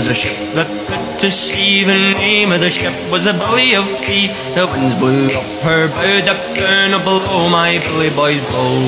[0.00, 1.84] was a ship that put to sea.
[1.84, 4.32] The name of the ship was a belly of tea.
[4.56, 8.80] The winds blew up her bow, up down, up below my bully boys blow.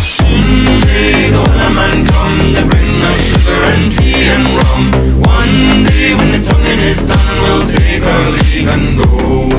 [0.00, 1.44] Soon may the
[1.76, 4.84] man come to bring us sugar and tea and rum.
[5.20, 9.52] One day when the tonguing is done, we'll take our leave and go.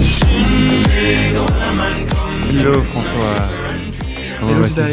[0.00, 1.44] Soon may the
[1.76, 2.40] man come.
[2.48, 3.44] Hello François.
[4.40, 4.88] Comment Hello, vas-tu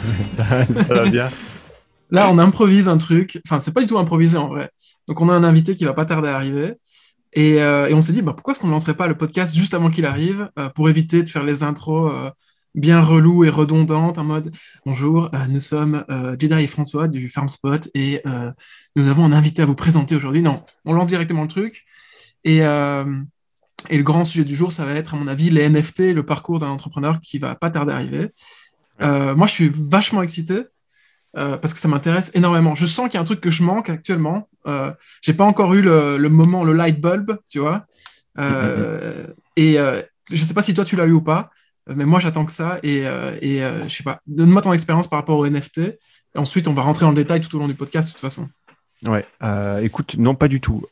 [0.36, 1.30] ça, ça va bien
[2.10, 3.40] Là, on improvise un truc.
[3.46, 4.70] Enfin, c'est pas du tout improvisé en vrai.
[5.08, 6.74] Donc, on a un invité qui va pas tarder à arriver.
[7.32, 9.56] Et, euh, et on s'est dit, bah, pourquoi est-ce qu'on ne lancerait pas le podcast
[9.56, 12.30] juste avant qu'il arrive euh, pour éviter de faire les intros euh,
[12.74, 14.52] bien reloues et redondantes en mode
[14.84, 16.04] Bonjour, nous sommes
[16.38, 18.22] Jedi et François du FarmSpot et
[18.94, 20.40] nous avons un invité à vous présenter aujourd'hui.
[20.40, 21.84] Non, on lance directement le truc.
[22.44, 26.14] Et, et le grand sujet du jour, ça va être, à mon avis, les NFT,
[26.14, 28.28] le parcours d'un entrepreneur qui va pas tarder à arriver.
[29.00, 30.62] Moi, je suis vachement excité
[31.36, 32.74] euh, parce que ça m'intéresse énormément.
[32.74, 34.48] Je sens qu'il y a un truc que je manque actuellement.
[34.66, 37.86] Euh, j'ai pas encore eu le, le moment, le light bulb, tu vois.
[38.38, 41.50] Euh, Et euh, je sais pas si toi tu l'as eu ou pas,
[41.86, 42.78] mais moi j'attends que ça.
[42.82, 45.78] Et, et je sais pas, donne-moi ton expérience par rapport au NFT.
[45.78, 48.20] Et ensuite, on va rentrer dans le détail tout au long du podcast, de toute
[48.20, 48.48] façon.
[49.04, 49.26] Ouais,
[49.82, 50.84] écoute, non, pas du tout.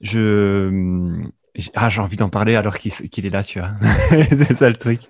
[0.00, 1.28] Je...
[1.60, 3.70] j'ai- Ah, j'ai envie d'en parler alors qu'il est là, tu vois.
[4.10, 5.00] C'est ça le truc.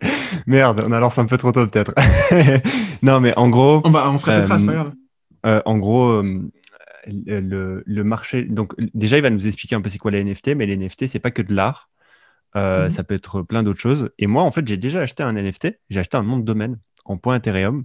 [0.46, 1.94] Merde, on a lancé un peu trop tôt peut-être.
[3.02, 4.92] non, mais en gros, On, va, on se répétera, Euh, c'est pas grave.
[5.46, 6.42] euh, en gros, euh,
[7.06, 8.44] le, le marché.
[8.44, 11.06] Donc, déjà, il va nous expliquer un peu c'est quoi les NFT, mais les NFT,
[11.06, 11.88] c'est pas que de l'art.
[12.56, 12.90] Euh, Mhm.
[12.90, 14.10] Ça peut être plein d'autres choses.
[14.18, 15.78] Et moi, en fait, j'ai déjà acheté un NFT.
[15.88, 17.84] J'ai acheté un nom de domaine en point Ethereum.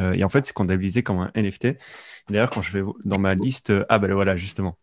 [0.00, 1.76] Euh, et en fait, c'est comptabilisé comme un NFT.
[2.30, 4.76] D'ailleurs, quand je vais dans ma liste, euh, ah bah le voilà, justement.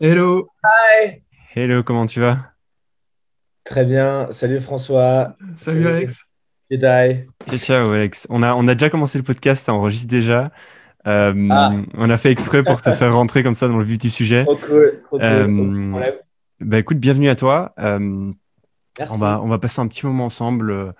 [0.00, 0.48] Hello,
[1.54, 2.52] Hello, comment tu vas?
[3.64, 4.28] Très bien.
[4.30, 5.36] Salut François.
[5.54, 6.24] salut Alex.
[6.70, 7.26] Jedi.
[7.46, 8.26] Ciao, ciao, Alex.
[8.30, 10.50] On a, on a déjà commencé le podcast, ça enregistre déjà.
[11.06, 11.72] Euh, Ah.
[11.94, 14.44] On a fait exprès pour te faire rentrer comme ça dans le vif du sujet.
[14.44, 15.00] Trop cool.
[15.04, 15.22] Trop cool.
[15.26, 16.12] Euh.
[16.60, 17.74] Bah écoute, bienvenue à toi.
[17.78, 18.32] Euh,
[18.98, 19.14] Merci.
[19.14, 20.94] On va, on va passer un petit moment ensemble.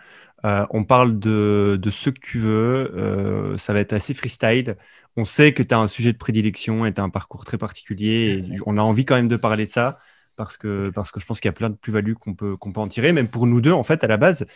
[0.44, 2.93] Euh, on parle de, de ce que tu veux.
[2.97, 4.76] Euh, ça va être assez freestyle.
[5.16, 7.59] On sait que tu as un sujet de prédilection et tu as un parcours très
[7.59, 8.44] particulier.
[8.50, 9.99] Et on a envie quand même de parler de ça
[10.37, 12.72] parce que, parce que je pense qu'il y a plein de plus-values qu'on peut, qu'on
[12.72, 14.47] peut en tirer, même pour nous deux, en fait, à la base.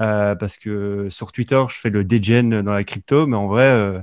[0.00, 3.64] Euh, parce que sur Twitter, je fais le degen dans la crypto, mais en vrai,
[3.64, 4.00] euh,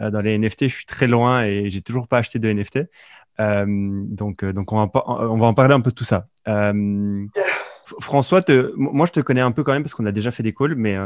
[0.00, 2.80] euh, dans les NFT, je suis très loin et j'ai toujours pas acheté de NFT.
[3.38, 6.28] Donc, donc on, va, on va en parler un peu de tout ça.
[7.98, 10.42] François, te- moi je te connais un peu quand même parce qu'on a déjà fait
[10.42, 10.96] des calls, mais,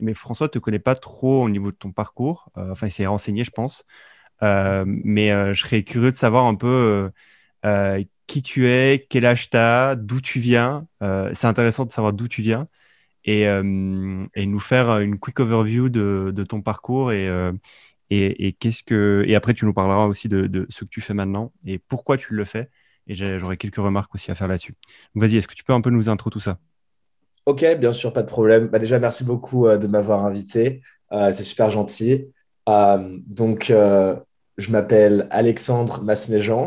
[0.00, 2.48] mais François te connaît pas trop au niveau de ton parcours.
[2.56, 3.84] Enfin, il s'est renseigné, je pense.
[4.40, 7.10] Mais je serais curieux de savoir un peu
[8.26, 10.86] qui tu es, quel âge tu as, d'où tu viens.
[11.02, 12.68] Euh, c'est intéressant de savoir d'où tu viens
[13.24, 17.52] et, euh, et nous faire une quick overview de, de ton parcours et, euh,
[18.10, 21.00] et, et qu'est-ce que et après tu nous parleras aussi de, de ce que tu
[21.00, 22.70] fais maintenant et pourquoi tu le fais
[23.08, 24.74] et j'aurai quelques remarques aussi à faire là-dessus.
[25.14, 26.58] Vas-y, est-ce que tu peux un peu nous intro tout ça?
[27.46, 28.66] Ok, bien sûr, pas de problème.
[28.66, 30.82] Bah, déjà, merci beaucoup de m'avoir invité.
[31.12, 32.26] C'est super gentil.
[32.66, 36.66] Donc, je m'appelle Alexandre Masméjean.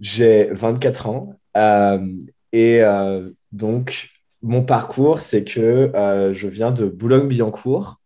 [0.00, 1.34] J'ai 24 ans.
[1.56, 2.06] Euh,
[2.52, 4.08] et euh, donc,
[4.42, 8.00] mon parcours, c'est que euh, je viens de Boulogne-Billancourt,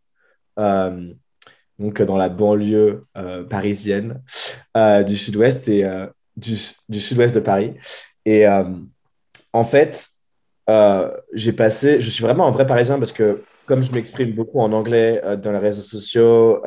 [1.79, 3.07] donc dans la banlieue
[3.51, 4.23] parisienne
[5.07, 5.85] du sud-ouest et
[6.37, 7.75] du, sud-ouest de Paris.
[8.25, 10.09] Et en fait,
[11.33, 14.73] j'ai passé, je suis vraiment un vrai Parisien parce que comme je m'exprime beaucoup en
[14.73, 16.63] anglais dans les réseaux sociaux,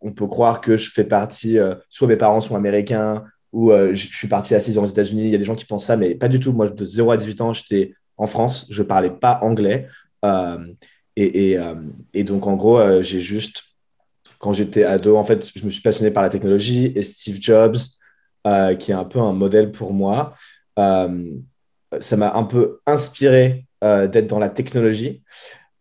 [0.00, 1.58] on peut croire que je fais partie,
[1.88, 5.22] soit mes parents sont américains ou euh, je suis parti à 6 ans aux États-Unis.
[5.22, 6.52] Il y a des gens qui pensent ça, mais pas du tout.
[6.52, 9.86] Moi, de 0 à 18 ans, j'étais en France, je parlais pas anglais.
[10.24, 10.58] Euh,
[11.16, 11.76] et, euh,
[12.12, 13.62] et donc, en gros, j'ai juste,
[14.40, 17.76] quand j'étais ado, en fait, je me suis passionné par la technologie et Steve Jobs,
[18.78, 20.34] qui est un peu un modèle pour moi.
[20.76, 25.22] Ça m'a un peu inspiré d'être dans la technologie.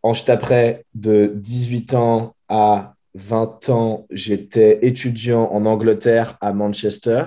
[0.03, 7.23] Ensuite, après, de 18 ans à 20 ans, j'étais étudiant en Angleterre à Manchester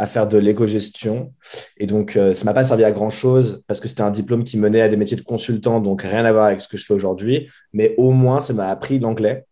[0.00, 1.34] à faire de l'éco-gestion.
[1.76, 4.56] Et donc, euh, ça m'a pas servi à grand-chose parce que c'était un diplôme qui
[4.56, 6.94] menait à des métiers de consultant, donc rien à voir avec ce que je fais
[6.94, 7.50] aujourd'hui.
[7.74, 9.44] Mais au moins, ça m'a appris l'anglais,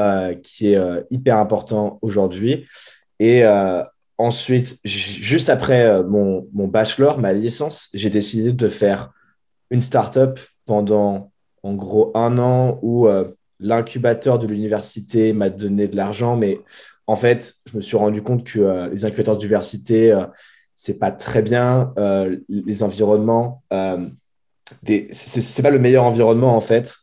[0.00, 2.66] euh, qui est euh, hyper important aujourd'hui.
[3.20, 3.84] Et euh,
[4.18, 9.12] ensuite, juste après mon, mon bachelor, ma licence, j'ai décidé de faire
[9.70, 11.30] une startup pendant
[11.62, 13.06] en gros un an où
[13.60, 16.58] l'incubateur de l'université m'a donné de l'argent, mais
[17.06, 20.24] en fait, je me suis rendu compte que euh, les incubateurs d'université, euh,
[20.74, 21.92] c'est pas très bien.
[21.98, 24.06] Euh, les environnements, euh,
[25.12, 26.94] c'est pas le meilleur environnement en fait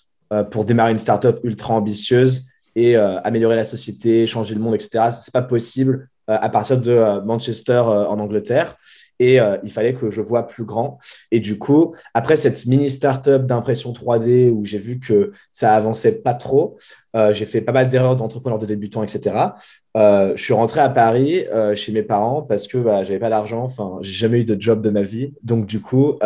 [0.51, 5.09] pour démarrer une startup ultra ambitieuse et améliorer la société, changer le monde, etc.
[5.19, 8.75] C'est pas possible à partir de Manchester en Angleterre
[9.19, 10.97] et euh, il fallait que je vois plus grand.
[11.31, 16.13] Et du coup, après cette mini startup d'impression 3D où j'ai vu que ça avançait
[16.13, 16.77] pas trop,
[17.15, 19.35] euh, j'ai fait pas mal d'erreurs d'entrepreneur de débutants, etc.
[19.97, 21.45] Euh, je suis rentré à Paris
[21.75, 23.63] chez mes parents parce que bah, j'avais pas d'argent.
[23.63, 25.33] Enfin, j'ai jamais eu de job de ma vie.
[25.43, 26.17] Donc, du coup,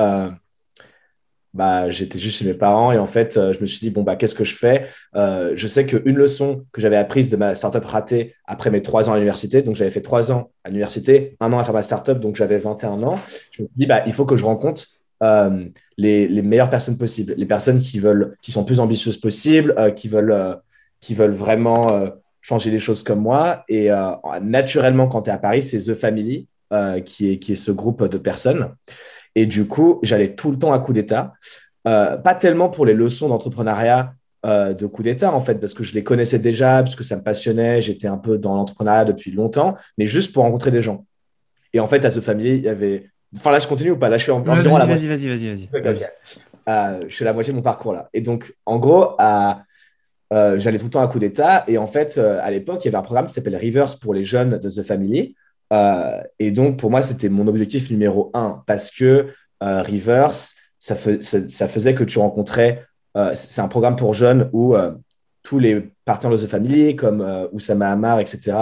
[1.54, 4.02] bah, j'étais juste chez mes parents et en fait, euh, je me suis dit, bon,
[4.02, 4.88] bah, qu'est-ce que je fais?
[5.16, 9.10] Euh, Je sais qu'une leçon que j'avais apprise de ma startup ratée après mes trois
[9.10, 11.84] ans à l'université, donc j'avais fait trois ans à l'université, un an à faire ma
[11.84, 13.20] startup, donc j'avais 21 ans,
[13.52, 14.84] je me suis dit, bah, il faut que je rencontre
[15.22, 15.66] euh,
[15.98, 20.58] les, meilleures personnes possibles, les personnes qui, veulent, qui sont plus ambitieuses possibles, qui, veulent,
[21.02, 22.10] qui veulent vraiment
[22.42, 23.64] changer les choses comme moi.
[23.70, 23.90] Et
[24.42, 26.48] naturellement, quand tu es à Paris, c'est The Family,
[27.06, 28.72] qui, est, qui est ce groupe de personnes.
[29.36, 31.34] Et du coup, j'allais tout le temps à coup d'État.
[31.88, 34.14] Euh, pas tellement pour les leçons d'entrepreneuriat
[34.46, 37.16] euh, de coup d'État, en fait, parce que je les connaissais déjà, parce que ça
[37.16, 41.06] me passionnait, j'étais un peu dans l'entrepreneuriat depuis longtemps, mais juste pour rencontrer des gens.
[41.74, 43.10] Et en fait, à ce famille, il y avait.
[43.36, 44.10] Enfin, là, je continue ou pas?
[44.10, 45.70] Là, je suis en, environ la Vas-y, vas-y, vas-y.
[45.72, 46.06] vas-y.
[46.70, 48.10] Euh, je suis à la moitié de mon parcours là.
[48.14, 49.64] Et donc, en gros, à...
[50.32, 51.66] j'allais tout le temps à coup d'État.
[51.68, 54.24] Et en fait, à l'époque, il y avait un programme qui s'appelle Reverse pour les
[54.24, 55.36] jeunes de The Family.
[55.74, 59.28] Euh, et donc, pour moi, c'était mon objectif numéro un parce que
[59.64, 62.86] euh, Reverse, ça, faisait que tu rencontrais.
[63.18, 64.76] Euh, c'est un programme pour jeunes où
[65.42, 68.58] tous les partenaires de The Family, comme Oussama Hamar, etc.,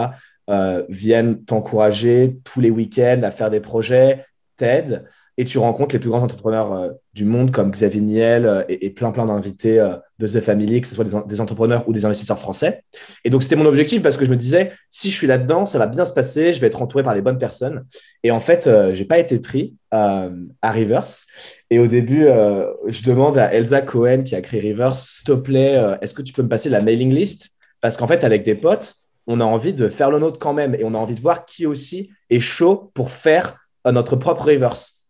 [0.90, 4.26] viennent t'encourager tous les week-ends à faire des projets,
[4.58, 5.06] t'aident
[5.42, 8.92] et tu rencontres les plus grands entrepreneurs euh, du monde comme Xavier Niel euh, et,
[8.92, 12.38] plein plein d'invités euh, de The Family, que ce soit des, entrepreneurs ou des investisseurs
[12.38, 12.84] français.
[13.26, 15.80] Et donc c'était mon objectif parce que je me disais, si je suis là-dedans, ça
[15.80, 17.88] va bien se passer, je vais être entouré par les bonnes personnes.
[18.22, 20.30] Et en fait, je n'ai pas été pris à
[20.62, 21.08] Rivers.
[21.72, 22.28] Et au début,
[22.88, 26.34] je demande à Elsa Cohen qui a créé Rivers, s'il te plaît, est-ce que tu
[26.34, 27.50] peux me passer la mailing list?
[27.82, 28.94] Parce qu'en fait, avec des potes,
[29.26, 31.46] on a envie de faire le nôtre quand même et on a envie de voir
[31.46, 35.01] qui aussi est chaud pour faire notre propre Reverse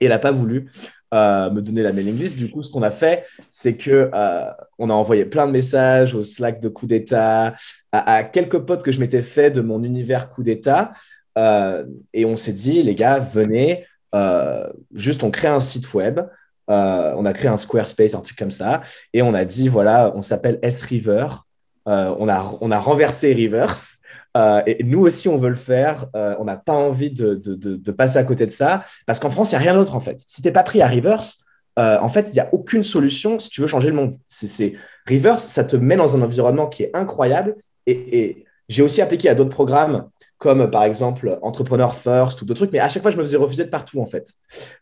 [0.00, 0.70] et elle n'a pas voulu
[1.14, 2.36] euh, me donner la mailing list.
[2.36, 6.12] Du coup, ce qu'on a fait, c'est que euh, on a envoyé plein de messages
[6.12, 7.54] au Slack de coup d'État,
[7.92, 10.92] à, quelques potes que je m'étais fait de mon univers coup d'État.
[11.38, 13.86] Euh, et on s'est dit, les gars, venez,
[14.92, 16.20] juste on crée un site web.
[16.66, 18.82] on a créé un Squarespace, un truc comme ça.
[19.12, 21.28] Et on a dit, voilà, on s'appelle S-River.
[21.86, 23.98] on, a, on a renversé Rivers.
[24.36, 26.06] Euh, et nous aussi, on veut le faire.
[26.16, 28.84] Euh, on n'a pas envie de, de, passer à côté de ça.
[29.06, 30.22] Parce qu'en France, il n'y a rien d'autre, en fait.
[30.26, 31.22] Si tu n'es pas pris à Rivers,
[31.78, 34.14] euh, en fait, il n'y a aucune solution si tu veux changer le monde.
[34.26, 34.74] C'est,
[35.06, 37.56] Rivers, ça te met dans un environnement qui est incroyable.
[37.86, 40.08] Et, j'ai aussi appliqué à d'autres programmes,
[40.38, 42.72] comme par exemple Entrepreneur First ou d'autres trucs.
[42.72, 44.32] Mais à chaque fois, je me faisais refuser de partout, en fait.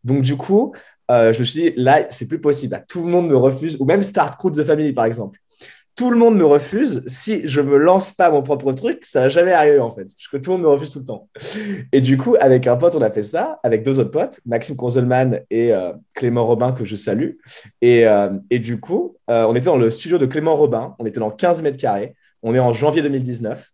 [0.05, 0.73] Donc, du coup,
[1.11, 2.81] je me suis dit, là, c'est plus possible.
[2.89, 3.77] tout le monde me refuse.
[3.81, 5.42] Ou même Start Crew The Family, par exemple
[5.95, 7.03] tout le monde me refuse.
[7.07, 10.29] Si je me lance pas mon propre truc, ça va jamais arriver en fait, parce
[10.31, 11.29] que tout le monde me refuse tout le temps.
[11.93, 14.77] Et du coup, avec un pote, on a fait ça, avec deux autres potes, Maxime
[14.77, 17.33] Konzelman et euh, Clément Robin, que je salue.
[17.81, 21.07] Et, euh, et du coup, euh, on était dans le studio de Clément Robin, on
[21.07, 23.71] était dans 15 mètres carrés, on est en janvier 2019.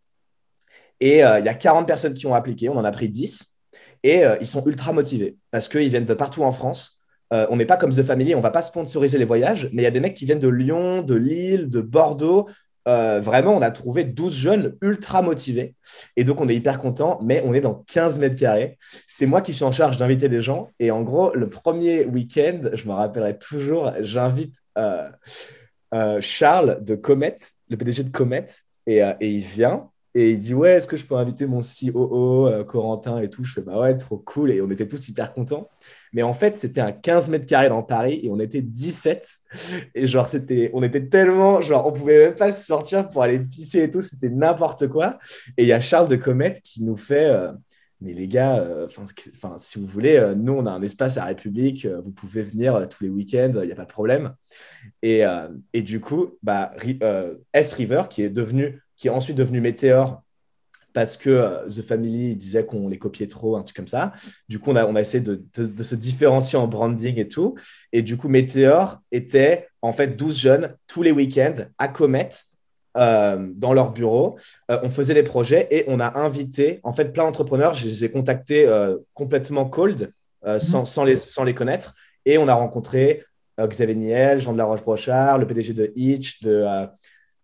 [1.00, 3.54] Et il y a 40 personnes qui ont appliqué, on en a pris 10.
[4.02, 6.97] Et ils sont ultra motivés parce qu'ils viennent de partout en France.
[7.32, 9.84] Euh, on n'est pas comme The Family, on va pas sponsoriser les voyages, mais il
[9.84, 12.48] y a des mecs qui viennent de Lyon, de Lille, de Bordeaux.
[12.86, 15.74] Euh, vraiment, on a trouvé 12 jeunes ultra motivés.
[16.16, 18.78] Et donc, on est hyper content, mais on est dans 15 mètres carrés.
[19.06, 20.70] C'est moi qui suis en charge d'inviter des gens.
[20.78, 25.10] Et en gros, le premier week-end, je me rappellerai toujours, j'invite euh,
[26.20, 27.36] Charles de Comet,
[27.68, 28.46] le PDG de Comet,
[28.86, 29.90] et, il vient.
[30.14, 33.44] Et il dit Ouais, est-ce que je peux inviter mon COO, Corentin et tout?
[33.44, 34.50] Je fais Bah ouais, trop cool.
[34.50, 35.68] Et on était tous hyper contents.
[36.12, 39.28] Mais en fait, c'était un 15 mètres carrés dans Paris et on était 17.
[39.94, 43.84] Et genre, c'était, on était tellement, genre, on pouvait même pas sortir pour aller pisser
[43.84, 44.02] et tout.
[44.02, 45.18] C'était n'importe quoi.
[45.56, 47.26] Et il y a Charles de Comet qui nous fait.
[47.26, 47.52] Euh,
[48.00, 51.24] mais les gars, euh, enfin, si vous voulez, euh, nous, on a un espace à
[51.24, 54.34] République, vous pouvez venir tous les week-ends, il n'y a pas de problème.
[55.02, 55.22] Et,
[55.72, 56.72] et du coup, bah,
[57.52, 60.22] S River, qui est, devenu, qui est ensuite devenu Météor
[60.98, 64.14] parce que euh, The Family disait qu'on les copiait trop, un truc comme ça.
[64.48, 67.54] Du coup, on a, on a essayé de, de, se différencier en branding et tout.
[67.92, 72.30] Et du coup, Meteor était en fait 12 jeunes tous les week-ends à Comet.
[72.96, 74.40] Euh, dans leur bureau,
[74.72, 77.74] euh, on faisait des projets et on a invité en fait plein d'entrepreneurs.
[77.74, 78.68] Je les ai contactés
[79.14, 80.12] complètement cold,
[80.44, 80.58] mhm.
[80.58, 83.24] sans, sans, les, sans les connaître, et on a rencontré
[83.56, 86.66] Xavier Niel, Jean de la Roche-Brochard, le PDG de Hitch, de,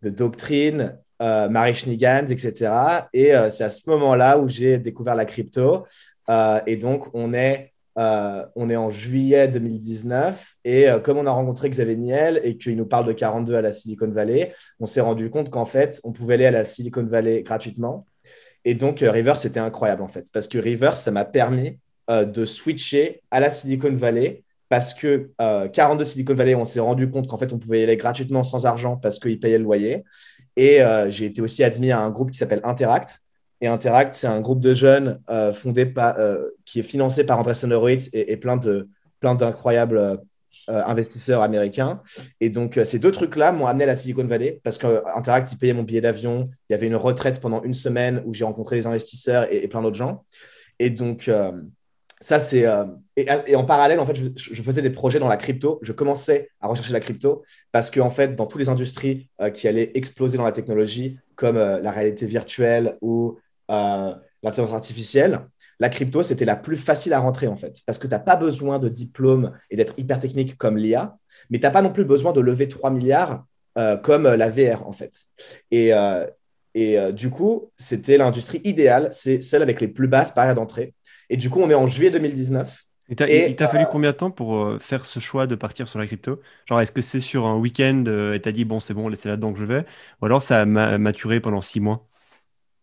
[0.02, 2.72] de Doctrine, euh, Marie Schnigans, etc.
[3.12, 5.86] Et euh, c'est à ce moment-là où j'ai découvert la crypto.
[6.28, 10.56] Euh, et donc, on est, on est en juillet 2019.
[10.64, 13.72] Et comme on a rencontré Xavier Niel et qu'il nous parle de 42 à la
[13.72, 17.42] Silicon Valley, on s'est rendu compte qu'en fait, on pouvait aller à la Silicon Valley
[17.42, 18.06] gratuitement.
[18.64, 21.78] Et donc, River, c'était incroyable en fait, parce que River, ça m'a permis
[22.08, 25.30] de switcher à la Silicon Valley parce que
[25.72, 28.66] 42 Silicon Valley, on s'est rendu compte qu'en fait, on pouvait y aller gratuitement sans
[28.66, 30.02] argent parce qu'ils payaient le loyer.
[30.56, 33.22] Et j'ai été aussi admis à un groupe qui s'appelle Interact.
[33.60, 35.20] Et Interact, c'est un groupe de jeunes
[35.52, 36.16] fondé par,
[36.64, 38.56] qui est financé par Andreessen Horowitz et, et plein
[39.20, 40.20] d'incroyables
[40.70, 42.00] euh, investisseurs américains.
[42.40, 45.58] Et donc, euh, ces deux trucs-là m'ont amené à la Silicon Valley parce qu'Interact, ils
[45.58, 46.44] payaient mon billet d'avion.
[46.68, 49.82] Il y avait une retraite pendant une semaine où j'ai rencontré des investisseurs et, plein
[49.82, 50.24] d'autres gens.
[50.78, 51.52] Et donc, euh,
[52.24, 52.64] ça, c'est.
[53.16, 55.78] Et, en parallèle, en fait, je, faisais des projets dans la crypto.
[55.82, 59.68] Je commençais à rechercher la crypto parce qu'en en fait, dans toutes les industries qui
[59.68, 63.36] allaient exploser dans la technologie, comme la réalité virtuelle ou
[63.68, 65.40] l'intelligence artificielle,
[65.80, 68.36] la crypto, c'était la plus facile à rentrer en fait, parce que tu n'as pas
[68.36, 71.16] besoin de diplôme et d'être hyper technique comme l'IA,
[71.50, 73.44] mais tu n'as pas non plus besoin de lever 3 milliards
[73.76, 75.12] euh, comme la VR en fait.
[75.70, 76.26] Et, euh,
[76.74, 80.94] et euh, du coup, c'était l'industrie idéale, c'est celle avec les plus basses barrières d'entrée.
[81.30, 82.84] Et du coup, on est en juillet 2019.
[83.28, 86.06] Et il t'a fallu combien de temps pour faire ce choix de partir sur la
[86.06, 86.40] crypto?
[86.66, 89.28] Genre, est-ce que c'est sur un week-end et tu as dit, bon, c'est bon, c'est
[89.28, 89.84] là-dedans que je vais?
[90.22, 92.06] Ou alors ça a maturé pendant six mois?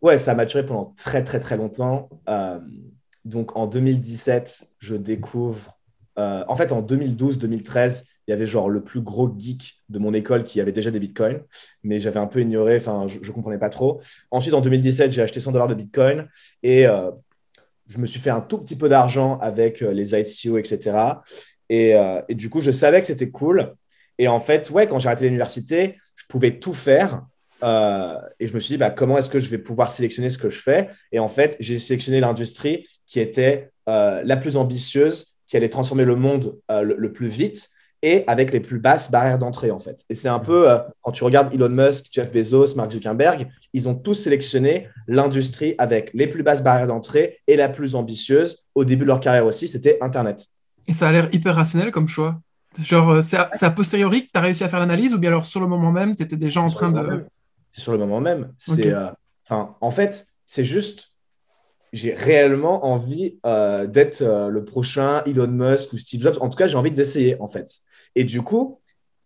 [0.02, 2.10] Ouais, ça a maturé pendant très, très, très longtemps.
[2.28, 2.60] Euh,
[3.24, 5.80] donc, en 2017, je découvre.
[6.18, 10.14] Euh, en fait, en 2012-2013, il y avait genre le plus gros geek de mon
[10.14, 11.42] école qui avait déjà des bitcoins,
[11.84, 14.02] mais j'avais un peu ignoré, enfin, je ne comprenais pas trop.
[14.32, 16.28] Ensuite, en 2017, j'ai acheté 100 dollars de bitcoin
[16.64, 17.12] et euh,
[17.92, 20.98] je me suis fait un tout petit peu d'argent avec les ICO, etc.
[21.70, 21.94] Et,
[22.30, 23.74] et, du coup, je savais que c'était cool.
[24.18, 27.24] Et en fait, ouais, quand j'ai arrêté l'université, je pouvais tout faire
[27.64, 30.38] euh, et je me suis dit, bah, comment est-ce que je vais pouvoir sélectionner ce
[30.38, 30.90] que je fais?
[31.12, 36.06] Et en fait, j'ai sélectionné l'industrie qui était euh, la plus ambitieuse, qui allait transformer
[36.06, 37.70] le monde euh, le, plus vite
[38.02, 40.04] et avec les plus basses barrières d'entrée, en fait.
[40.10, 40.68] Et c'est un peu,
[41.02, 46.12] quand tu regardes Elon Musk, Jeff Bezos, Mark Zuckerberg, ils ont tous sélectionné l'industrie avec
[46.14, 48.64] les plus basses barrières d'entrée et la plus ambitieuse.
[48.74, 50.48] Au début de leur carrière aussi, c'était Internet.
[50.88, 52.40] Et ça a l'air hyper rationnel comme choix.
[52.78, 55.60] Genre, c'est à, posteriori que tu as réussi à faire l'analyse ou bien alors sur
[55.60, 57.26] le moment même, tu étais déjà en train de
[57.72, 58.54] c'est sur le moment même.
[58.58, 59.08] C'est, euh,
[59.50, 61.14] en fait, c'est juste,
[61.94, 66.38] j'ai réellement envie euh, d'être euh, le prochain Elon Musk ou Steve Jobs.
[66.42, 67.72] En tout cas, j'ai envie d'essayer, en fait.
[68.16, 68.80] Et du coup,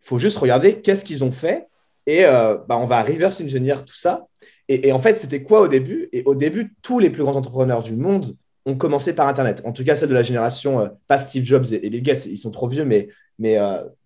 [0.03, 1.67] il faut juste regarder qu'est-ce qu'ils ont fait.
[2.07, 4.27] Et bah, on va reverse engineer tout ça.
[4.67, 6.09] Et, en fait, c'était quoi au début?
[6.11, 8.35] Et au début, tous les plus grands entrepreneurs du monde
[8.67, 9.63] ont commencé par Internet.
[9.65, 12.51] En tout cas, celle de la génération, pas Steve Jobs et, Bill Gates, ils sont
[12.51, 13.07] trop vieux, mais,
[13.39, 13.57] mais,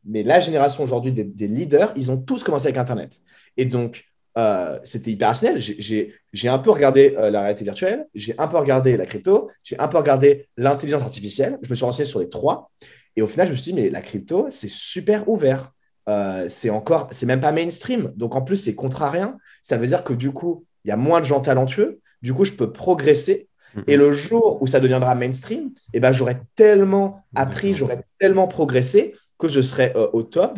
[0.06, 3.20] mais la génération aujourd'hui des, des, leaders, ils ont tous commencé avec Internet.
[3.58, 5.60] Et donc, euh, c'était hyper rationnel.
[5.60, 9.78] J'ai un peu regardé euh, la réalité virtuelle, j'ai un peu regardé la crypto, j'ai
[9.80, 11.58] un peu regardé l'intelligence artificielle.
[11.64, 12.72] Je me suis renseigné sur les trois.
[13.16, 15.72] Et au final, je me suis dit, mais la crypto, c'est super ouvert.
[16.08, 18.12] Euh, c'est encore, c'est même pas mainstream.
[18.16, 19.38] Donc en plus, c'est contrarien.
[19.62, 22.00] Ça veut dire que du coup, il y a moins de gens talentueux.
[22.22, 23.48] Du coup, je peux progresser.
[23.86, 29.14] Et le jour où ça deviendra mainstream, eh ben, j'aurais tellement appris, j'aurais tellement progressé
[29.38, 30.58] que je serais au top.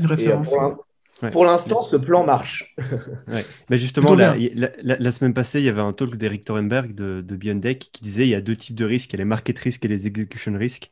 [1.31, 2.73] Pour l'instant, ce plan marche.
[3.69, 7.55] Mais justement, la, semaine passée, il y avait un talk d'Eric Thorenberg de, de Beyond
[7.55, 9.57] Deck qui disait il y a deux types de risques, il y a les market
[9.59, 10.89] risks et les execution risks.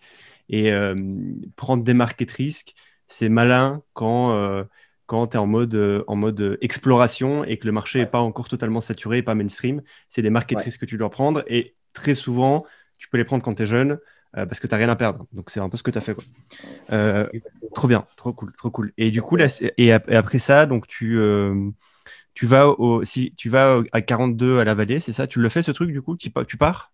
[0.50, 0.96] Et euh,
[1.56, 2.74] prendre des market risks,
[3.08, 4.64] c'est malin quand, euh,
[5.06, 8.20] quand tu es en mode, euh, en mode exploration et que le marché n'est pas
[8.20, 9.82] encore totalement saturé, pas mainstream.
[10.10, 11.44] C'est des market risks que tu dois prendre.
[11.48, 12.66] Et très souvent,
[12.98, 14.00] tu peux les prendre quand tu es jeune.
[14.38, 15.26] Euh, parce que tu n'as rien à perdre.
[15.34, 16.14] Donc c'est un peu ce que tu as fait.
[16.14, 16.24] Quoi.
[16.92, 17.28] Euh,
[17.74, 18.94] trop bien, trop cool, trop cool.
[18.98, 21.20] Et du coup, là, et, après ça, donc tu,
[22.36, 25.26] tu, vas au, si, tu vas à 42 à la vallée, c'est ça?
[25.26, 26.16] Tu le fais ce truc du coup?
[26.16, 26.92] Tu, tu pars?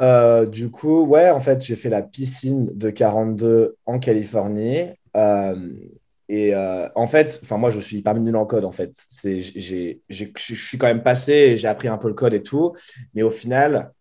[0.00, 4.88] Du coup, ouais, en fait, j'ai fait la piscine de 42 en Californie.
[6.28, 8.92] et en fait, enfin moi, je suis pas nul en code en fait.
[9.22, 12.74] Je suis quand même passé, j'ai appris un peu le code et tout,
[13.14, 13.92] mais au final,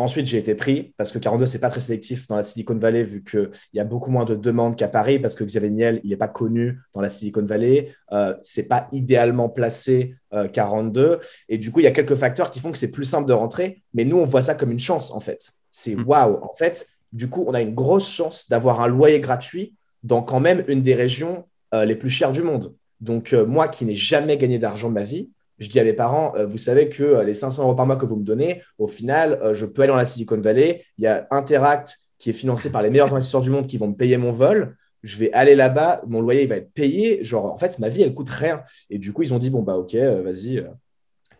[0.00, 3.04] Ensuite, j'ai été pris parce que 42, c'est pas très sélectif dans la Silicon Valley
[3.04, 6.10] vu qu'il y a beaucoup moins de demandes qu'à Paris parce que Xavier Niel, il
[6.10, 7.92] n'est pas connu dans la Silicon Valley.
[8.12, 10.14] Euh, c'est pas idéalement placé
[10.52, 11.00] 42.
[11.02, 13.28] Euh, Et du coup, il y a quelques facteurs qui font que c'est plus simple
[13.28, 13.82] de rentrer.
[13.94, 15.52] Mais nous, on voit ça comme une chance en fait.
[15.70, 16.04] C'est mm.
[16.06, 16.42] waouh.
[16.42, 20.40] En fait, du coup, on a une grosse chance d'avoir un loyer gratuit dans quand
[20.40, 22.74] même une des régions euh, les plus chères du monde.
[23.00, 25.30] Donc, euh, moi qui n'ai jamais gagné d'argent de ma vie,
[25.60, 27.96] je dis à mes parents, euh, vous savez que euh, les 500 euros par mois
[27.96, 30.84] que vous me donnez, au final, euh, je peux aller dans la Silicon Valley.
[30.96, 33.88] Il y a Interact qui est financé par les meilleurs investisseurs du monde qui vont
[33.88, 34.76] me payer mon vol.
[35.02, 37.22] Je vais aller là-bas, mon loyer il va être payé.
[37.22, 38.62] Genre, en fait, ma vie, elle coûte rien.
[38.88, 40.64] Et du coup, ils ont dit, bon, bah, ok, vas-y.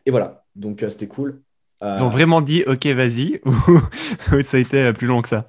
[0.07, 0.45] Et voilà.
[0.55, 1.43] Donc, c'était cool.
[1.83, 3.41] Ils ont vraiment dit, ok, vas-y,
[4.33, 5.47] ou ça a été plus long que ça?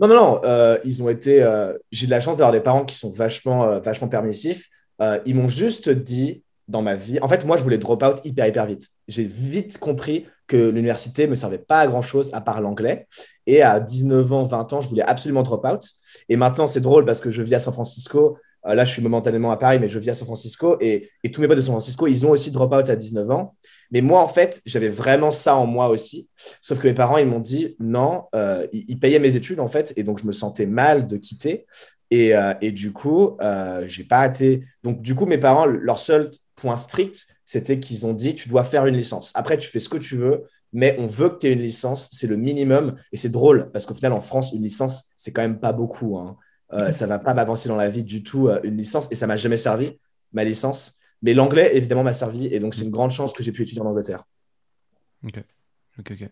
[0.00, 0.78] Non, non, non.
[0.84, 1.44] ils ont été.
[1.90, 4.68] J'ai de la chance d'avoir des parents qui sont vachement, vachement permissifs.
[5.26, 7.18] ils m'ont juste dit, dans ma vie.
[7.20, 8.88] En fait, moi, je voulais drop out hyper, hyper vite.
[9.08, 13.06] J'ai vite compris que l'université ne me servait pas à grand-chose à part l'anglais.
[13.46, 15.82] Et à 19 ans, 20 ans, je voulais absolument drop out.
[16.28, 18.38] Et maintenant, c'est drôle parce que je vis à San Francisco.
[18.66, 20.76] Euh, là, je suis momentanément à Paris, mais je vis à San Francisco.
[20.80, 23.30] Et, et tous mes potes de San Francisco, ils ont aussi drop out à 19
[23.30, 23.54] ans.
[23.90, 26.28] Mais moi, en fait, j'avais vraiment ça en moi aussi.
[26.62, 29.92] Sauf que mes parents, ils m'ont dit non, euh, ils, payaient mes études, en fait.
[29.96, 31.66] Et donc, je me sentais mal de quitter.
[32.12, 33.36] Et, euh, et du coup,
[33.86, 34.64] j'ai pas été.
[34.84, 38.64] Donc, du coup, mes parents, leur seul point strict, c'était qu'ils ont dit tu dois
[38.64, 39.32] faire une licence.
[39.34, 42.08] Après, tu fais ce que tu veux, mais on veut que tu aies une licence.
[42.12, 42.96] C'est le minimum.
[43.12, 46.18] Et c'est drôle parce qu'au final, en France, une licence, c'est quand même pas beaucoup.
[46.18, 46.36] Hein.
[46.72, 49.08] Euh, ça va pas m'avancer dans la vie du tout, euh, une licence.
[49.10, 49.98] Et ça m'a jamais servi,
[50.32, 50.98] ma licence.
[51.22, 52.46] Mais l'anglais, évidemment, m'a servi.
[52.46, 54.24] Et donc, c'est une grande chance que j'ai pu étudier en Angleterre.
[55.24, 55.42] Ok.
[55.98, 56.28] Ok, ok.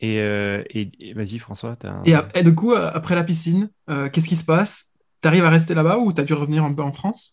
[0.00, 1.76] Et, euh, et, vas-y, François.
[1.82, 3.70] As et, et, du coup, après la piscine,
[4.12, 4.92] qu'est-ce qui se passe?
[5.20, 7.32] Tu arrives à rester là-bas ou tu as dû revenir un peu en France?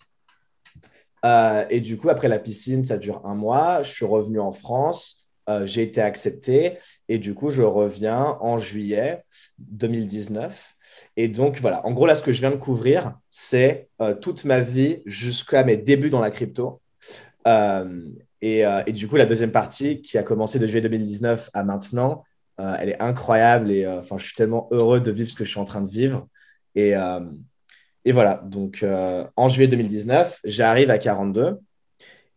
[1.69, 3.81] Et du coup, après la piscine, ça dure un mois.
[3.83, 5.27] Je suis revenu en France.
[5.63, 6.77] j'ai été accepté.
[7.09, 9.23] Et du coup, je reviens en juillet
[9.59, 10.75] 2019.
[11.17, 14.45] Et donc, voilà, en gros, là, ce que je viens de couvrir, c'est euh, toute
[14.45, 16.81] ma vie jusqu'à mes débuts dans la crypto.
[17.47, 18.01] Euh,
[18.43, 22.23] euh, et, du coup, la deuxième partie, qui a commencé de juillet 2019 à maintenant,
[22.57, 23.71] elle est incroyable.
[23.71, 25.89] Et enfin, je suis tellement heureux de vivre ce que je suis en train de
[25.89, 26.27] vivre.
[26.75, 26.93] Et,
[28.05, 28.85] et voilà, donc
[29.35, 31.59] en juillet 2019, j'arrive à 42.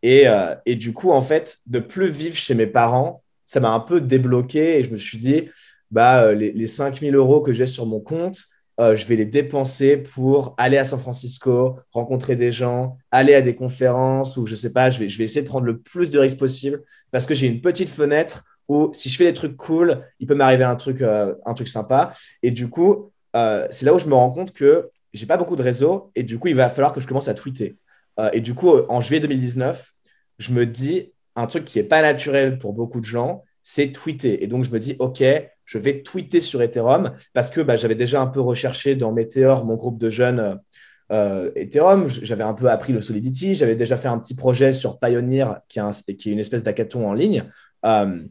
[0.02, 0.24] Et,
[0.64, 4.00] et, du coup, en fait, de plus vivre chez mes parents, ça m'a un peu
[4.00, 5.48] débloqué et je me suis dit,
[5.90, 8.42] bah, euh, les, les 5000 euros que j'ai sur mon compte,
[8.78, 13.42] euh, je vais les dépenser pour aller à San Francisco, rencontrer des gens, aller à
[13.42, 16.10] des conférences ou je sais pas, je vais, je vais essayer de prendre le plus
[16.10, 19.56] de risques possible parce que j'ai une petite fenêtre où si je fais des trucs
[19.56, 22.12] cool, il peut m'arriver un truc, euh, un truc sympa.
[22.42, 23.10] Et du coup,
[23.70, 26.38] c'est là où je me rends compte que j'ai pas beaucoup de réseaux et du
[26.38, 27.76] coup, il va falloir que je commence à tweeter.
[28.32, 29.92] et du coup, en juillet 2019,
[30.38, 34.42] je me dis un truc qui est pas naturel pour beaucoup de gens, c'est tweeter.
[34.42, 35.22] Et donc, je me dis, OK,
[35.64, 39.64] je vais tweeter sur Ethereum parce que bah, j'avais déjà un peu recherché dans Meteor,
[39.64, 40.58] mon groupe de jeunes
[41.12, 42.08] euh, Ethereum.
[42.08, 43.54] J'avais un peu appris le Solidity.
[43.54, 47.06] J'avais déjà fait un petit projet sur Pioneer, qui est, qui est une espèce d'hackathon
[47.06, 47.44] en ligne.
[47.84, 48.22] Euh,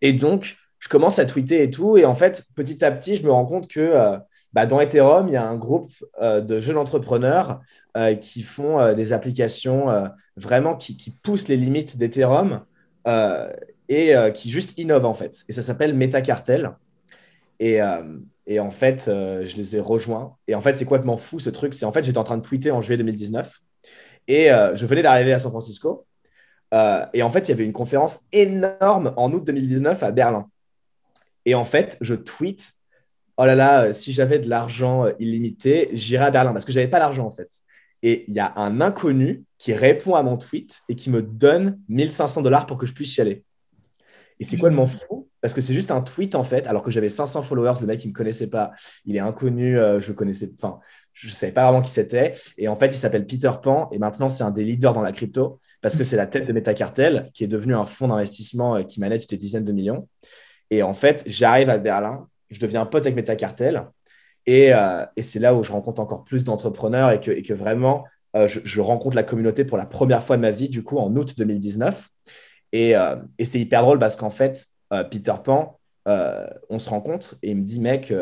[0.00, 1.96] et donc, je commence à tweeter et tout.
[1.96, 4.16] Et en fait, petit à petit, je me rends compte que euh,
[4.54, 5.90] bah, dans Ethereum, il y a un groupe
[6.22, 7.60] de jeunes entrepreneurs
[8.20, 9.86] qui font des applications
[10.36, 12.62] vraiment qui, poussent les limites d'Ethereum
[13.88, 15.44] et euh, qui juste innove en fait.
[15.48, 16.72] Et ça s'appelle Metacartel.
[17.60, 20.36] Et, euh, et en fait, euh, je les ai rejoints.
[20.48, 21.74] Et en fait, c'est complètement fou ce truc.
[21.74, 23.60] C'est en fait, j'étais en train de tweeter en juillet 2019
[24.26, 26.06] et je venais d'arriver à San Francisco.
[26.72, 30.48] et en fait, il y avait une conférence énorme en août 2019 à Berlin.
[31.44, 32.72] Et en fait, je tweet
[33.36, 36.90] Oh là là, si j'avais de l'argent illimité, j'irais à Berlin parce que je n'avais
[36.90, 37.50] pas l'argent en fait.
[38.02, 41.80] Et il y a un inconnu qui répond à mon tweet et qui me donne
[41.88, 43.44] 1500 dollars pour que je puisse y aller.
[44.38, 45.28] Et c'est quoi complètement fou?
[45.40, 48.04] Parce que c'est juste un tweet en fait, alors que j'avais 500 followers, le mec
[48.04, 48.72] il me connaissait pas,
[49.04, 50.80] il est inconnu, euh, je connaissais, enfin,
[51.12, 52.34] je savais pas vraiment qui c'était.
[52.58, 55.12] Et en fait, il s'appelle Peter Pan et maintenant c'est un des leaders dans la
[55.12, 58.82] crypto parce que c'est la tête de Metacartel qui est devenu un fonds d'investissement euh,
[58.82, 60.08] qui manage des dizaines de millions.
[60.70, 63.86] Et en fait, j'arrive à Berlin, je deviens un pote avec Metacartel
[64.46, 67.54] et, euh, et c'est là où je rencontre encore plus d'entrepreneurs et que, et que
[67.54, 68.04] vraiment
[68.34, 71.14] je, je rencontre la communauté pour la première fois de ma vie, du coup, en
[71.14, 72.10] août 2019.
[72.74, 75.78] Euh, et, c'est hyper drôle parce qu'en fait, euh, Peter Pan,
[76.08, 78.12] euh, on se rend compte et il me dit, mec,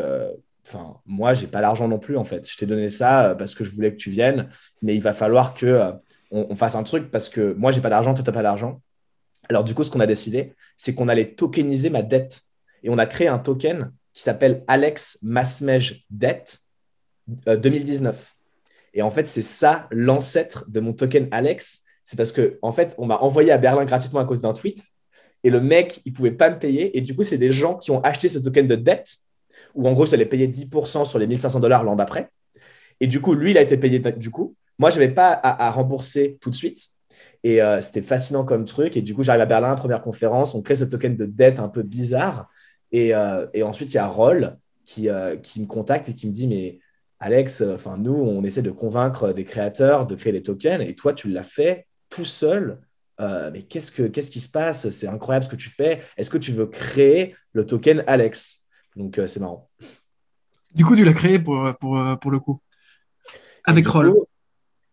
[0.65, 2.49] enfin, moi, j'ai pas l'argent non plus, en fait.
[2.49, 4.49] Je t'ai donné ça parce que je voulais que tu viennes,
[4.81, 5.91] mais il va falloir que
[6.31, 8.81] on, fasse un truc parce que moi, j'ai pas d'argent, toi, t'as pas d'argent.
[9.49, 12.41] Alors, du coup, ce qu'on a décidé, c'est qu'on allait tokeniser ma dette.
[12.83, 16.59] Et on a créé un token qui s'appelle Alex Masmej Debt
[17.27, 18.35] 2019.
[18.93, 22.95] Et en fait, c'est ça l'ancêtre de mon token Alex c'est parce que en fait,
[22.97, 24.83] on m'a envoyé à Berlin gratuitement à cause d'un tweet.
[25.43, 26.97] Et le mec, il pouvait pas me payer.
[26.97, 29.15] Et du coup, c'est des gens qui ont acheté ce token de dette,
[29.75, 32.29] où en gros, j'allais payer 10% sur les 1500 dollars l'an d'après.
[32.99, 34.55] Et du coup, lui, il a été payé du coup.
[34.79, 36.87] Moi, je n'avais pas à, rembourser tout de suite.
[37.43, 38.95] Et euh, c'était fascinant comme truc.
[38.95, 41.67] Et du coup, j'arrive à Berlin, première conférence, on crée ce token de dette un
[41.67, 42.49] peu bizarre.
[42.93, 46.31] Et, euh, ensuite, il y a Roll qui, euh, qui me contacte et qui me
[46.31, 46.79] dit, mais
[47.19, 50.81] Alex, enfin nous, on essaie de convaincre des créateurs de créer des tokens.
[50.87, 52.79] Et toi, tu l'as fait tout seul.
[53.19, 54.89] Euh, mais qu'est-ce, que, qu'est-ce qui se passe?
[54.89, 56.01] C'est incroyable ce que tu fais.
[56.17, 58.61] Est-ce que tu veux créer le token Alex?
[58.95, 59.69] Donc, euh, c'est marrant.
[60.75, 62.59] Du coup, tu l'as créé pour, pour, pour le coup
[63.63, 64.13] Avec Roll.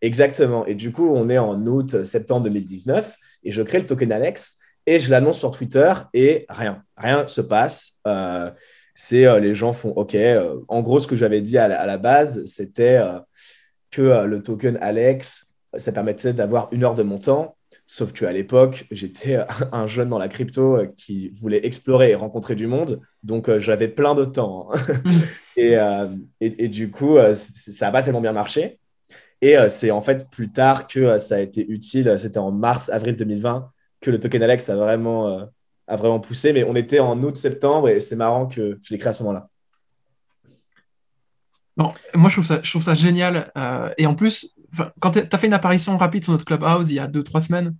[0.01, 0.65] exactement.
[0.65, 4.59] Et du coup, on est en août, septembre 2019 et je crée le token Alex
[4.85, 6.83] et je l'annonce sur Twitter et rien.
[6.97, 7.93] Rien se passe.
[8.07, 8.51] Euh,
[8.93, 10.15] c'est les gens font OK.
[10.67, 13.01] en gros, ce que j'avais dit à la, à la base, c'était
[13.89, 17.55] que le token Alex ça permettait d'avoir une heure de mon temps
[17.93, 19.39] Sauf qu'à l'époque, j'étais
[19.73, 23.01] un jeune dans la crypto qui voulait explorer et rencontrer du monde.
[23.21, 24.69] Donc, j'avais plein de temps.
[24.73, 24.79] Hein.
[25.57, 25.75] et,
[26.39, 28.79] et, du coup, ça n'a pas tellement bien marché.
[29.41, 32.15] Et c'est en fait plus tard que ça a été utile.
[32.17, 33.69] C'était en mars, avril 2020
[34.01, 35.47] que le token Alex a vraiment,
[35.87, 36.53] a vraiment poussé.
[36.53, 39.47] Mais on était en août-septembre et c'est marrant que je l'ai créé à ce moment-là.
[41.77, 43.51] Bon, moi, je trouve ça, génial.
[43.57, 44.55] Euh, et en plus,
[44.99, 47.41] quand tu as fait une apparition rapide sur notre Clubhouse il y a deux, trois
[47.41, 47.75] semaines,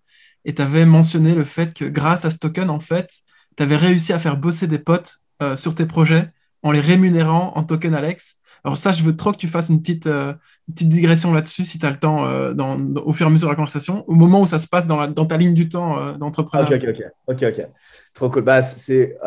[0.45, 3.11] et tu avais mentionné le fait que grâce à ce token, en fait,
[3.57, 6.29] tu avais réussi à faire bosser des potes euh, sur tes projets
[6.63, 8.37] en les rémunérant en token Alex.
[8.63, 10.33] Alors ça, je veux trop que tu fasses une petite, euh,
[10.71, 13.51] petite digression là-dessus, si tu as le temps, dans, au fur et à mesure de
[13.51, 16.71] la conversation, au moment où ça se passe dans, dans ta ligne du temps d'entrepreneur.
[16.71, 17.67] ok, ok, ok, ok.
[18.13, 18.43] Trop cool.
[18.43, 19.17] Bah, c'est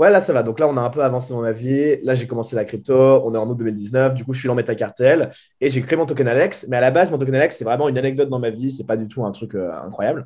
[0.00, 0.42] Ouais, là, ça va.
[0.42, 1.98] Donc là, on a un peu avancé dans ma vie.
[2.02, 2.94] Là, j'ai commencé la crypto.
[3.22, 4.14] On est en août 2019.
[4.14, 5.30] Du coup, je suis dans MetaCartel
[5.60, 6.66] et j'ai créé mon token Alex.
[6.70, 8.72] Mais à la base, mon token Alex, c'est vraiment une anecdote dans ma vie.
[8.72, 10.24] C'est pas du tout un truc euh, incroyable.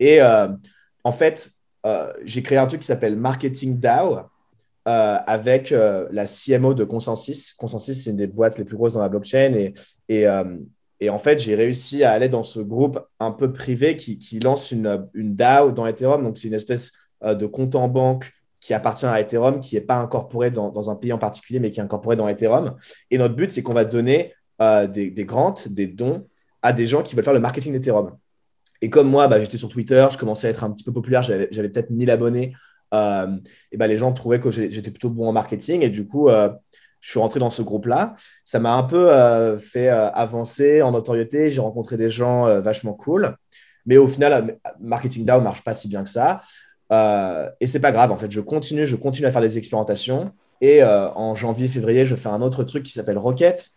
[0.00, 0.48] Et euh,
[1.04, 1.50] en fait,
[1.84, 4.20] euh, j'ai créé un truc qui s'appelle Marketing DAO
[4.84, 7.54] avec la CMO de Consensus.
[7.54, 9.54] Consensus, c'est une des boîtes les plus grosses dans la blockchain.
[9.54, 9.74] Et,
[10.08, 10.26] et,
[11.00, 14.72] et en fait, j'ai réussi à aller dans ce groupe un peu privé qui, lance
[14.72, 16.24] une, une DAO dans Ethereum.
[16.24, 16.92] Donc, c'est une espèce
[17.22, 21.12] de compte en banque qui appartient à Ethereum, qui n'est pas incorporé dans, un pays
[21.12, 22.76] en particulier, mais qui est incorporé dans Ethereum.
[23.10, 26.28] Et notre but, c'est qu'on va donner euh, des, des grants, des dons
[26.62, 28.16] à des gens qui veulent faire le marketing d'Ethereum.
[28.80, 31.22] Et comme moi, bah, j'étais sur Twitter, je commençais à être un petit peu populaire,
[31.22, 32.54] j'avais peut-être 1000 abonnés.
[32.92, 33.36] Euh,
[33.70, 35.82] et bah, les gens trouvaient que j'étais plutôt bon en marketing.
[35.82, 36.50] Et du coup, euh,
[37.00, 38.14] je suis rentré dans ce groupe-là.
[38.44, 39.08] Ça m'a un peu
[39.58, 41.50] fait avancer en notoriété.
[41.50, 43.36] J'ai rencontré des gens vachement cool.
[43.86, 46.40] Mais au final, Marketing DAO ne marche pas si bien que ça.
[46.92, 50.32] Euh, et c'est pas grave, en fait, je continue, je continue à faire des expérimentations.
[50.60, 53.70] Et euh, en janvier, février, je fais un autre truc qui s'appelle Rocket.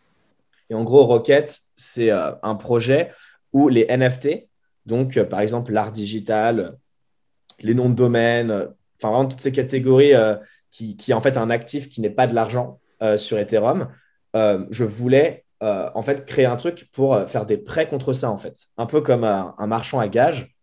[0.69, 3.11] Et en gros, Rocket, c'est euh, un projet
[3.53, 4.47] où les NFT,
[4.85, 6.77] donc par exemple l'art digital,
[7.61, 8.67] les noms de domaine,
[9.05, 10.13] enfin vraiment toutes ces catégories
[10.71, 12.79] qui, qui en fait un actif qui n'est pas de l'argent
[13.17, 13.89] sur Ethereum,
[14.33, 18.67] je voulais en fait créer un truc pour faire des prêts contre ça en fait,
[18.77, 20.55] un peu comme un marchand à gage.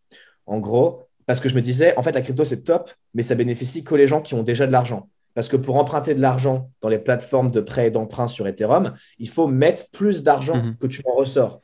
[0.47, 3.35] En gros, parce que je me disais, en fait, la crypto, c'est top, mais ça
[3.35, 5.09] bénéficie qu'aux les gens qui ont déjà de l'argent.
[5.35, 8.95] Parce que pour emprunter de l'argent dans les plateformes de prêt et d'emprunt sur Ethereum,
[9.19, 10.77] il faut mettre plus d'argent mhm.
[10.77, 11.61] que tu en ressors.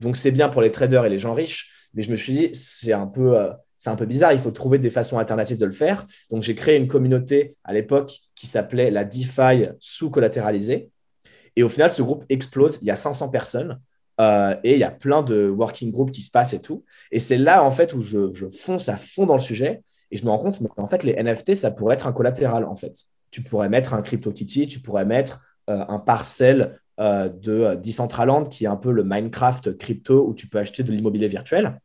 [0.00, 2.50] Donc, c'est bien pour les traders et les gens riches, mais je me suis dit,
[2.54, 3.50] c'est un peu.
[3.78, 6.06] C'est un peu bizarre, il faut trouver des façons alternatives de le faire.
[6.30, 10.90] Donc, j'ai créé une communauté à l'époque qui s'appelait la DeFi sous-collatéralisée.
[11.56, 12.78] Et au final, ce groupe explose.
[12.82, 13.80] Il y a 500 personnes.
[14.20, 16.84] Euh, et il y a plein de working groups qui se passent et tout.
[17.10, 20.24] Et c'est là, en fait, où je, fonce à fond dans le sujet et je
[20.24, 23.06] me rends compte en fait, les NFT, ça pourrait être un collatéral, en fait.
[23.30, 28.64] Tu pourrais mettre un CryptoKitty, tu pourrais mettre euh, un parcelle euh, de Decentraland, qui
[28.64, 31.80] est un peu le Minecraft crypto où tu peux acheter de l'immobilier virtuel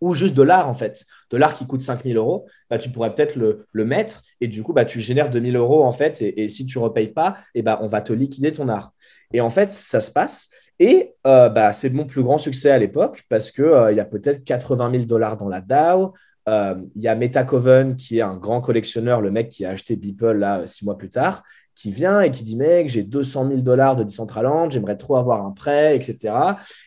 [0.00, 1.04] ou juste de l'art en fait.
[1.30, 4.72] De l'art qui coûte 5000 euros, bah, tu pourrais peut-être le, mettre et du coup,
[4.72, 6.20] bah, tu génères 2000 euros en fait.
[6.22, 8.92] Et, si tu ne repayes pas, et bah, on va te liquider ton art.
[9.32, 10.48] Et en fait, ça se passe.
[10.78, 14.04] Et euh, bah, c'est mon plus grand succès à l'époque parce qu'il euh, y a
[14.04, 16.14] peut-être 80 000 dollars dans la DAO.
[16.48, 19.96] Euh, il y a Metacoven qui est un grand collectionneur, le mec qui a acheté
[19.96, 21.42] Beeple là six mois plus tard,
[21.74, 25.44] qui vient et qui dit Mec, j'ai 200 000 dollars de Decentraland, j'aimerais trop avoir
[25.46, 26.34] un prêt, etc.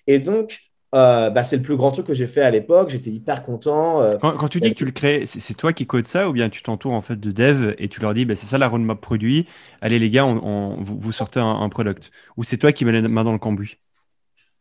[0.06, 0.60] Et donc,
[0.94, 2.90] bah, c'est le plus grand truc que j'ai fait à l'époque.
[2.90, 4.02] J'étais hyper content.
[4.20, 6.64] Quand, tu dis que tu le crées, c'est toi qui codes ça ou bien tu
[6.64, 9.48] t'entoures en fait de dev et tu leur dis bah, c'est ça la roadmap produit.
[9.82, 12.12] Allez les gars, on, vous, sortez un, product.
[12.38, 13.78] Ou c'est toi qui mets la main dans le cambouis?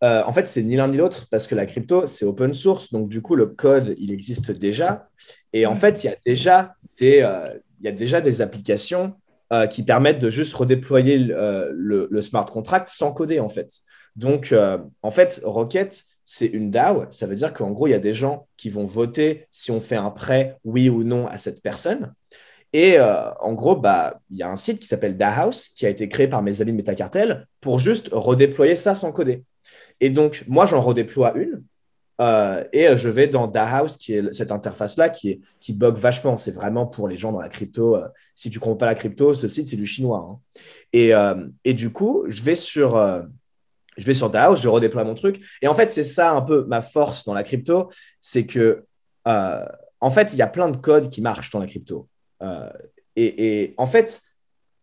[0.04, 2.92] Euh, en fait, c'est ni l'un ni l'autre parce que la crypto, c'est open source.
[2.92, 5.08] Donc, du coup, le code, il existe déjà.
[5.52, 9.14] Et en fait, il y a déjà des, euh, il y a déjà des applications
[9.52, 13.80] euh, qui permettent de juste redéployer le, le, smart contract sans coder, en fait.
[14.16, 14.54] Donc,
[15.02, 17.06] en fait, Rocket, c'est une DAO.
[17.08, 19.80] Ça veut dire qu'en gros, il y a des gens qui vont voter si on
[19.80, 22.12] fait un prêt, oui ou non, à cette personne.
[22.74, 26.10] Et en gros, bah, il y a un site qui s'appelle DAOhouse qui a été
[26.10, 29.44] créé par mes amis de Metacartel pour juste redéployer ça sans coder.
[30.00, 31.62] Et donc, moi, j'en redéploie une.
[32.20, 36.36] Euh, et euh, je vais dans DAHouse, qui est cette interface-là, qui, qui bug vachement.
[36.36, 37.96] C'est vraiment pour les gens dans la crypto.
[37.96, 40.26] Euh, si tu ne comprends pas la crypto, ce site, c'est du chinois.
[40.30, 40.40] Hein.
[41.64, 42.96] Et, du coup, je vais sur,
[43.96, 45.44] je vais sur DAHouse, je redéploie mon truc.
[45.62, 47.90] Et en fait, c'est ça un peu ma force dans la crypto.
[48.20, 48.84] C'est que,
[49.24, 52.08] en fait, il y a plein de codes qui marchent dans la crypto.
[53.16, 54.20] Et, et, en fait,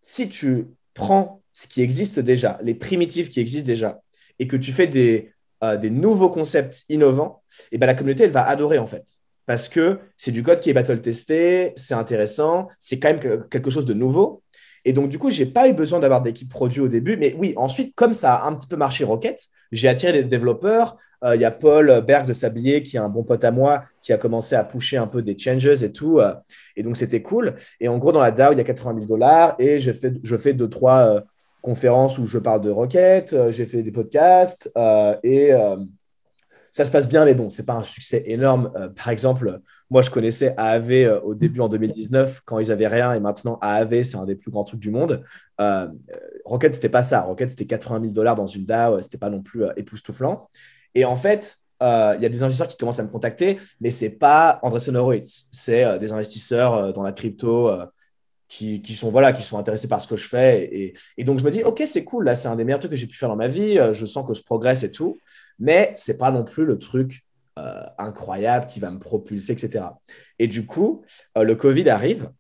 [0.02, 4.02] si tu prends ce qui existe déjà, les primitifs qui existent déjà,
[4.40, 8.32] et que tu fais des, euh, des nouveaux concepts innovants, et ben la communauté, elle
[8.32, 9.06] va adorer en fait.
[9.46, 13.70] Parce que c'est du code qui est battle testé, c'est intéressant, c'est quand même quelque
[13.70, 14.43] chose de nouveau.
[14.86, 17.18] Et donc, du coup, je n'ai pas eu besoin d'avoir d'équipe produit au début.
[17.18, 20.98] Mais oui, ensuite, comme ça a un petit peu marché Rocket, j'ai attiré des développeurs.
[21.34, 24.12] il y a Paul Berg de Sablier, qui est un bon pote à moi, qui
[24.12, 26.20] a commencé à pusher un peu des changes et tout.
[26.76, 27.56] et donc, c'était cool.
[27.80, 30.14] Et en gros, dans la DAO, il y a 80 000 dollars et je fais,
[30.22, 31.24] je fais deux, trois
[31.62, 34.70] conférences où je parle de Rocket, j'ai fait des podcasts
[35.24, 35.54] et
[36.74, 38.72] ça se passe bien, mais bon, c'est pas un succès énorme.
[38.76, 39.62] Euh, par exemple,
[39.94, 43.60] moi, je connaissais AAV euh, au début en 2019 quand ils avaient rien, et maintenant
[43.62, 45.24] AAV, c'est un des plus grands trucs du monde.
[45.62, 45.88] Euh,
[46.46, 47.22] Rocket, c'était pas ça.
[47.22, 50.50] Rocket, c'était 80 000 dollars dans une DAO, c'était pas non plus époustouflant.
[50.96, 54.10] Et en fait, il y a des investisseurs qui commencent à me contacter, mais c'est
[54.10, 57.72] pas Andreessen Horowitz, c'est des investisseurs dans la crypto.
[58.48, 61.44] Qui, sont voilà qui sont intéressés par ce que je fais et, et donc je
[61.44, 63.30] me dis ok c'est cool là c'est un des meilleurs trucs que j'ai pu faire
[63.30, 65.18] dans ma vie je sens que je progresse et tout
[65.58, 67.24] mais c'est pas non plus le truc
[67.60, 69.86] euh, incroyable qui va me propulser, etc.
[70.40, 71.04] Et du coup,
[71.38, 72.32] euh, le Covid arrive.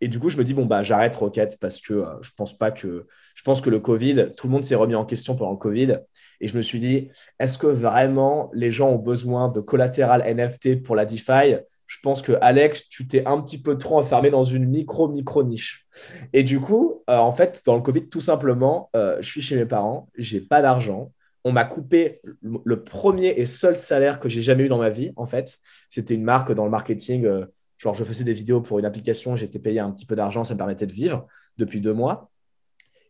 [0.00, 2.56] Et du coup, je me dis, bon, bah, j'arrête Rocket parce que euh, je pense
[2.56, 3.06] pas que.
[3.34, 5.98] Je pense que le Covid, tout le monde s'est remis en question pendant le Covid.
[6.40, 10.82] Et je me suis dit, est-ce que vraiment les gens ont besoin de collatéral NFT
[10.82, 11.56] pour la DeFi?
[11.86, 15.42] Je pense que Alex, tu t'es un petit peu trop enfermé dans une micro, micro
[15.42, 15.86] niche.
[16.32, 20.08] Et du coup, en fait, dans le Covid, tout simplement, je suis chez mes parents,
[20.16, 21.12] j'ai pas d'argent
[21.44, 25.12] on m'a coupé le premier et seul salaire que j'ai jamais eu dans ma vie,
[25.16, 25.58] en fait.
[25.88, 27.26] C'était une marque dans le marketing.
[27.26, 27.46] Euh,
[27.78, 30.54] genre, je faisais des vidéos pour une application, j'étais payé un petit peu d'argent, ça
[30.54, 31.26] me permettait de vivre
[31.58, 32.30] depuis deux mois.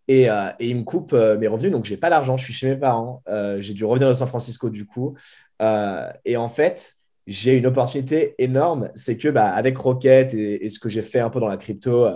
[0.09, 2.71] Et, euh, ils me coupent euh, mes revenus, donc j'ai pas d'argent, je suis chez
[2.71, 3.23] mes parents.
[3.59, 5.15] j'ai dû revenir de San Francisco du coup.
[5.61, 6.95] et en fait,
[7.27, 11.31] j'ai une opportunité énorme, c'est que bah, avec Rocket et, ce que j'ai fait un
[11.31, 12.09] peu dans la crypto,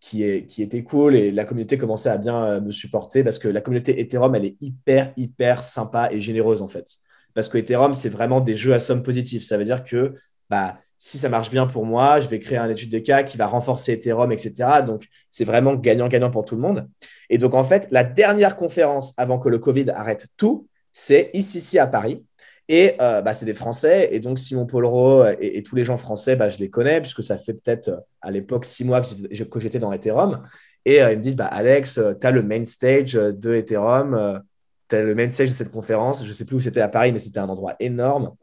[0.00, 3.38] qui, est, qui était cool et la communauté commençait à bien euh, me supporter parce
[3.38, 6.86] que la communauté Ethereum, elle est hyper, hyper sympa et généreuse en fait.
[7.34, 9.44] Parce que Ethereum, c'est vraiment des jeux à somme positive.
[9.44, 10.14] Ça veut dire que
[10.48, 13.36] bah, si ça marche bien pour moi, je vais créer un étude de cas qui
[13.36, 14.82] va renforcer Ethereum, etc.
[14.84, 16.88] Donc, c'est vraiment gagnant-gagnant pour tout le monde.
[17.28, 21.58] Et donc, en fait, la dernière conférence avant que le Covid arrête tout, c'est ici,
[21.58, 22.24] ici à Paris.
[22.72, 24.10] Et euh, bah, c'est des Français.
[24.12, 27.36] Et donc, Simon Polro et, tous les gens français, bah, je les connais, puisque ça
[27.36, 30.46] fait peut-être euh, à l'époque six mois que j'étais dans Ethereum.
[30.84, 34.40] Et euh, ils me disent bah, Alex, tu as le main stage de Ethereum,
[34.88, 36.22] tu as le main stage de cette conférence.
[36.22, 38.36] Je ne sais plus où c'était à Paris, mais c'était un endroit énorme.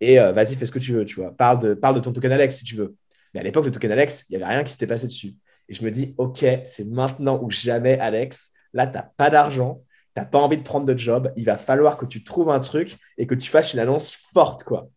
[0.00, 1.36] Et vas-y, fais ce que tu veux, tu vois.
[1.36, 2.94] Parle de, parle de ton token Alex si tu veux.
[3.34, 5.34] Mais à l'époque, le token Alex, il n'y avait rien qui s'était passé dessus.
[5.68, 8.52] Et je me dis, OK, c'est maintenant ou jamais, Alex.
[8.72, 9.82] Là, tu n'as pas d'argent
[10.14, 12.60] tu n'as pas envie de prendre de job, il va falloir que tu trouves un
[12.60, 14.88] truc et que tu fasses une annonce forte, quoi.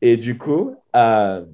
[0.00, 1.44] Et du coup, euh,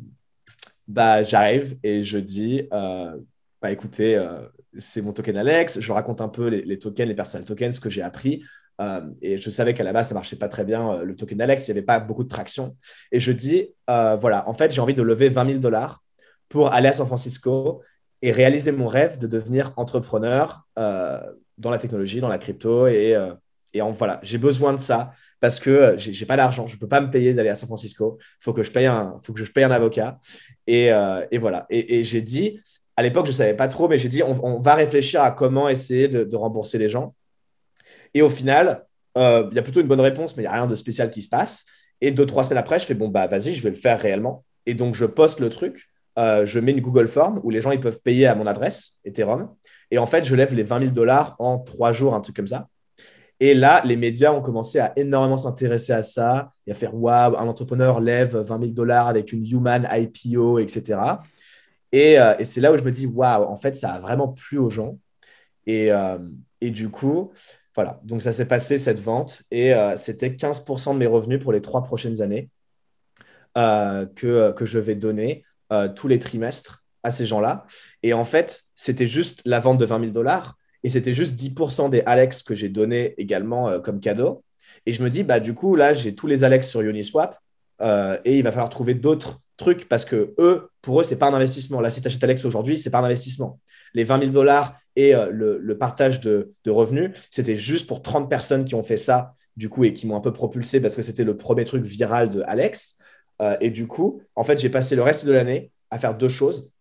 [0.89, 3.17] bah, j'arrive et je dis, euh,
[3.63, 4.47] bah, écoutez, euh,
[4.79, 7.91] c'est mon token Alex, je raconte un peu les, tokens, les personal tokens, ce que
[7.91, 8.43] j'ai appris.
[9.21, 11.71] et je savais qu'à la base, ça marchait pas très bien, le token Alex, il
[11.71, 12.77] n'y avait pas beaucoup de traction.
[13.11, 16.03] Et je dis, voilà, en fait, j'ai envie de lever 20 000 dollars
[16.49, 17.83] pour aller à San Francisco
[18.23, 20.67] et réaliser mon rêve de devenir entrepreneur
[21.59, 22.87] dans la technologie, dans la crypto.
[22.87, 23.33] Et, euh,
[23.93, 26.67] voilà, j'ai besoin de ça parce que euh, j'ai n'ai pas d'argent.
[26.67, 28.19] Je ne peux pas me payer d'aller à San Francisco.
[28.41, 30.19] Faut que je paye un, faut que je paye un avocat.
[30.67, 31.67] Et, euh, voilà.
[31.71, 32.61] Et, et j'ai dit,
[32.97, 35.69] à l'époque, je ne savais pas trop, mais j'ai dit, on, va réfléchir à comment
[35.69, 37.15] essayer de, rembourser les gens.
[38.15, 38.85] Et au final,
[39.17, 41.23] il y a plutôt une bonne réponse, mais il n'y a rien de spécial qui
[41.23, 41.65] se passe.
[42.03, 44.45] Et deux, trois semaines après, je fais, bon, bah vas-y, je vais le faire réellement.
[44.67, 45.89] Et donc, je poste le truc.
[46.19, 49.49] je mets une Google Form où les gens ils peuvent payer à mon adresse Ethereum.
[49.93, 52.49] Et en fait, je lève les 20 000 dollars en trois jours, un truc comme
[52.49, 52.67] ça.
[53.41, 57.37] Et là, les médias ont commencé à énormément s'intéresser à ça et à faire waouh,
[57.37, 60.99] un entrepreneur lève 20 000 dollars avec une human IPO, etc.
[61.95, 64.57] Euh, et, c'est là où je me dis waouh, en fait, ça a vraiment plu
[64.57, 64.97] aux gens.
[65.67, 66.17] Et, euh,
[66.63, 67.31] du coup,
[67.75, 68.01] voilà.
[68.03, 71.61] Donc, ça s'est passé cette vente et euh, c'était 15% de mes revenus pour les
[71.61, 72.49] trois prochaines années
[73.55, 75.45] que, que je vais donner
[75.95, 77.67] tous les trimestres à ces gens-là.
[78.03, 81.91] Et en fait, c'était juste la vente de 20 000 dollars et c'était juste 10%
[81.91, 84.45] des Alex que j'ai donné également euh, comme cadeau.
[84.87, 87.39] Et je me dis, bah, du coup, là, j'ai tous les Alex sur Uniswap
[87.81, 91.27] euh, et il va falloir trouver d'autres trucs parce que eux, pour eux, c'est pas
[91.27, 91.81] un investissement.
[91.81, 93.61] Là, si tu Alex aujourd'hui, c'est pas un investissement.
[93.95, 98.29] Les 20 000 dollars et euh, le, partage de, de revenus, c'était juste pour 30
[98.29, 101.03] personnes qui ont fait ça, du coup, et qui m'ont un peu propulsé parce que
[101.03, 102.99] c'était le premier truc viral de Alex.
[103.61, 106.72] et du coup, en fait, j'ai passé le reste de l'année à faire deux choses.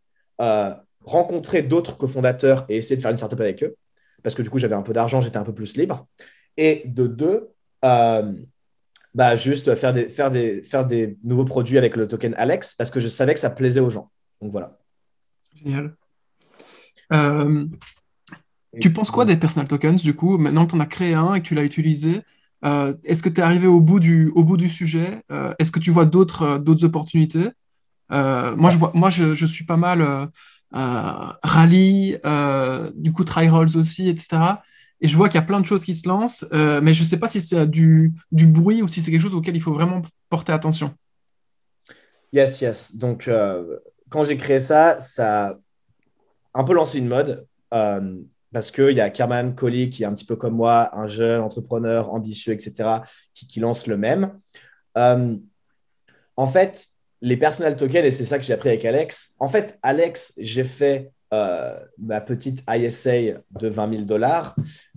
[0.41, 0.73] Euh,
[1.03, 3.75] rencontrer d'autres cofondateurs et essayer de faire une startup avec eux,
[4.21, 6.07] parce que du coup, j'avais un peu d'argent, j'étais un peu plus libre.
[6.57, 7.49] Et de deux,
[7.83, 8.33] euh,
[9.15, 12.91] bah, juste faire des, faire, des, faire des nouveaux produits avec le token Alex, parce
[12.91, 14.11] que je savais que ça plaisait aux gens.
[14.41, 14.77] Donc voilà.
[15.55, 15.95] Génial.
[17.13, 17.65] Euh,
[18.79, 21.33] tu penses quoi des personal tokens, du coup Maintenant que tu en as créé un
[21.33, 22.21] et que tu l'as utilisé,
[22.63, 25.23] est-ce que tu es arrivé au bout du, au bout du sujet?
[25.57, 27.49] Est-ce que tu vois d'autres opportunités?
[28.11, 30.25] Moi, je, vois, moi je, suis pas mal euh,
[30.75, 32.17] euh, rallye,
[32.95, 34.37] du coup, try rolls aussi, etc.
[34.99, 37.01] et je vois qu'il y a plein de choses qui se lancent, euh, mais je
[37.01, 39.61] ne sais pas si c'est du, du bruit ou si c'est quelque chose auquel il
[39.61, 40.93] faut vraiment porter attention.
[42.33, 42.95] Yes, yes.
[42.95, 45.59] Donc, euh, quand j'ai créé ça, ça a
[46.53, 47.45] un peu lancé une mode.
[47.73, 48.17] Euh,
[48.53, 51.41] parce qu'il y a Kerman Collie qui est un petit peu comme moi, un jeune
[51.41, 52.99] entrepreneur ambitieux, etc.,
[53.33, 54.39] qui, qui lance le même.
[54.97, 55.37] Euh,
[56.35, 56.87] en fait,
[57.21, 59.35] les personal tokens, et c'est ça que j'ai appris avec Alex.
[59.39, 64.55] En fait, Alex, j'ai fait ma petite ISA de 20 000 dollars,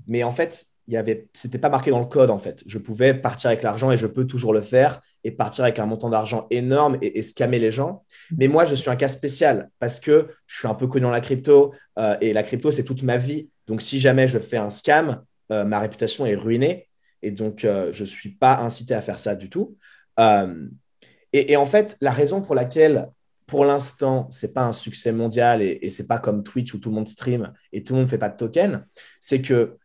[0.09, 1.29] mais en fait, il y avait,
[1.61, 2.63] pas marqué dans le code en fait.
[2.67, 5.87] Je pouvais partir avec l'argent et je peux toujours le faire et partir avec un
[5.87, 8.05] montant d'argent énorme et, scammer les gens.
[8.37, 11.11] Mais moi, je suis un cas spécial parce que je suis un peu connu dans
[11.11, 13.49] la crypto euh, et la crypto, c'est toute ma vie.
[13.67, 16.89] Donc, si jamais je fais un scam, euh, ma réputation est ruinée
[17.23, 19.77] et donc euh, je ne suis pas incité à faire ça du tout.
[21.37, 23.09] Et, en fait, la raison pour laquelle,
[23.47, 26.91] pour l'instant, c'est pas un succès mondial et, et c'est pas comme Twitch où tout
[26.91, 28.87] le monde stream et tout le monde ne fait pas de token,
[29.21, 29.77] c'est que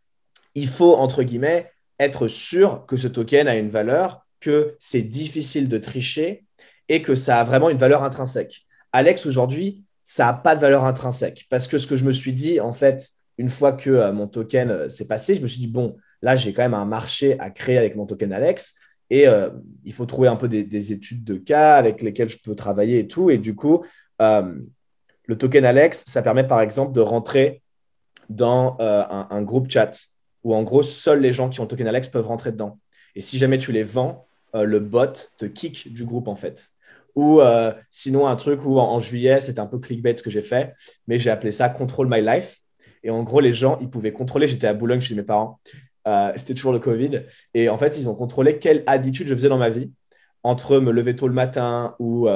[0.54, 5.68] il faut, entre guillemets, être sûr que ce token a une valeur, que c'est difficile
[5.68, 6.44] de tricher
[6.88, 8.66] et que ça a vraiment une valeur intrinsèque.
[8.92, 12.32] Alex, aujourd'hui, ça n'a pas de valeur intrinsèque parce que ce que je me suis
[12.32, 15.60] dit, en fait, une fois que euh, mon token euh, s'est passé, je me suis
[15.60, 18.76] dit, bon, là, j'ai quand même un marché à créer avec mon token Alex
[19.10, 19.50] et euh,
[19.84, 23.06] il faut trouver un peu des, études de cas avec lesquelles je peux travailler et
[23.06, 23.28] tout.
[23.30, 23.84] Et du coup,
[24.18, 27.62] le token Alex, ça permet par exemple de rentrer
[28.28, 29.90] dans un, groupe chat
[30.44, 32.78] où en gros, seuls les gens qui ont token Alex peuvent rentrer dedans.
[33.14, 36.70] Et si jamais tu les vends, euh, le bot te kick du groupe en fait.
[37.16, 40.42] Ou euh, sinon, un truc où en, juillet, c'était un peu clickbait ce que j'ai
[40.42, 40.74] fait,
[41.06, 42.60] mais j'ai appelé ça Control My Life.
[43.02, 44.46] Et en gros, les gens, ils pouvaient contrôler.
[44.46, 45.60] J'étais à Boulogne chez mes parents.
[46.08, 47.22] Euh, c'était toujours le Covid.
[47.54, 49.92] Et en fait, ils ont contrôlé quelle habitude je faisais dans ma vie,
[50.42, 52.28] entre me lever tôt le matin ou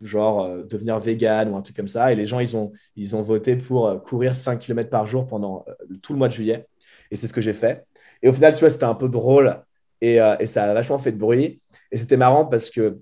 [0.00, 2.12] genre devenir vegan ou un truc comme ça.
[2.12, 5.64] Et les gens, ils ont, ils ont voté pour courir 5 km par jour pendant
[6.02, 6.66] tout le mois de juillet.
[7.10, 7.86] Et c'est ce que j'ai fait.
[8.22, 9.62] Et au final, tu vois, c'était un peu drôle
[10.00, 11.60] et, euh, et, ça a vachement fait de bruit.
[11.90, 12.98] Et c'était marrant parce que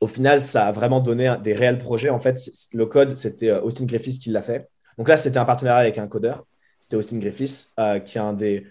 [0.00, 2.10] au final, ça a vraiment donné des réels projets.
[2.10, 2.38] En fait,
[2.72, 4.68] le code, c'était euh, Austin Griffiths qui l'a fait.
[4.98, 6.44] Donc là, c'était un partenariat avec un codeur.
[6.80, 8.66] C'était Austin Griffiths, euh, qui est un des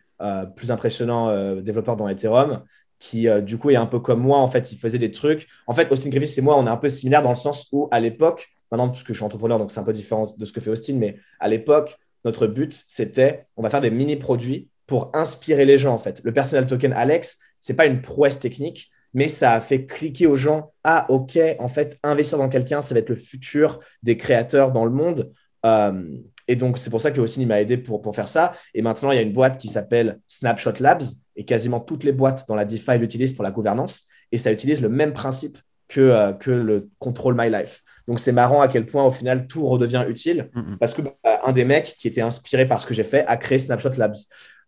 [0.55, 2.63] plus impressionnants développeurs dans Ethereum,
[2.99, 4.37] qui du coup est un peu comme moi.
[4.37, 5.47] En fait, il faisait des trucs.
[5.67, 7.87] En fait, Austin Griffiths et moi, on est un peu similaires dans le sens où,
[7.91, 10.51] à l'époque, maintenant, parce que je suis entrepreneur, donc c'est un peu différent de ce
[10.51, 15.11] que fait Austin, mais à l'époque, notre but, c'était on va faire des mini-produits pour
[15.13, 16.21] inspirer les gens, en fait.
[16.23, 20.35] Le personal token Alex, c'est pas une prouesse technique, mais ça a fait cliquer aux
[20.35, 24.71] gens ah ok en fait investir dans quelqu'un ça va être le futur des créateurs
[24.71, 25.33] dans le monde
[25.65, 26.03] euh,
[26.47, 28.53] et donc c'est pour ça que aussi il m'a aidé pour, pour faire ça.
[28.73, 31.03] Et maintenant il y a une boîte qui s'appelle Snapshot Labs.
[31.35, 34.07] Et quasiment toutes les boîtes dans la DeFi l'utilisent pour la gouvernance.
[34.31, 37.83] Et ça utilise le même principe que, euh, que le Control My Life.
[38.07, 40.49] Donc c'est marrant à quel point au final tout redevient utile.
[40.79, 43.37] Parce que bah, un des mecs qui était inspiré par ce que j'ai fait a
[43.37, 44.15] créé Snapshot Labs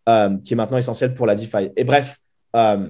[0.08, 1.70] euh, qui est maintenant essentiel pour la DeFi.
[1.76, 2.18] Et bref
[2.56, 2.88] euh,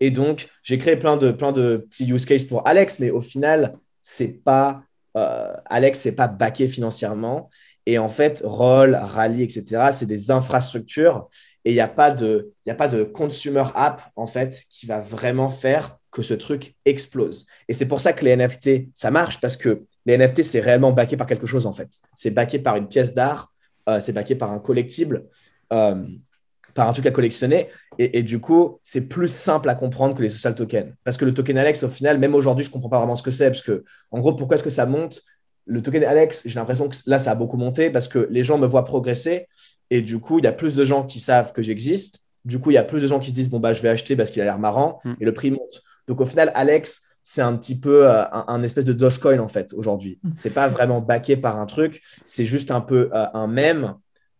[0.00, 3.20] et donc, j'ai créé plein de, plein de petits use cases pour Alex, mais au
[3.20, 4.82] final, c'est pas
[5.14, 7.50] Alex, c'est pas backé financièrement.
[7.88, 11.26] Et en fait, Roll, Rally, etc., c'est des infrastructures
[11.64, 15.00] et il n'y a, pas de, a pas de consumer app en fait qui va
[15.00, 17.46] vraiment faire que ce truc explose.
[17.66, 20.92] Et c'est pour ça que les NFT, ça marche parce que les NFT, c'est réellement
[20.92, 21.88] backé par quelque chose en fait.
[22.14, 23.50] C'est backé par une pièce d'art,
[23.88, 25.24] euh, c'est backé par un collectible.
[25.72, 26.04] Euh,
[26.74, 27.68] par un truc à collectionner.
[27.98, 30.94] Et, du coup, c'est plus simple à comprendre que les social tokens.
[31.02, 33.22] Parce que le token Alex, au final, même aujourd'hui, je ne comprends pas vraiment ce
[33.24, 33.50] que c'est.
[33.50, 35.22] Parce que, en gros, pourquoi est-ce que ça monte
[35.68, 38.58] Le token Alex, j'ai l'impression que là, ça a beaucoup monté parce que les gens
[38.58, 39.46] me voient progresser.
[39.90, 42.24] Et du coup, il y a plus de gens qui savent que j'existe.
[42.44, 43.88] Du coup, il y a plus de gens qui se disent, bon, bah, je vais
[43.88, 45.00] acheter parce qu'il a l'air marrant.
[45.04, 45.12] Mm.
[45.20, 45.82] Et le prix monte.
[46.06, 49.72] Donc, au final, Alex, c'est un petit peu euh, un, espèce de Dogecoin, en fait,
[49.74, 50.18] aujourd'hui.
[50.22, 50.30] Mm.
[50.36, 52.02] C'est pas vraiment backé par un truc.
[52.24, 53.94] C'est juste un peu euh, un mème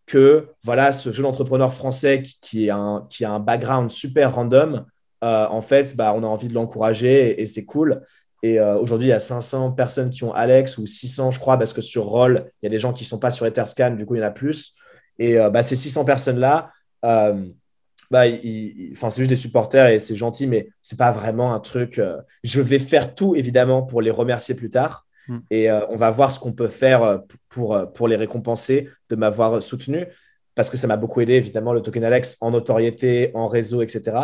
[0.09, 4.85] que voilà, ce jeune entrepreneur français qui, est un, qui a un background super random,
[5.23, 8.01] euh, en fait, bah, on a envie de l'encourager et, c'est cool.
[8.41, 11.57] Et euh, aujourd'hui, il y a 500 personnes qui ont Alex ou 600, je crois,
[11.57, 13.91] parce que sur Roll, il y a des gens qui ne sont pas sur Etherscan,
[13.91, 14.75] du coup, il y en a plus.
[15.17, 16.71] Et euh, bah, ces 600 personnes-là,
[17.01, 22.01] bah, c'est juste des supporters et c'est gentil, mais ce n'est pas vraiment un truc.
[22.43, 25.05] je vais faire tout, évidemment, pour les remercier plus tard.
[25.29, 25.37] Mm.
[25.51, 28.89] Et euh, on va voir ce qu'on peut faire euh, pour, euh, pour les récompenser
[29.09, 30.07] de m'avoir soutenu,
[30.55, 34.17] parce que ça m'a beaucoup aidé, évidemment, le token Alex en notoriété, en réseau, etc.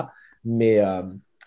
[0.44, 0.82] Mais,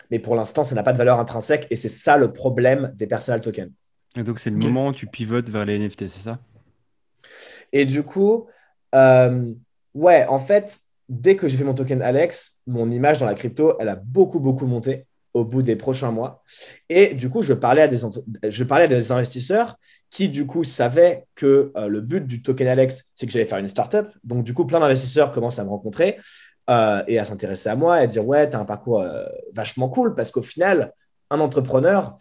[0.09, 3.07] mais pour l'instant, ça n'a pas de valeur intrinsèque, et c'est ça le problème des
[3.07, 3.71] personal tokens.
[4.15, 6.39] Et donc, c'est le moment où tu pivotes vers les NFT, c'est ça?
[7.71, 8.47] Et du coup,
[8.93, 13.75] ouais, en fait, dès que j'ai fait mon token Alex, mon image dans la crypto,
[13.79, 15.05] elle a beaucoup, beaucoup monté.
[15.33, 16.43] Au bout des prochains mois.
[16.89, 17.99] Et du coup, je parlais à des,
[18.49, 19.77] je parlais à des investisseurs
[20.09, 23.59] qui, du coup, savaient que euh, le but du token Alex, c'est que j'allais faire
[23.59, 24.07] une startup.
[24.23, 26.17] Donc, du coup, plein d'investisseurs commencent à me rencontrer
[26.69, 29.25] euh, et à s'intéresser à moi et à dire Ouais, tu as un parcours euh,
[29.53, 30.93] vachement cool parce qu'au final,
[31.29, 32.17] un entrepreneur,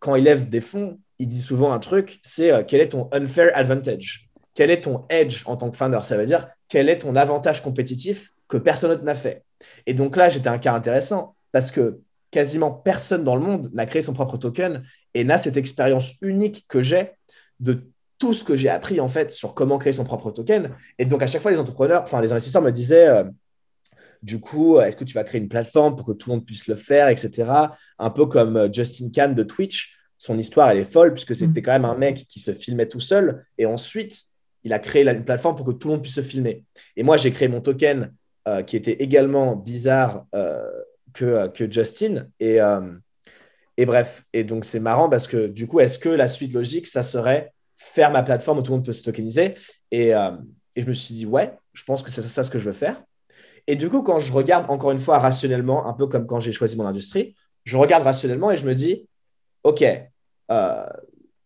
[0.00, 3.52] quand il lève des fonds, il dit souvent un truc c'est quel est ton unfair
[3.54, 4.28] advantage?
[4.52, 6.00] Quel est ton edge en tant que founder?
[6.02, 9.44] Ça veut dire quel est ton avantage compétitif que personne d'autre n'a fait?
[9.86, 12.00] Et donc là, j'étais un cas intéressant parce que
[12.32, 14.82] quasiment personne dans le monde n'a créé son propre token
[15.14, 17.12] et n'a cette expérience unique que j'ai
[17.60, 20.74] de tout ce que j'ai appris en fait sur comment créer son propre token.
[20.98, 23.22] Et donc à chaque fois, les entrepreneurs, enfin les investisseurs me disaient, euh,
[24.20, 26.66] du coup, est-ce que tu vas créer une plateforme pour que tout le monde puisse
[26.66, 27.48] le faire, etc.
[28.00, 29.96] Un peu comme euh, Justin Kahn de Twitch.
[30.18, 31.64] Son histoire, elle est folle puisque c'était mm.
[31.64, 34.22] quand même un mec qui se filmait tout seul et ensuite
[34.64, 36.64] il a créé une plateforme pour que tout le monde puisse se filmer.
[36.96, 38.12] Et moi, j'ai créé mon token
[38.48, 40.26] euh, qui était également bizarre
[41.14, 42.26] que, que Justin.
[42.40, 42.92] Et, euh,
[43.76, 46.86] et bref, et donc c'est marrant parce que du coup, est-ce que la suite logique,
[46.86, 49.54] ça serait faire ma plateforme où tout le monde peut se tokeniser?
[49.90, 50.32] Et, euh,
[50.76, 52.72] et je me suis dit, ouais, je pense que c'est ça ce que je veux
[52.72, 53.02] faire.
[53.66, 56.52] Et du coup, quand je regarde encore une fois rationnellement, un peu comme quand j'ai
[56.52, 57.34] choisi mon industrie,
[57.64, 59.08] je regarde rationnellement et je me dis,
[59.62, 59.82] OK,
[60.50, 60.86] euh,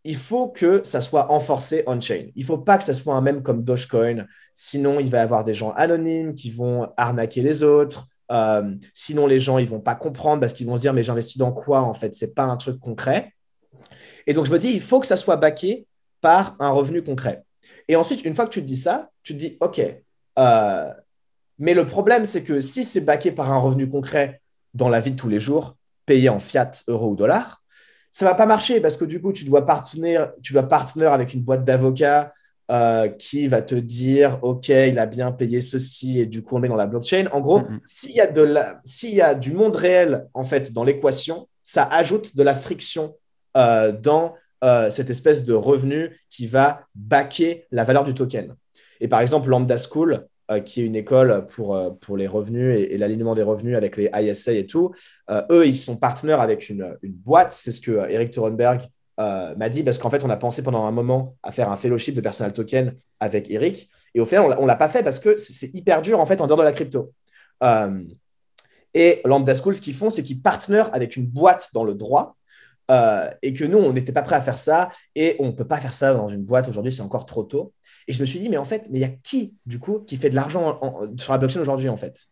[0.05, 2.29] il faut que ça soit renforcé on-chain.
[2.35, 4.27] Il ne faut pas que ça soit un même comme Dogecoin.
[4.55, 8.09] Sinon, il va y avoir des gens anonymes qui vont arnaquer les autres.
[8.31, 11.39] Euh, sinon, les gens, ils vont pas comprendre parce qu'ils vont se dire, mais j'investis
[11.39, 12.15] dans quoi en fait?
[12.15, 13.33] C'est pas un truc concret.
[14.27, 15.87] Et donc, je me dis, il faut que ça soit backé
[16.21, 17.45] par un revenu concret.
[17.89, 19.81] Et ensuite, une fois que tu te dis ça, tu te dis, OK,
[20.39, 20.93] euh,
[21.59, 24.41] mais le problème, c'est que si c'est backé par un revenu concret
[24.75, 25.77] dans la vie de tous les jours,
[26.07, 27.63] payé en fiat, euro ou dollar,
[28.11, 31.35] ça va pas marcher parce que du coup, tu dois partenaire, tu dois partenaire avec
[31.35, 32.33] une boîte d'avocats,
[32.71, 36.59] euh, qui va te dire OK, il a bien payé ceci et du coup on
[36.59, 37.25] met dans la blockchain.
[37.33, 40.71] En gros, s'il y a de la, s'il y a du monde réel en fait
[40.71, 43.17] dans l'équation, ça ajoute de la friction
[43.57, 48.55] euh, dans euh, cette espèce de revenu qui va baquer la valeur du token.
[49.01, 50.27] Et par exemple, Lambda School,
[50.67, 54.53] qui est une école pour, pour les revenus et, l'alignement des revenus avec les ISA
[54.53, 54.93] et tout,
[55.51, 57.53] eux, ils sont partenaires avec une, une boîte.
[57.53, 58.89] C'est ce que Eric Thorenberg
[59.19, 61.77] euh, m'a dit parce qu'en fait, on a pensé pendant un moment à faire un
[61.77, 63.91] fellowship de personal token avec Eric.
[64.15, 66.47] Et au final, on l'a pas fait parce que c'est hyper dur en fait en
[66.47, 67.13] dehors de la crypto.
[67.63, 68.05] Euh,
[68.95, 72.37] et Lambda School, ce qu'ils font, c'est qu'ils partenairent avec une boîte dans le droit
[72.91, 75.67] euh, et que nous, on n'était pas prêt à faire ça et on ne peut
[75.67, 77.73] pas faire ça dans une boîte aujourd'hui, c'est encore trop tôt.
[78.07, 80.01] Et je me suis dit, mais en fait, mais il y a qui, du coup,
[80.01, 80.81] qui fait de l'argent
[81.19, 82.27] sur la blockchain aujourd'hui, en fait?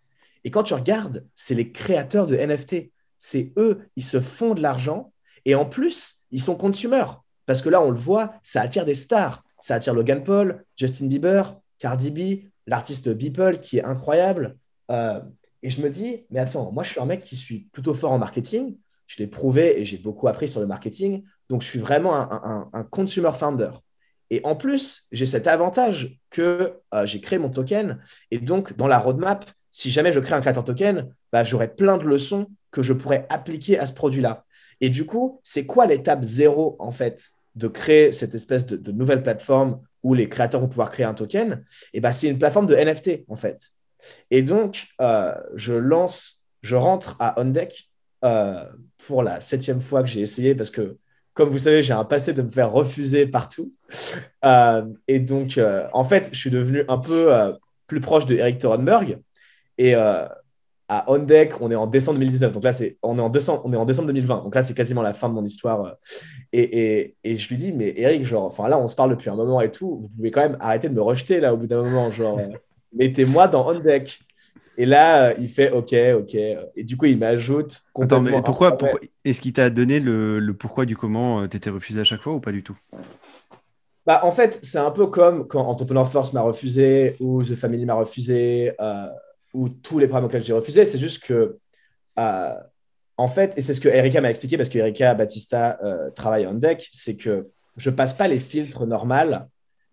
[0.44, 2.90] Et quand tu regardes, c'est les créateurs de NFT.
[3.18, 5.12] C'est eux, ils se font de l'argent.
[5.44, 7.22] Et en plus, ils sont consumers.
[7.46, 9.44] Parce que là, on le voit, ça attire des stars.
[9.58, 14.56] Ça attire Logan Paul, Justin Bieber, Cardi B, l'artiste Beeple qui est incroyable.
[14.90, 15.20] Euh,
[15.62, 18.12] et je me dis, mais attends, moi, je suis un mec qui suis plutôt fort
[18.12, 18.76] en marketing.
[19.06, 21.22] Je l'ai prouvé et j'ai beaucoup appris sur le marketing.
[21.48, 23.70] Donc, je suis vraiment un, consumer founder.
[24.30, 28.02] Et en plus, j'ai cet avantage que euh, j'ai créé mon token.
[28.32, 31.96] Et donc, dans la roadmap, si jamais je crée un créateur token, bah, j'aurai plein
[31.96, 34.44] de leçons que je pourrais appliquer à ce produit-là.
[34.80, 39.22] Et du coup, c'est quoi l'étape zéro, en fait, de créer cette espèce de, nouvelle
[39.22, 41.64] plateforme où les créateurs vont pouvoir créer un token?
[41.92, 43.70] Et eh ben, c'est une plateforme de NFT, en fait.
[44.30, 47.90] Et donc, euh, je lance, je rentre à OnDeck
[48.24, 48.64] euh,
[49.06, 50.98] pour la septième fois que j'ai essayé parce que,
[51.34, 53.72] comme vous savez, j'ai un passé de me faire refuser partout.
[54.44, 55.60] Euh, et donc,
[55.92, 57.30] en fait, je suis devenu un peu
[57.86, 59.18] plus proche de Eric Thorenberg.
[59.78, 59.94] Et
[60.88, 62.52] à On Deck, on est en décembre 2019.
[62.52, 64.44] Donc là, c'est, on, est en décembre, on est en décembre 2020.
[64.44, 65.84] Donc là, c'est quasiment la fin de mon histoire.
[65.84, 65.92] Euh.
[66.52, 69.34] Et, et, je lui dis, mais Eric, genre, enfin là, on se parle depuis un
[69.34, 69.98] moment et tout.
[70.02, 72.10] Vous pouvez quand même arrêter de me rejeter là au bout d'un moment.
[72.10, 72.46] Genre, euh,
[72.92, 74.20] mettez-moi dans On Deck.
[74.78, 76.34] Et là, euh, il fait OK, OK.
[76.34, 77.80] Et du coup, il m'ajoute.
[78.00, 81.70] Attends, mais pourquoi, pourquoi Est-ce qu'il t'a donné le, le, pourquoi du comment Tu étais
[81.70, 82.76] refusé à chaque fois ou pas du tout?
[84.06, 87.86] Bah, en fait, c'est un peu comme quand Entrepreneur Force m'a refusé ou The Family
[87.86, 88.72] m'a refusé
[89.56, 90.84] ou tous les programmes auxquels j'ai refusé.
[90.84, 91.56] C'est juste que,
[92.18, 92.54] euh,
[93.16, 96.46] en fait, et c'est ce que Erika m'a expliqué parce que Erika Batista euh, travaille
[96.46, 97.48] en deck, c'est que
[97.78, 99.38] je passe pas les filtres normaux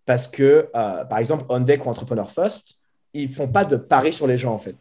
[0.06, 2.82] parce que, euh, par exemple, on deck ou Entrepreneur First,
[3.14, 4.76] ils font pas de paris sur les gens en fait.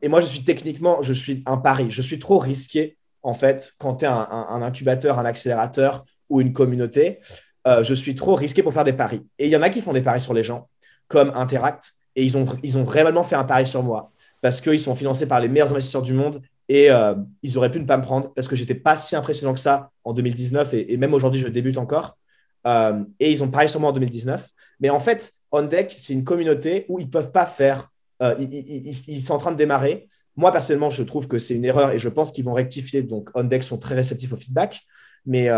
[0.00, 1.90] et moi, je suis techniquement, je suis un pari.
[1.90, 6.40] Je suis trop risqué en fait quand tu es un, un, incubateur, un accélérateur ou
[6.40, 7.20] une communauté.
[7.66, 9.22] je suis trop risqué pour faire des paris.
[9.38, 10.68] Et il y en a qui font des paris sur les gens,
[11.08, 14.80] comme Interact, et ils ont, ils ont réellement fait un pari sur moi parce qu'ils
[14.80, 17.96] sont financés par les meilleurs investisseurs du monde et euh, ils auraient pu ne pas
[17.96, 21.40] me prendre parce que j'étais pas si impressionnant que ça en 2019 et, même aujourd'hui
[21.40, 22.18] je débute encore.
[22.66, 24.48] Euh, et ils ont parié sur moi en 2019.
[24.80, 27.90] Mais en fait, OnDeck, c'est une communauté où ils peuvent pas faire.
[28.22, 30.08] Euh, ils, sont en train de démarrer.
[30.36, 33.02] moi, personnellement, je trouve que c'est une erreur et je pense qu'ils vont rectifier.
[33.02, 34.80] Donc, OnDeck sont très réceptifs au feedback.
[35.26, 35.48] Mais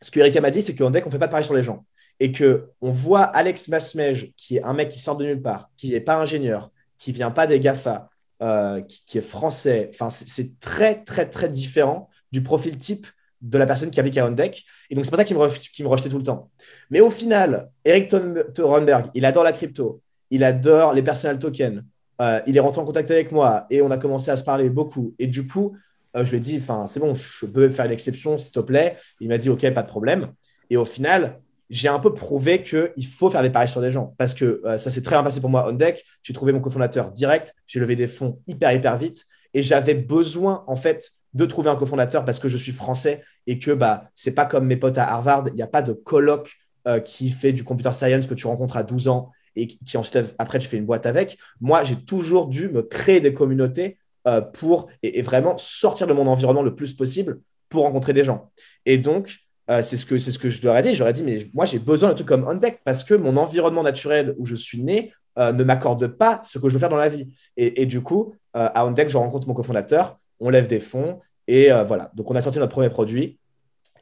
[0.00, 1.54] ce que Erika m'a dit, c'est qu'en deck, on ne fait pas de pareil sur
[1.54, 1.84] les gens.
[2.20, 5.90] Et qu'on voit Alex Masmej, qui est un mec qui sort de nulle part, qui
[5.90, 8.10] n'est pas ingénieur, qui vient pas des GAFA,
[8.42, 9.90] euh, qui, est français.
[9.92, 13.06] Enfin, c'est très, très, très différent du profil type
[13.42, 14.64] de la personne qui applique à OnDeck.
[14.90, 16.50] Et donc, c'est pour ça qu'il me, me, rejetait tout le temps.
[16.90, 18.14] Mais au final, Eric
[18.54, 20.00] Thorenberg, il adore la crypto,
[20.30, 21.82] il adore les personal tokens.
[22.20, 24.68] Euh, il est rentré en contact avec moi et on a commencé à se parler
[24.68, 25.14] beaucoup.
[25.18, 25.76] Et du coup,
[26.16, 28.96] euh, je lui ai dit, c'est bon, je peux faire une exception, s'il te plaît.
[29.20, 30.32] Il m'a dit, OK, pas de problème.
[30.68, 31.40] Et au final,
[31.70, 34.76] j'ai un peu prouvé qu'il faut faire des paris sur des gens parce que euh,
[34.76, 36.04] ça s'est très bien passé pour moi on deck.
[36.22, 40.64] J'ai trouvé mon cofondateur direct, j'ai levé des fonds hyper, hyper vite et j'avais besoin
[40.66, 44.32] en fait de trouver un cofondateur parce que je suis français et que bah, c'est
[44.32, 46.56] pas comme mes potes à Harvard, il n'y a pas de colloque
[46.88, 50.34] euh, qui fait du computer science que tu rencontres à 12 ans et qui ensuite
[50.38, 51.38] après tu fais une boîte avec.
[51.60, 56.26] Moi, j'ai toujours dû me créer des communautés euh, pour et, vraiment sortir de mon
[56.26, 58.50] environnement le plus possible pour rencontrer des gens.
[58.86, 59.38] Et donc,
[59.70, 60.94] euh, c'est ce, que, ce que je leur ai dit.
[60.94, 64.34] J'aurais dit, mais moi, j'ai besoin de trucs comme OnDeck parce que mon environnement naturel
[64.38, 67.08] où je suis né euh, ne m'accorde pas ce que je veux faire dans la
[67.08, 67.28] vie.
[67.56, 72.10] Et, du coup, à OnDeck, je rencontre mon cofondateur, on lève des fonds et voilà.
[72.14, 73.38] Donc, on a sorti notre premier produit.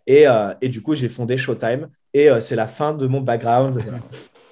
[0.06, 0.24] Et,
[0.60, 1.88] et du coup, j'ai fondé Showtime.
[2.14, 3.82] Et c'est la fin de mon background.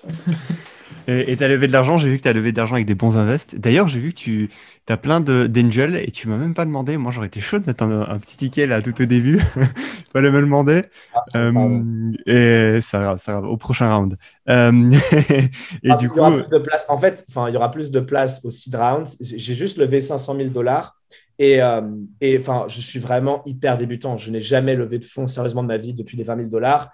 [1.09, 2.87] Et tu as levé de l'argent, j'ai vu que tu as levé de l'argent avec
[2.87, 3.57] des bons invests.
[3.57, 4.51] D'ailleurs, j'ai vu que tu
[4.89, 6.97] as plein d'angels et tu m'as même pas demandé.
[6.97, 9.39] Moi, j'aurais été chaud de mettre un, petit ticket là tout au début.
[10.13, 10.83] Fallait me demander.
[11.15, 14.17] Ah, euh, et ça, ça au prochain round.
[14.49, 14.91] Euh,
[15.83, 16.21] et ah, du coup.
[16.21, 16.85] de place.
[16.89, 19.07] En fait, il y aura plus de place au seed round.
[19.21, 20.97] J'ai juste levé 500 000 dollars.
[21.39, 21.83] Et, euh,
[22.21, 24.17] et enfin, je suis vraiment hyper débutant.
[24.19, 26.91] Je n'ai jamais levé de fonds sérieusement de ma vie depuis les 20 000 dollars.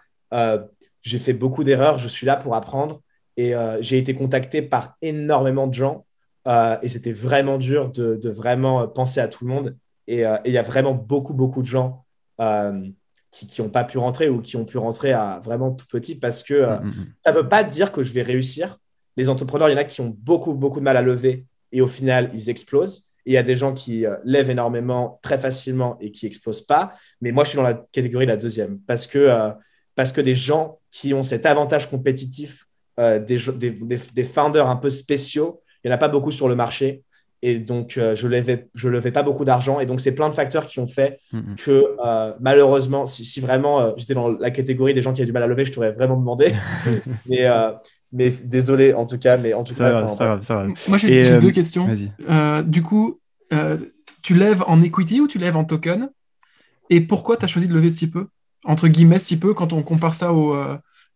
[1.01, 1.99] j'ai fait beaucoup d'erreurs.
[1.99, 3.01] Je suis là pour apprendre.
[3.37, 6.05] Et euh, j'ai été contacté par énormément de gens.
[6.49, 9.77] Euh, et c'était vraiment dur de, vraiment euh, penser à tout le monde.
[10.09, 12.05] Et il y a vraiment beaucoup, beaucoup de gens
[13.31, 16.43] qui n'ont pas pu rentrer ou qui ont pu rentrer à vraiment tout petit parce
[16.43, 17.07] que mm, mm, mm.
[17.25, 18.79] ça ne veut pas dire que je vais réussir.
[19.17, 21.81] Les entrepreneurs, il y en a qui ont beaucoup, beaucoup de mal à lever et
[21.81, 23.05] au final, ils explosent.
[23.25, 26.95] Et il y a des gens qui lèvent énormément très facilement et qui explosent pas.
[27.21, 29.53] Mais moi, je suis dans la catégorie de la deuxième parce que,
[29.95, 32.67] parce que des gens qui ont cet avantage compétitif
[33.03, 35.61] euh, des, des, des, founders un peu spéciaux.
[35.83, 37.03] Il n'y en a pas beaucoup sur le marché.
[37.45, 39.81] Et donc, euh, je ne levais, je levais pas beaucoup d'argent.
[39.81, 41.19] Et donc, c'est plein de facteurs qui ont fait
[41.57, 45.43] que, euh, malheureusement, si, vraiment j'étais dans la catégorie des gens qui avaient du mal
[45.43, 46.53] à lever, je t'aurais vraiment demandé.
[47.29, 47.49] mais,
[48.13, 49.37] mais désolé, en tout cas.
[49.37, 50.07] Mais en tout cas,
[50.87, 51.89] Moi, j'ai deux questions.
[52.65, 53.19] du coup,
[54.23, 56.11] tu lèves en equity ou tu lèves en token?
[56.91, 58.29] Et pourquoi tu as choisi de lever si peu?
[58.65, 60.55] Entre guillemets, si peu, quand on compare ça au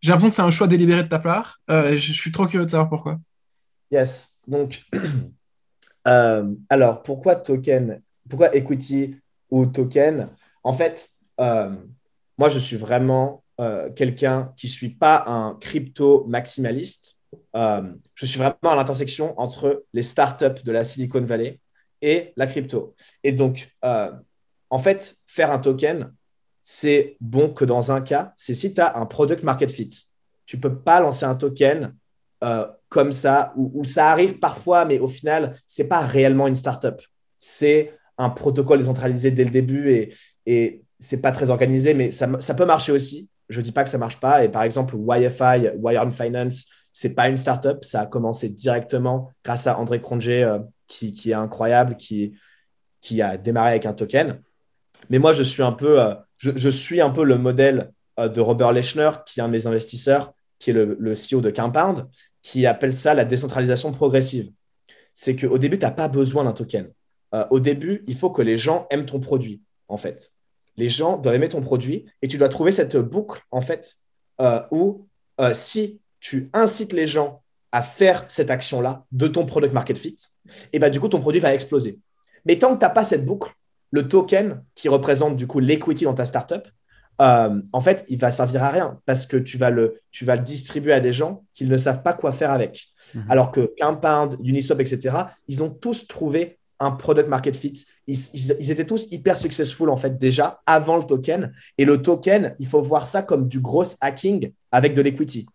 [0.01, 1.61] j'ai l'impression que c'est un choix délibéré de ta part.
[1.71, 3.19] Euh, je suis trop curieux de savoir pourquoi.
[3.91, 4.41] Yes.
[4.47, 4.83] Donc,
[6.09, 9.17] euh, alors, pourquoi token Pourquoi equity
[9.51, 10.29] ou token?
[10.63, 11.75] En fait, euh,
[12.39, 13.43] moi, je suis vraiment
[13.95, 17.19] quelqu'un qui ne suis pas un crypto maximaliste.
[17.55, 21.59] je suis vraiment à l'intersection entre les startups de la Silicon Valley
[22.03, 22.95] et la crypto.
[23.25, 26.13] Et donc, en fait, faire un token,
[26.69, 29.89] c'est bon que dans un cas, c'est si tu as un product market fit.
[30.47, 31.95] Tu ne peux pas lancer un token
[32.43, 36.57] euh, comme ça, où, ça arrive parfois, mais au final, ce n'est pas réellement une
[36.57, 37.01] startup.
[37.39, 40.13] C'est un protocole décentralisé dès le début et,
[40.45, 43.29] et ce n'est pas très organisé, mais ça, peut marcher aussi.
[43.49, 44.43] Je ne dis pas que ça ne marche pas.
[44.43, 47.85] Et par exemple, YFI, Wire Finance, ce n'est pas une startup.
[47.85, 50.59] Ça a commencé directement grâce à André Cronje, euh,
[50.89, 52.37] qui, est incroyable, qui,
[53.01, 54.43] qui a démarré avec un token.
[55.11, 58.41] Mais moi, je suis un peu, euh, je, suis un peu le modèle euh, de
[58.41, 62.09] Robert Lechner, qui est un de mes investisseurs, qui est le, CEO de Compound,
[62.43, 64.51] qui appelle ça la décentralisation progressive.
[65.15, 66.91] C'est qu'au début, tu n'as pas besoin d'un token.
[67.35, 70.33] Euh, au début, il faut que les gens aiment ton produit, en fait.
[70.77, 73.97] Les gens doivent aimer ton produit et tu dois trouver cette boucle, en fait,
[74.71, 75.07] où
[75.55, 80.17] si tu incites les gens à faire cette action-là de ton product market fit,
[80.73, 81.99] et ben, du coup, ton produit va exploser.
[82.45, 83.53] Mais tant que tu n'as pas cette boucle,
[83.91, 86.69] le token qui représente du coup l'equity dans ta startup,
[87.23, 90.37] euh, en fait, il va servir à rien parce que tu vas le, tu vas
[90.37, 92.89] le distribuer à des gens qui ne savent pas quoi faire avec.
[93.15, 93.25] Mhm.
[93.29, 95.17] Alors que Compound, Uniswap, etc.,
[95.49, 97.87] ils ont tous trouvé un product market fit.
[98.07, 101.53] Ils, étaient tous hyper successful en fait déjà avant le token.
[101.79, 105.47] Et le token, il faut voir ça comme du gros hacking avec de l'equity.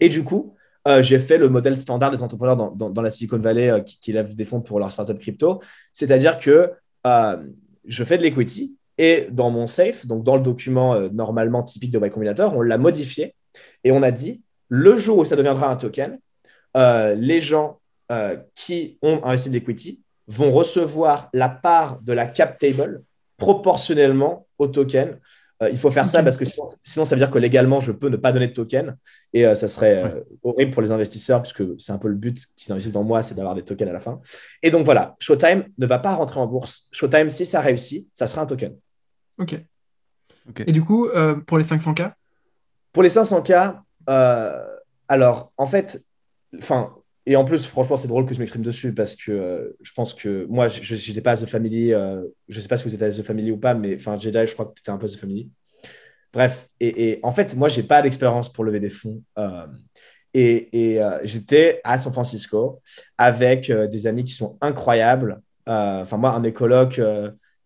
[0.00, 0.54] Et du coup,
[0.88, 4.12] euh, j'ai fait le modèle standard des entrepreneurs dans, la Silicon Valley euh, qui, qui,
[4.12, 5.60] lèvent des fonds pour leur startup crypto.
[5.92, 6.72] C'est-à-dire que
[7.04, 11.90] je fais de l'equity et dans mon safe, donc dans le document euh, normalement typique
[11.90, 13.34] de Y Combinator, on l'a modifié
[13.84, 16.18] et on a dit le jour où ça deviendra un token,
[16.76, 17.78] euh, les gens
[18.56, 23.04] qui ont investi de l'equity vont recevoir la part de la cap table
[23.36, 25.18] proportionnellement au token.
[25.62, 26.44] Euh, il faut faire ça parce que
[26.82, 28.96] sinon, ça veut dire que légalement, je peux ne pas donner de token.
[29.34, 32.46] Et euh, ça serait euh, horrible pour les investisseurs, puisque c'est un peu le but
[32.56, 34.20] qu'ils investissent dans moi, c'est d'avoir des tokens à la fin.
[34.62, 36.88] Et donc voilà, Showtime ne va pas rentrer en bourse.
[36.92, 38.74] Showtime, si ça réussit, ça sera un token.
[39.38, 39.56] Ok.
[40.66, 41.08] Et du coup,
[41.46, 42.12] pour les 500K
[42.92, 43.80] Pour les 500K,
[45.06, 46.02] alors en fait,
[46.58, 46.94] enfin,
[47.26, 50.14] et en plus, franchement, c'est drôle que je m'exprime dessus parce que euh, je pense
[50.14, 51.92] que moi, je n'étais pas à The Family.
[51.92, 54.18] euh, je ne sais pas si vous êtes à The Family ou pas, mais enfin,
[54.18, 55.50] Jedi, je crois que tu étais un peu The Family.
[56.32, 59.22] Bref, et, en fait, moi, je n'ai pas d'expérience pour lever des fonds.
[59.38, 59.66] Euh,
[60.32, 62.80] et, j'étais à San Francisco
[63.18, 65.40] avec des amis qui sont incroyables.
[65.66, 67.00] Enfin, moi, un de mes colocs,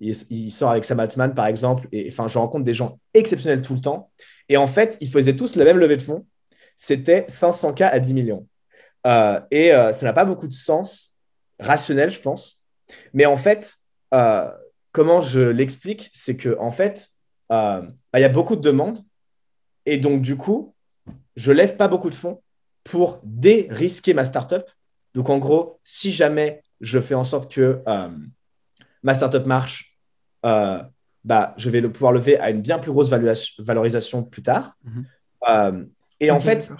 [0.00, 1.88] il, sort avec Sam Altman, par exemple.
[1.92, 4.10] Et enfin, je rencontre des gens exceptionnels tout le temps.
[4.48, 6.26] Et en fait, ils faisaient tous le même levée de fonds.
[6.76, 8.46] C'était 500K à 10 millions.
[9.06, 11.16] Euh, et euh, ça n'a pas beaucoup de sens
[11.58, 12.62] rationnel, je pense.
[13.12, 13.76] Mais en fait,
[14.12, 14.50] euh,
[14.92, 17.10] comment je l'explique, c'est que en fait,
[17.48, 17.84] bah,
[18.14, 19.04] il y a beaucoup de demandes.
[19.86, 20.74] Et donc, du coup,
[21.36, 22.42] je lève pas beaucoup de fonds
[22.84, 24.64] pour dérisquer ma startup.
[25.14, 27.82] Donc, en gros, si jamais je fais en sorte que
[29.02, 29.98] ma startup marche,
[30.42, 33.10] bah, je vais le pouvoir lever à une bien plus grosse
[33.58, 34.76] valorisation plus tard.
[34.84, 35.90] Mhm.
[36.20, 36.72] et en fait,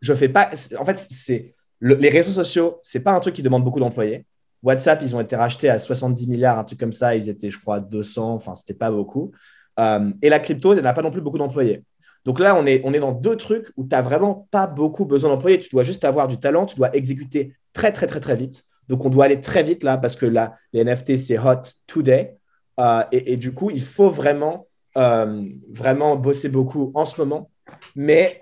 [0.00, 0.50] je fais pas.
[0.78, 4.26] En fait, c'est les réseaux sociaux, c'est pas un truc qui demande beaucoup d'employés.
[4.62, 7.14] WhatsApp, ils ont été rachetés à 70 milliards, un truc comme ça.
[7.14, 8.34] Ils étaient, je crois, 200.
[8.34, 9.32] Enfin, c'était pas beaucoup.
[9.78, 11.84] Euh, et la crypto, il n'a pas non plus beaucoup d'employés.
[12.24, 15.04] Donc là, on est, on est dans deux trucs où tu n'as vraiment pas beaucoup
[15.04, 15.58] besoin d'employés.
[15.60, 16.66] Tu dois juste avoir du talent.
[16.66, 18.64] Tu dois exécuter très, très, très, très vite.
[18.88, 22.36] Donc, on doit aller très vite là parce que là, les NFT, c'est hot today.
[22.80, 24.66] Euh, et, du coup, il faut vraiment,
[24.96, 27.50] euh, vraiment bosser beaucoup en ce moment.
[27.94, 28.40] Mais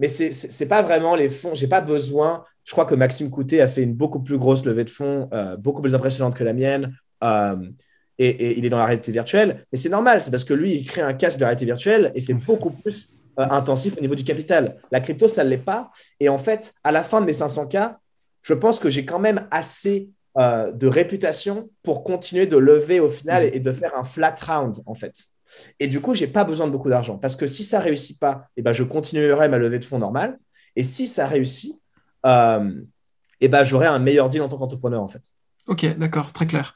[0.00, 1.54] mais ce n'est pas vraiment les fonds.
[1.54, 2.44] Je n'ai pas besoin.
[2.64, 5.58] Je crois que Maxime Coutet a fait une beaucoup plus grosse levée de fonds, euh,
[5.58, 6.96] beaucoup plus impressionnante que la mienne.
[7.22, 7.56] Euh,
[8.18, 9.66] et, il est dans la réalité virtuelle.
[9.70, 12.20] Mais c'est normal, c'est parce que lui, il crée un casque de réalité virtuelle et
[12.20, 14.78] c'est beaucoup plus euh, intensif au niveau du capital.
[14.90, 15.90] La crypto, ça ne l'est pas.
[16.18, 17.96] Et en fait, à la fin de mes 500K,
[18.42, 23.44] je pense que j'ai quand même assez de réputation pour continuer de lever au final
[23.44, 25.12] et, et de faire un flat round, en fait.
[25.78, 27.84] Et du coup, je n'ai pas besoin de beaucoup d'argent parce que si ça ne
[27.84, 30.38] réussit pas, eh ben, je continuerai ma levée de fonds normale.
[30.76, 31.80] Et si ça réussit,
[32.26, 32.82] euh,
[33.40, 35.22] eh ben, j'aurai un meilleur deal en tant qu'entrepreneur en fait.
[35.66, 36.74] Ok, d'accord, très clair.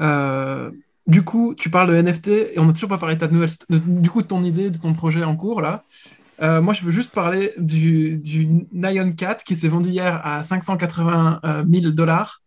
[0.00, 0.70] Euh,
[1.06, 4.10] du coup, tu parles de NFT et on n'a toujours pas parlé de ta du
[4.10, 5.82] coup, de ton idée, de ton projet en cours là.
[6.42, 10.42] Euh, moi, je veux juste parler du, du Nyan 4 qui s'est vendu hier à
[10.42, 11.40] 580
[11.70, 12.42] 000 dollars.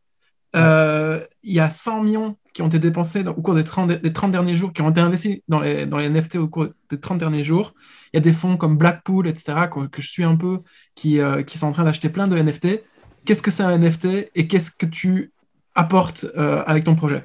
[0.55, 4.31] Il y a 100 millions qui ont été dépensés au cours des 30, des 30,
[4.31, 7.17] derniers jours, qui ont été investis dans les, dans les NFT au cours des 30
[7.17, 7.73] derniers jours.
[8.13, 10.59] Il y a des fonds comme Blackpool, etc., que, je suis un peu,
[10.95, 12.81] qui, euh, qui sont en train d'acheter plein de NFT.
[13.25, 15.31] Qu'est-ce que c'est un NFT et qu'est-ce que tu
[15.75, 17.23] apportes euh, avec ton projet?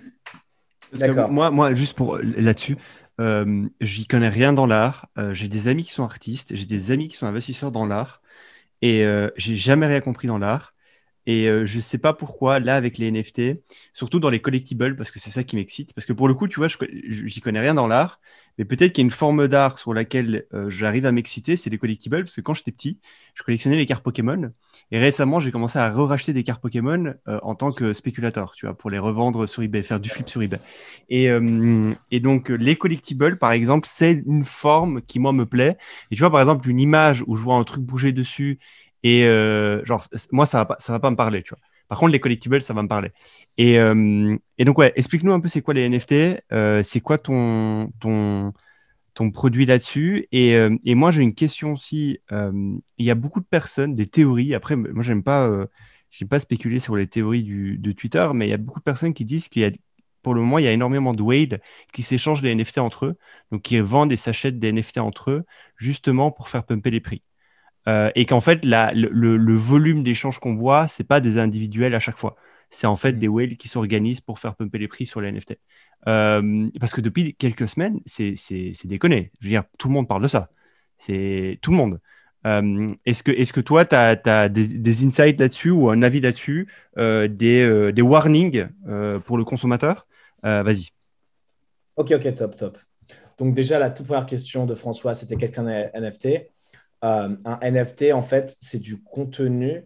[0.93, 1.31] D'accord.
[1.31, 2.76] Moi, moi, juste pour là-dessus,
[3.20, 5.09] euh, j'y connais rien dans l'art.
[5.18, 8.22] Euh, j'ai des amis qui sont artistes, j'ai des amis qui sont investisseurs dans l'art,
[8.81, 9.05] et
[9.37, 10.72] j'ai jamais rien compris dans l'art.
[11.29, 13.61] Et euh, je ne sais pas pourquoi, là, avec les NFT,
[13.93, 15.93] surtout dans les collectibles, parce que c'est ça qui m'excite.
[15.93, 16.79] Parce que pour le coup, tu vois, je
[17.22, 18.18] n'y connais rien dans l'art,
[18.57, 21.68] mais peut-être qu'il y a une forme d'art sur laquelle euh, j'arrive à m'exciter, c'est
[21.68, 22.24] les collectibles.
[22.24, 22.99] Parce que quand j'étais petit,
[23.35, 24.53] je collectionnais les cartes Pokémon.
[24.91, 28.64] Et récemment, j'ai commencé à re-racheter des cartes Pokémon euh, en tant que spéculateur, tu
[28.64, 30.61] vois, pour les revendre sur eBay, faire du flip sur eBay.
[31.11, 31.29] Et,
[32.11, 35.76] et donc, les collectibles, par exemple, c'est une forme qui, moi, me plaît.
[36.11, 38.59] Et tu vois, par exemple, une image où je vois un truc bouger dessus
[39.03, 41.61] et euh, genre, moi, ça va va pas me parler, tu vois.
[41.88, 43.11] Par contre, les collectibles, ça va me parler.
[43.57, 47.16] Et, euh, et donc, ouais, explique-nous un peu c'est quoi les NFT, euh, c'est quoi
[47.18, 48.53] ton, ton,
[49.14, 50.28] ton produit là-dessus.
[50.32, 50.51] Et,
[50.84, 52.20] et, moi, j'ai une question aussi.
[52.30, 54.55] il y a beaucoup de personnes, des théories.
[54.55, 55.51] Après, moi, j'aime pas,
[56.11, 59.14] j'aime pas spéculer sur les théories de Twitter, mais il y a beaucoup de personnes
[59.14, 59.70] qui disent qu'il y a,
[60.22, 61.61] pour le moment, il y a énormément de whales
[61.92, 63.16] qui s'échangent des NFT entre eux,
[63.51, 65.44] donc qui vendent et s'achètent des NFT entre eux,
[65.76, 67.22] justement pour faire pumper les prix.
[67.89, 72.18] Euh, et qu'en fait, le, volume d'échanges qu'on voit, c'est pas des individuels à chaque
[72.18, 72.36] fois.
[72.70, 73.18] C'est en fait mm.
[73.18, 75.59] des whales qui s'organisent pour faire pumper les prix sur les NFT.
[76.07, 78.36] Euh, parce que depuis quelques semaines, c'est
[78.84, 79.32] déconné.
[79.41, 80.51] Je veux dire, tout le monde parle de ça.
[80.99, 82.01] C'est tout le monde.
[82.47, 88.03] Euh, est-ce que, toi, tu as, des, insights là-dessus ou un avis là-dessus, des, des,
[88.03, 88.68] warnings
[89.24, 90.07] pour le consommateur?
[90.43, 90.89] Vas-y.
[91.97, 92.78] Ok, ok, top, top.
[93.39, 96.51] Donc déjà, la toute première question de François, c'était qu'est-ce qu'un NFT
[97.05, 99.84] euh, un NFT, en fait, c'est du contenu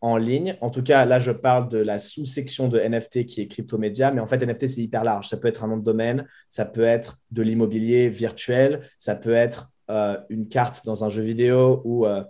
[0.00, 0.56] en ligne.
[0.60, 4.20] En tout cas, là, je parle de la sous-section de NFT qui est crypto-média, mais
[4.20, 5.28] en fait, NFT, c'est hyper large.
[5.28, 9.32] Ça peut être un nom de domaine, ça peut être de l'immobilier virtuel, ça peut
[9.32, 12.22] être euh, une carte dans un jeu vidéo ou euh,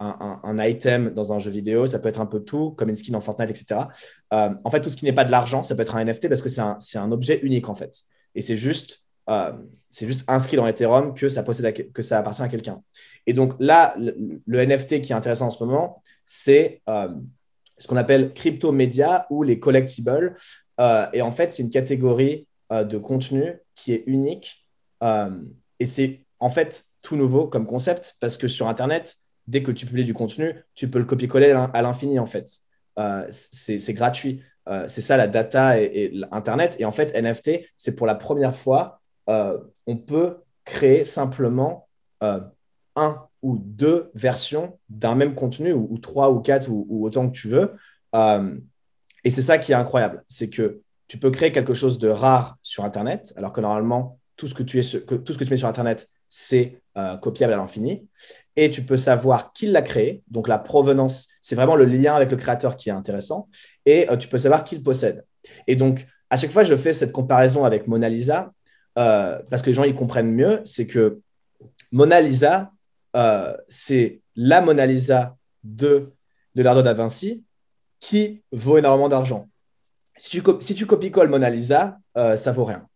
[0.00, 3.12] un, item dans un jeu vidéo, ça peut être un peu tout, comme une skin
[3.14, 3.82] en Fortnite, etc.
[4.30, 6.40] En fait, tout ce qui n'est pas de l'argent, ça peut être un NFT parce
[6.40, 7.94] que c'est un, objet unique, en fait.
[8.34, 9.52] Et c'est juste, euh,
[9.88, 12.82] c'est juste inscrit dans Ethereum que ça, possède que ça appartient à quelqu'un.
[13.26, 17.08] Et donc là, le, NFT qui est intéressant en ce moment, c'est euh,
[17.78, 20.36] ce qu'on appelle crypto média ou les collectibles.
[21.12, 24.66] et en fait, c'est une catégorie de contenu qui est unique.
[25.02, 29.16] et c'est en fait tout nouveau comme concept parce que sur Internet,
[29.46, 32.48] dès que tu publies du contenu, tu peux le copier-coller à l'infini, en fait.
[32.98, 34.42] Euh, c'est gratuit.
[34.68, 36.76] Euh, c'est ça la data et, Internet.
[36.78, 41.88] Et en fait, NFT, c'est pour la première fois, euh, on peut créer simplement
[42.20, 47.48] un ou deux versions d'un même contenu, ou, trois ou quatre, ou, autant que tu
[47.48, 47.72] veux.
[49.24, 50.22] et c'est ça qui est incroyable.
[50.28, 54.48] C'est que tu peux créer quelque chose de rare sur Internet, alors que normalement, tout
[54.48, 56.82] ce que tu, es, tout ce que tu mets sur Internet, c'est
[57.22, 58.06] copiable à l'infini
[58.56, 60.22] et tu peux savoir qui l'a créé.
[60.28, 63.48] Donc la provenance, c'est vraiment le lien avec le créateur qui est intéressant.
[63.86, 65.24] Et euh, tu peux savoir qui le possède.
[65.66, 68.52] Et donc, à chaque fois, je fais cette comparaison avec Mona Lisa
[68.98, 70.60] euh, parce que les gens y comprennent mieux.
[70.64, 71.20] C'est que
[71.92, 72.72] Mona Lisa,
[73.16, 76.12] euh, c'est la Mona Lisa de,
[76.54, 77.44] Leonardo da Vinci
[78.00, 79.48] qui vaut énormément d'argent.
[80.16, 82.86] Si tu, si tu copies-colles Mona Lisa, ça vaut rien.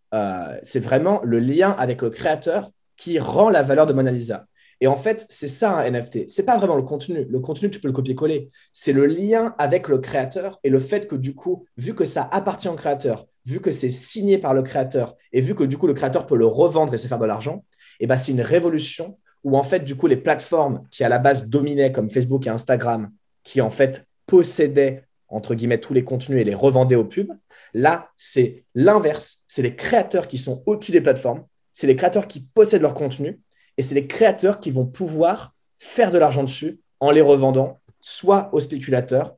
[0.63, 4.47] c'est vraiment le lien avec le créateur qui rend la valeur de Mona Lisa.
[4.81, 6.29] Et en fait, c'est ça un NFT.
[6.29, 7.25] C'est pas vraiment le contenu.
[7.25, 8.51] Le contenu, tu peux le copier-coller.
[8.73, 12.29] C'est le lien avec le créateur et le fait que du coup, vu que ça
[12.31, 15.87] appartient au créateur, vu que c'est signé par le créateur et vu que du coup
[15.87, 17.65] le créateur peut le revendre et se faire de l'argent,
[18.01, 21.19] eh ben c'est une révolution où en fait du coup les plateformes qui à la
[21.19, 23.11] base dominaient comme Facebook et Instagram,
[23.43, 27.33] qui en fait possédaient entre guillemets tous les contenus et les revendaient aux pubs,
[27.75, 29.41] là c'est l'inverse.
[29.49, 31.45] C'est les créateurs qui sont au-dessus des plateformes.
[31.73, 33.41] C'est les créateurs qui possèdent leur contenu
[33.77, 38.49] et c'est les créateurs qui vont pouvoir faire de l'argent dessus en les revendant, soit
[38.53, 39.37] aux spéculateurs,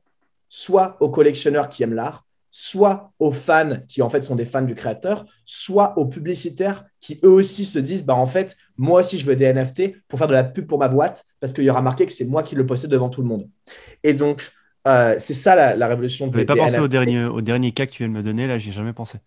[0.49, 2.26] soit aux collectionneurs qui aiment l'art,
[2.59, 7.19] soit aux fans qui en fait sont des fans du créateur, soit aux publicitaires qui
[7.23, 10.27] eux aussi se disent bah en fait moi aussi je veux des NFT pour faire
[10.27, 12.55] de la pub pour ma boîte parce qu'il y aura marqué que c'est moi qui
[12.55, 13.47] le possède devant tout le monde.
[14.03, 14.51] Et donc
[14.87, 16.25] euh, c'est ça la, révolution.
[16.25, 18.47] Je n'avais pas pensé au dernier, au dernier cas que tu viens de me donner
[18.47, 19.19] là, j'ai jamais pensé.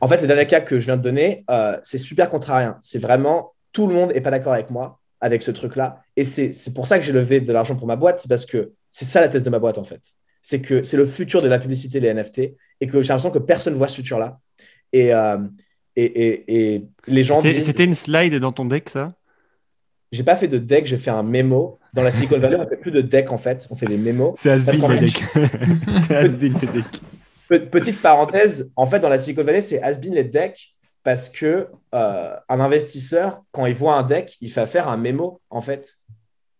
[0.00, 2.76] En fait, le dernier cas que je viens de donner, euh, c'est super contrariant.
[2.80, 6.02] C'est vraiment tout le monde n'est pas d'accord avec moi avec ce truc-là.
[6.16, 8.72] Et c'est pour ça que j'ai levé de l'argent pour ma boîte, c'est parce que
[8.90, 10.00] c'est ça la thèse de ma boîte en fait.
[10.42, 12.40] C'est que c'est le futur de la publicité des NFT
[12.80, 14.40] et que j'ai l'impression que personne ne voit ce futur-là.
[14.92, 15.38] Et, euh,
[15.96, 17.40] et, et, les gens.
[17.40, 19.14] C'était une slide dans ton deck, ça?
[20.10, 21.78] J'ai pas fait de deck, j'ai fait un mémo.
[21.94, 24.34] Dans la Silicon Valley, on fait plus de deck en fait, on fait des mémos.
[24.36, 25.22] C'est Asbin le deck.
[26.00, 27.70] c'est Asbin le deck.
[27.70, 32.36] Petite parenthèse, en fait, dans la Silicon Valley, c'est Asbin les decks parce que euh,
[32.48, 35.98] un investisseur, quand il voit un deck, il fait faire un mémo en fait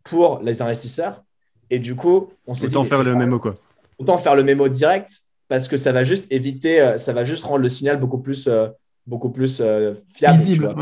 [0.04, 1.22] pour les investisseurs.
[1.70, 3.56] Et du coup, on s'est autant faire le mémo quoi.
[4.02, 7.44] Autant faire le mémo direct parce que ça va juste éviter, euh, ça va juste
[7.44, 8.68] rendre le signal beaucoup plus, euh,
[9.06, 9.62] beaucoup plus
[10.14, 10.36] fiable.
[10.36, 10.74] Visible.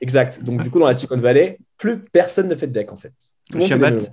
[0.00, 0.42] Exact.
[0.42, 3.12] Donc du coup, dans la Silicon Valley, plus personne ne fait de deck en fait.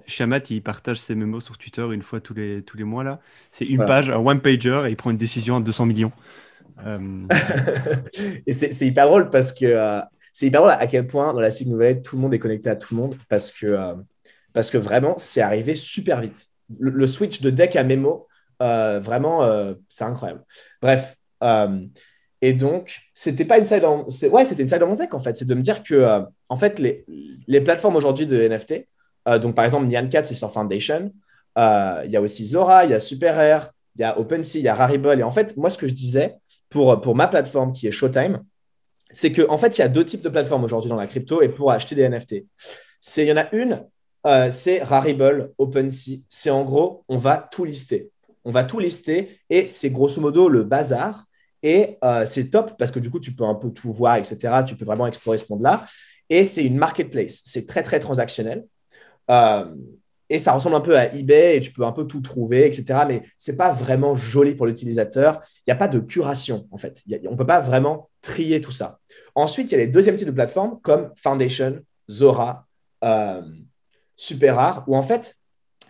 [0.06, 3.20] Shamat, il partage ses mémos sur Twitter une fois tous les, tous les mois là.
[3.52, 6.12] C'est une page, un one pager et il prend une décision à 200 millions.
[6.86, 7.28] Euh,
[8.48, 10.02] et c'est hyper drôle parce que euh,
[10.32, 12.70] c'est hyper drôle à quel point dans la Silicon Valley, tout le monde est connecté
[12.70, 13.96] à tout le monde parce que, euh,
[14.54, 16.48] parce que vraiment, c'est arrivé super vite.
[16.80, 18.28] Le, switch de deck à mémo,
[18.60, 20.44] vraiment, c'est incroyable.
[20.82, 21.16] Bref.
[22.42, 25.20] et donc, c'était pas une side dans, ouais, c'était une side dans mon deck en
[25.20, 25.38] fait.
[25.38, 27.06] C'est de me dire que, en fait, les,
[27.48, 28.88] les plateformes aujourd'hui de NFT,
[29.42, 31.12] donc par exemple, Nyan4, c'est sur Foundation.
[31.58, 34.68] Il y a aussi Zora, il y a SuperAir, il y a OpenSea, il y
[34.68, 35.20] a Rarible.
[35.20, 36.36] Et en fait, moi, ce que je disais,
[36.70, 38.44] pour, pour ma plateforme qui est Showtime,
[39.12, 41.42] c'est qu'en en fait, il y a deux types de plateformes aujourd'hui dans la crypto
[41.42, 42.46] et pour acheter des NFT.
[43.18, 43.84] Il y en a une,
[44.28, 46.24] euh, c'est Rarible, OpenSea.
[46.28, 48.12] C'est en gros, on va tout lister.
[48.44, 51.26] On va tout lister et c'est grosso modo le bazar.
[51.64, 54.64] Et euh, c'est top parce que du coup, tu peux un peu tout voir, etc.
[54.66, 55.86] Tu peux vraiment explorer ce monde-là.
[56.30, 57.42] Et c'est une marketplace.
[57.46, 58.66] C'est très, très transactionnel.
[59.32, 59.76] Euh,
[60.30, 63.00] et ça ressemble un peu à eBay et tu peux un peu tout trouver, etc.
[63.08, 65.42] Mais ce n'est pas vraiment joli pour l'utilisateur.
[65.60, 67.02] Il n'y a pas de curation, en fait.
[67.28, 69.00] on ne peut pas vraiment trier tout ça.
[69.36, 71.80] Ensuite, il y a les deuxièmes types de plateformes comme Foundation,
[72.12, 72.68] Zora,
[74.18, 75.36] Super Rare, où en fait,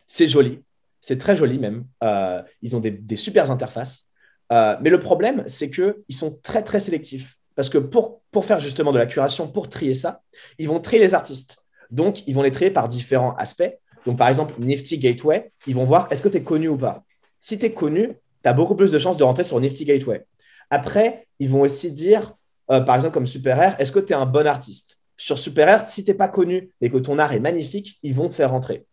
[0.05, 0.61] c'est joli.
[1.01, 1.86] C'est très joli même.
[2.03, 4.11] Euh, ils ont des, des super interfaces.
[4.51, 7.38] Euh, mais le problème, c'est qu'ils sont très, très sélectifs.
[7.55, 10.21] Parce que pour, pour faire justement de la curation, pour trier ça,
[10.59, 11.57] ils vont trier les artistes.
[11.89, 13.73] Donc, ils vont les trier par différents aspects.
[14.05, 17.03] Donc, par exemple, Nifty Gateway, ils vont voir est-ce que tu es connu ou pas?
[17.39, 18.13] Si tu es connu,
[18.43, 20.25] tu as beaucoup plus de chances de rentrer sur Nifty Gateway.
[20.69, 22.34] Après, ils vont aussi dire,
[22.71, 24.99] euh, par exemple, comme Super Air, est-ce que tu es un bon artiste?
[25.18, 28.13] Sur Super Air, si tu n'es pas connu et que ton art est magnifique, ils
[28.13, 28.86] vont te faire rentrer.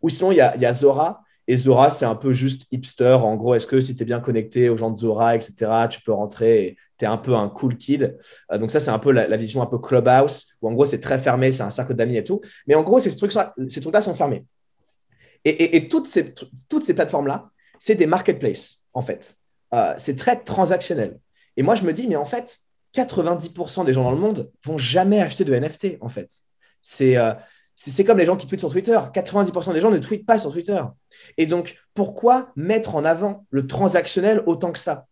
[0.00, 1.22] Ou sinon, il y a, Zora.
[1.48, 3.18] Et Zora, c'est un peu juste hipster.
[3.20, 6.00] En gros, est-ce que si tu es bien connecté aux gens de Zora, etc., tu
[6.00, 8.16] peux rentrer et tu es un peu un cool kid.
[8.52, 11.00] Euh, donc, ça, c'est un peu la, vision un peu clubhouse, où en gros, c'est
[11.00, 12.40] très fermé, c'est un cercle d'amis et tout.
[12.68, 14.44] Mais en gros, ces trucs-là trucs sont fermés.
[15.44, 16.32] Et, ces,
[16.68, 19.36] toutes ces plateformes-là, c'est des marketplaces, en fait.
[19.74, 21.18] Euh, c'est très transactionnel.
[21.56, 22.58] Et moi, je me dis, mais en fait,
[22.94, 26.30] 90% des gens dans le monde vont jamais acheter de NFT, en fait.
[26.82, 27.32] C'est euh,
[27.74, 28.98] c'est comme les gens qui tweetent sur Twitter.
[29.12, 30.80] 90% des gens ne tweetent pas sur Twitter.
[31.36, 35.06] Et donc, pourquoi mettre en avant le transactionnel autant que ça?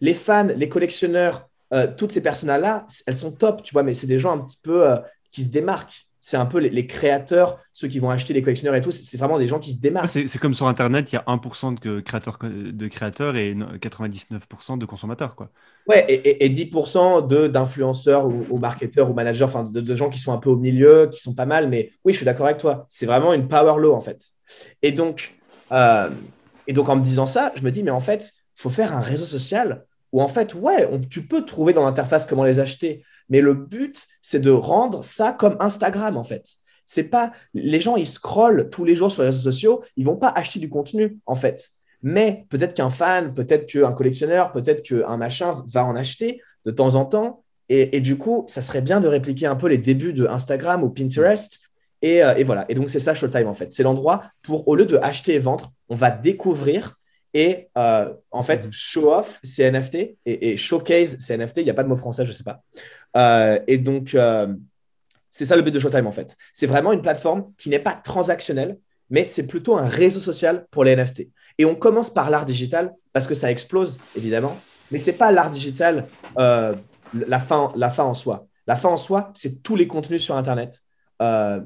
[0.00, 4.06] Les fans, les collectionneurs, euh, toutes ces personnes-là, elles sont top, tu vois, mais c'est
[4.06, 4.98] des gens un petit peu euh,
[5.30, 8.80] qui se démarquent c'est un peu les, créateurs, ceux qui vont acheter les collectionneurs et
[8.80, 10.08] tout, c'est vraiment des gens qui se démarquent.
[10.08, 14.86] C'est comme sur Internet, il y a 1% de créateurs, de créateurs et 99% de
[14.86, 15.34] consommateurs.
[15.34, 15.50] Quoi.
[15.88, 20.38] Ouais, et, 10% d'influenceurs ou, ou, marketeurs ou managers, enfin de, gens qui sont un
[20.38, 22.86] peu au milieu, qui sont pas mal, mais oui, je suis d'accord avec toi.
[22.88, 24.22] C'est vraiment une power law en fait.
[24.80, 25.34] Et donc,
[25.72, 26.08] euh,
[26.68, 28.96] et donc en me disant ça, je me dis, mais en fait, il faut faire
[28.96, 33.02] un réseau social où en fait, ouais, tu peux trouver dans l'interface comment les acheter,
[33.32, 36.56] mais le but, c'est de rendre ça comme Instagram, en fait.
[36.84, 40.16] C'est pas les gens, ils scrollent tous les jours sur les réseaux sociaux, ils vont
[40.16, 41.70] pas acheter du contenu, en fait.
[42.02, 46.94] Mais peut-être qu'un fan, peut-être qu'un collectionneur, peut-être qu'un machin va en acheter de temps
[46.94, 47.42] en temps.
[47.70, 50.90] Et, du coup, ça serait bien de répliquer un peu les débuts de Instagram ou
[50.90, 51.58] Pinterest.
[52.02, 52.66] Et, euh, et voilà.
[52.68, 53.72] Et donc, c'est ça Showtime, en fait.
[53.72, 56.98] C'est l'endroit pour, au lieu de acheter et vendre, on va découvrir
[57.34, 58.72] et euh, en fait, mhm.
[58.72, 61.58] show off, c'est NFT et, et, showcase, c'est NFT.
[61.58, 62.62] Il n'y a pas de mot français, je ne sais pas.
[63.16, 64.52] Euh, et donc, euh,
[65.30, 66.36] c'est ça le but de Showtime en fait.
[66.52, 68.78] C'est vraiment une plateforme qui n'est pas transactionnelle,
[69.08, 71.28] mais c'est plutôt un réseau social pour les NFT.
[71.58, 74.58] Et on commence par l'art digital parce que ça explose, évidemment,
[74.90, 76.06] mais ce n'est pas l'art digital
[76.36, 78.46] la, fin, la fin en soi.
[78.66, 80.80] La fin en soi, c'est tous les contenus sur Internet.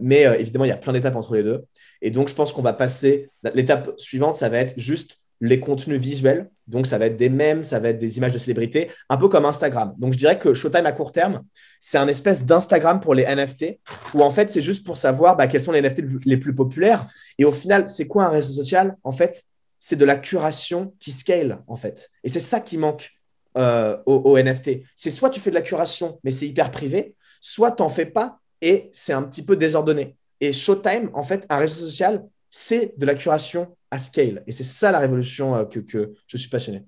[0.01, 1.65] mais évidemment, il y a plein d'étapes entre les deux.
[2.03, 3.31] Et donc, je pense qu'on va passer.
[3.55, 6.51] L'étape suivante, ça va être juste les contenus visuels.
[6.67, 9.29] Donc, ça va être des mèmes, ça va être des images de célébrités, un peu
[9.29, 9.95] comme Instagram.
[9.99, 11.43] Donc, je dirais que Showtime à court terme,
[11.81, 13.79] c'est un espèce d'Instagram pour les NFT,
[14.15, 17.07] où en fait, c'est juste pour savoir bah, quels sont les NFT les plus populaires.
[17.39, 18.97] Et au final, c'est quoi un réseau social?
[19.05, 19.45] En fait,
[19.79, 22.11] c'est de la curation qui scale, en fait.
[22.25, 23.13] Et c'est ça qui manque
[23.57, 24.83] euh, aux, NFT.
[24.97, 28.07] C'est soit tu fais de la curation, mais c'est hyper privé, soit tu n'en fais
[28.07, 30.17] pas et c'est un petit peu désordonné.
[30.41, 34.43] Et Showtime, en fait, un réseau social, c'est de la curation à scale.
[34.47, 36.85] Et c'est ça la révolution euh, que, que, je suis passionné.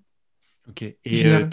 [0.68, 0.82] Ok.
[0.82, 1.48] Et euh,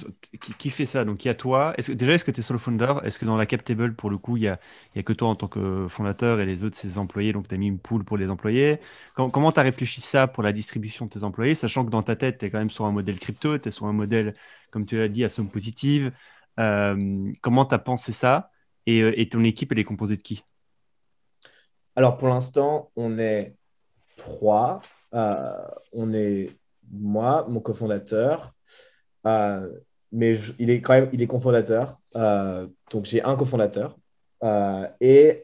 [0.58, 1.06] qui, fait ça?
[1.06, 1.74] Donc il y a toi.
[1.78, 2.96] Déjà, est-ce que tu es solo founder?
[3.04, 4.60] Est-ce que dans la Captable, pour le coup, il n'y a,
[4.94, 7.32] y a que toi en tant que fondateur et les autres, ses employés?
[7.32, 8.80] Donc tu as mis une pool pour les employés.
[9.16, 12.18] comment tu as réfléchi ça pour la distribution de tes employés Sachant que dans ta
[12.18, 14.34] tête, tu es quand même sur un modèle crypto, tu es sur un modèle,
[14.70, 16.12] comme tu l'as dit, à somme positive.
[16.60, 18.52] Euh, comment tu as pensé ça?
[18.86, 20.44] Et, et ton équipe, elle est composée de qui?
[21.96, 23.56] Alors pour l'instant, on est
[24.16, 24.82] trois.
[25.14, 26.50] Euh, on est
[26.92, 28.54] moi, mon cofondateur,
[29.26, 29.72] euh,
[30.12, 32.00] mais il est quand même il est cofondateur.
[32.16, 33.98] Euh, donc j'ai un cofondateur.
[35.02, 35.42] et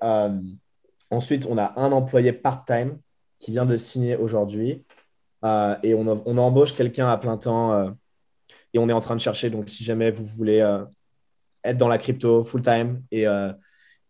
[1.09, 2.97] ensuite, on a un employé part-time
[3.39, 4.85] qui vient de signer aujourd'hui.
[5.83, 7.95] et on, on, embauche quelqu'un à plein temps.
[8.73, 9.49] et on est en train de chercher.
[9.49, 10.59] Donc, si jamais vous voulez
[11.63, 13.25] être dans la crypto full-time et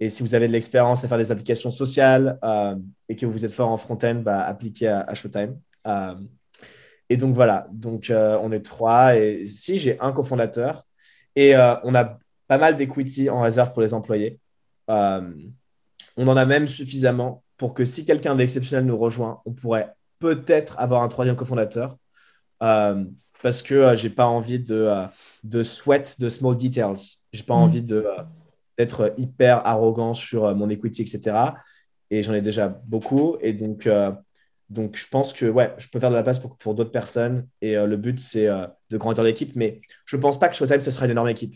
[0.02, 2.76] et si vous avez de l'expérience à faire des applications sociales euh,
[3.08, 5.60] et que vous êtes fort en front-end, bah, appliquez à, Showtime.
[5.86, 6.16] Euh,
[7.08, 9.16] et donc voilà, donc euh, on est trois.
[9.16, 10.88] Et si j'ai un cofondateur
[11.36, 14.40] et on a pas mal d'equity en réserve pour les employés.
[14.88, 20.80] on en a même suffisamment pour que si quelqu'un d'exceptionnel nous rejoint, on pourrait peut-être
[20.80, 21.96] avoir un troisième cofondateur.
[22.60, 25.06] parce que j'ai pas envie de,
[25.44, 27.20] de sweat de small details.
[27.32, 27.62] J'ai pas mm.
[27.62, 28.04] envie de
[28.78, 31.38] d'être hyper arrogant sur euh, mon equity, etc.
[32.10, 33.38] Et j'en ai déjà beaucoup.
[33.42, 34.12] Et donc, euh,
[34.70, 37.48] donc, je pense que ouais, je peux faire de la place pour, pour d'autres personnes.
[37.62, 39.56] Et euh, le but, c'est de grandir l'équipe.
[39.56, 41.56] Mais je ne pense pas que Showtime, ce sera une énorme équipe.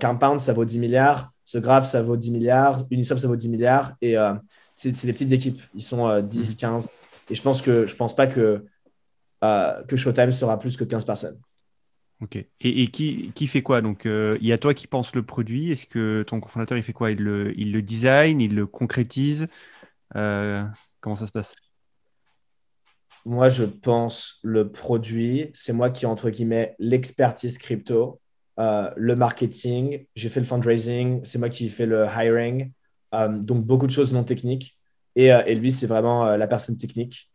[0.00, 1.30] Compound, ça vaut 10 milliards.
[1.44, 2.84] Ce Graph, ça vaut 10 milliards.
[2.90, 3.92] Uniswap, ça vaut 10 milliards.
[4.02, 4.16] Et
[4.74, 5.60] c'est, des petites équipes.
[5.74, 6.86] Ils sont 10, 15.
[6.86, 6.90] Mm-hmm.
[7.30, 8.64] Et je pense que je pense pas que,
[9.40, 11.38] que Showtime sera plus que 15 personnes.
[12.20, 12.36] Ok.
[12.60, 13.80] Et, qui, qui, fait quoi?
[13.80, 15.70] Donc, euh, il y a toi qui pense le produit.
[15.70, 17.12] Est-ce que ton cofondateur, il fait quoi?
[17.12, 19.46] Il le, il le design, il le concrétise?
[20.16, 20.64] Euh,
[21.00, 21.54] Comment ça se passe?
[23.24, 25.50] Moi, je pense le produit.
[25.54, 28.20] C'est moi qui, entre guillemets, l'expertise crypto,
[28.58, 30.06] euh, le marketing.
[30.16, 31.20] J'ai fait le fundraising.
[31.24, 32.72] C'est moi qui fais le hiring.
[33.12, 34.76] donc, beaucoup de choses non techniques.
[35.14, 37.30] Et, et lui, c'est vraiment la personne technique.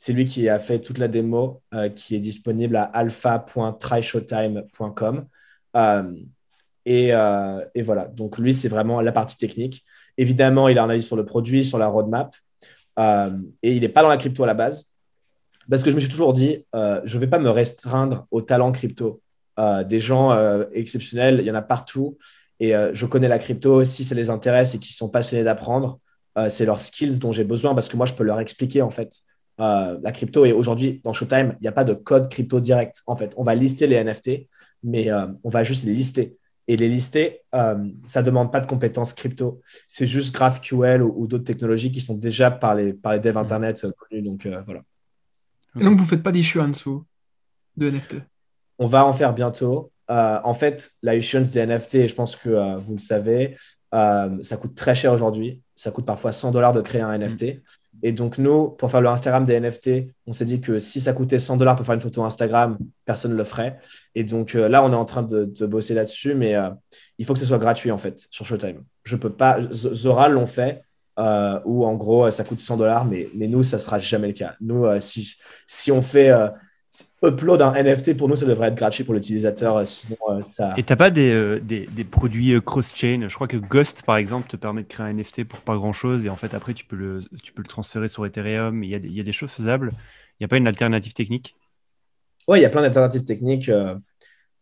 [0.00, 5.26] C'est lui qui a fait toute la démo euh, qui est disponible à alpha.tryshowtime.com.
[5.76, 6.14] Euh,
[6.88, 9.84] euh, et, voilà, donc lui, c'est vraiment la partie technique.
[10.16, 12.34] Évidemment, il a un avis sur le produit, sur la roadmap.
[12.98, 14.86] Et il n'est pas dans la crypto à la base.
[15.68, 18.72] Parce que je me suis toujours dit, je ne vais pas me restreindre au talent
[18.72, 19.20] crypto.
[19.86, 20.34] Des gens
[20.72, 22.16] exceptionnels, il y en a partout.
[22.58, 23.84] Et je connais la crypto.
[23.84, 26.00] Si ça les intéresse et qu'ils sont passionnés d'apprendre,
[26.48, 29.24] c'est leurs skills dont j'ai besoin parce que moi, je peux leur expliquer en fait
[29.60, 30.44] la crypto.
[30.44, 33.02] Et aujourd'hui, dans Showtime, il n'y a pas de code crypto direct.
[33.06, 34.48] En fait, on va lister les NFT,
[34.82, 35.08] mais
[35.44, 36.36] on va juste les lister.
[36.70, 39.60] Et les lister, euh, ça ne demande pas de compétences crypto.
[39.88, 43.38] C'est juste GraphQL ou, d'autres technologies qui sont déjà par les, par les devs mm.
[43.38, 44.22] Internet euh, connus.
[44.22, 44.82] Donc, euh, voilà.
[45.76, 47.04] Et donc, vous ne faites pas d'issue en dessous
[47.76, 48.18] de NFT
[48.78, 49.90] On va en faire bientôt.
[50.08, 53.56] en fait, la issuance des NFT, je pense que vous le savez,
[53.92, 55.62] ça coûte très cher aujourd'hui.
[55.74, 57.62] Ça coûte parfois 100 dollars de créer un NFT.
[58.02, 61.12] Et donc, nous, pour faire le Instagram des NFT, on s'est dit que si ça
[61.12, 63.78] coûtait 100 dollars pour faire une photo Instagram, personne ne le ferait.
[64.14, 66.70] Et donc euh, là, on est en train de, bosser là-dessus, mais euh,
[67.18, 68.82] il faut que ce soit gratuit en fait sur Showtime.
[69.04, 69.60] Je peux pas.
[69.70, 70.82] Zora l'ont fait,
[71.18, 74.34] euh, où en gros, ça coûte 100 dollars, mais, mais nous, ça sera jamais le
[74.34, 74.54] cas.
[74.60, 75.36] Nous, si,
[75.66, 76.32] si on fait
[77.22, 79.76] upload un NFT, pour nous, ça devrait être gratuit pour l'utilisateur.
[79.76, 80.74] Euh, sinon, euh, ça...
[80.76, 83.26] Et tu n'as pas des, euh, des, des produits cross-chain?
[83.28, 86.24] Je crois que Ghost, par exemple, te permet de créer un NFT pour pas grand-chose.
[86.24, 88.82] Et en fait, après, tu peux le, tu peux le transférer sur Ethereum.
[88.82, 89.92] Il y, a, il y a des choses faisables.
[89.92, 91.54] Il n'y a pas une alternative technique?
[92.48, 93.70] Oui, il y a plein d'alternatives techniques.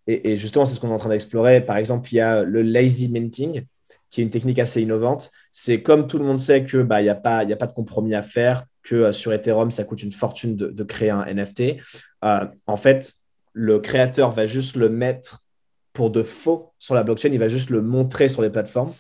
[0.07, 1.61] et, et, justement, c'est ce qu'on est en train d'explorer.
[1.63, 3.65] Par exemple, il y a le lazy minting,
[4.11, 5.31] qui est une technique assez innovante.
[5.53, 8.15] C'est comme tout le monde sait qu'il bah, n'y a, pas, a pas de compromis
[8.15, 11.77] à faire que sur Ethereum, ça coûte une fortune de, créer un NFT.
[12.25, 13.15] Euh, en fait,
[13.53, 15.45] le créateur va juste le mettre
[15.93, 18.95] pour de faux sur la blockchain, il va juste le montrer sur les plateformes.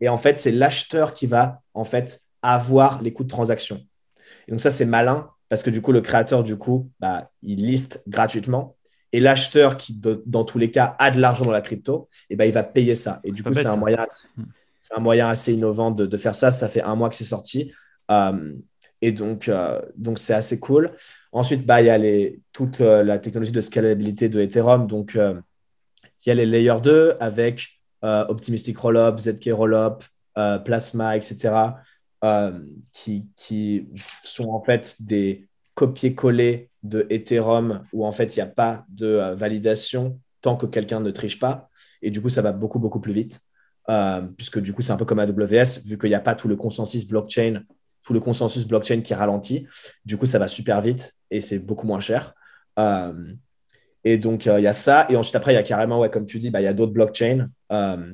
[0.00, 3.80] Et en fait, c'est l'acheteur qui va en fait avoir les coûts de transaction.
[4.48, 7.66] Et donc ça, c'est malin parce que du coup, le créateur, du coup, bah, il
[7.66, 8.76] liste gratuitement.
[9.12, 12.44] Et l'acheteur qui, dans tous les cas, a de l'argent dans la crypto, et ben,
[12.44, 13.20] il va payer ça.
[13.24, 14.06] Et du coup, c'est un, moyen,
[14.36, 14.44] hmm.
[14.96, 16.52] un moyen assez innovant de, faire ça.
[16.52, 17.72] Ça fait un mois que c'est sorti.
[18.12, 18.54] Euh,
[19.02, 20.92] et donc, euh, donc c'est assez cool.
[21.32, 24.86] Ensuite, bah, il y a les, toute euh, la technologie de scalabilité de Ethereum.
[24.86, 25.40] Donc, euh,
[26.24, 30.04] il y a les Layer 2 avec Optimistic Rollup, ZK Rollup,
[30.64, 31.54] Plasma, etc.,
[32.92, 33.88] qui, qui
[34.22, 39.34] sont en fait des copier-coller de Ethereum où en fait, il n'y a pas de
[39.34, 41.70] validation tant que quelqu'un ne triche pas.
[42.02, 43.40] Et du coup, ça va beaucoup, beaucoup plus vite.
[44.36, 46.56] puisque du coup, c'est un peu comme AWS, vu qu'il n'y a pas tout le
[46.56, 47.62] consensus blockchain
[48.02, 49.66] tout le consensus blockchain qui ralentit.
[50.04, 52.34] Du coup, ça va super vite et c'est beaucoup moins cher.
[52.78, 53.12] Euh,
[54.04, 55.06] et donc, euh, il y a ça.
[55.10, 56.72] Et ensuite, après, il y a carrément, ouais, comme tu dis, bah, il y a
[56.72, 58.12] d'autres blockchains, euh,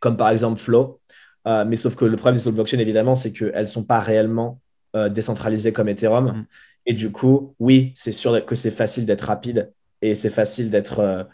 [0.00, 1.00] comme par exemple Flow.
[1.46, 4.60] mais sauf que le problème des autres blockchains, évidemment, c'est qu'elles ne sont pas réellement
[5.10, 6.26] décentralisées comme Ethereum.
[6.26, 6.46] Mm.
[6.86, 11.28] Et du coup, oui, c'est sûr que c'est facile d'être rapide et c'est facile d'être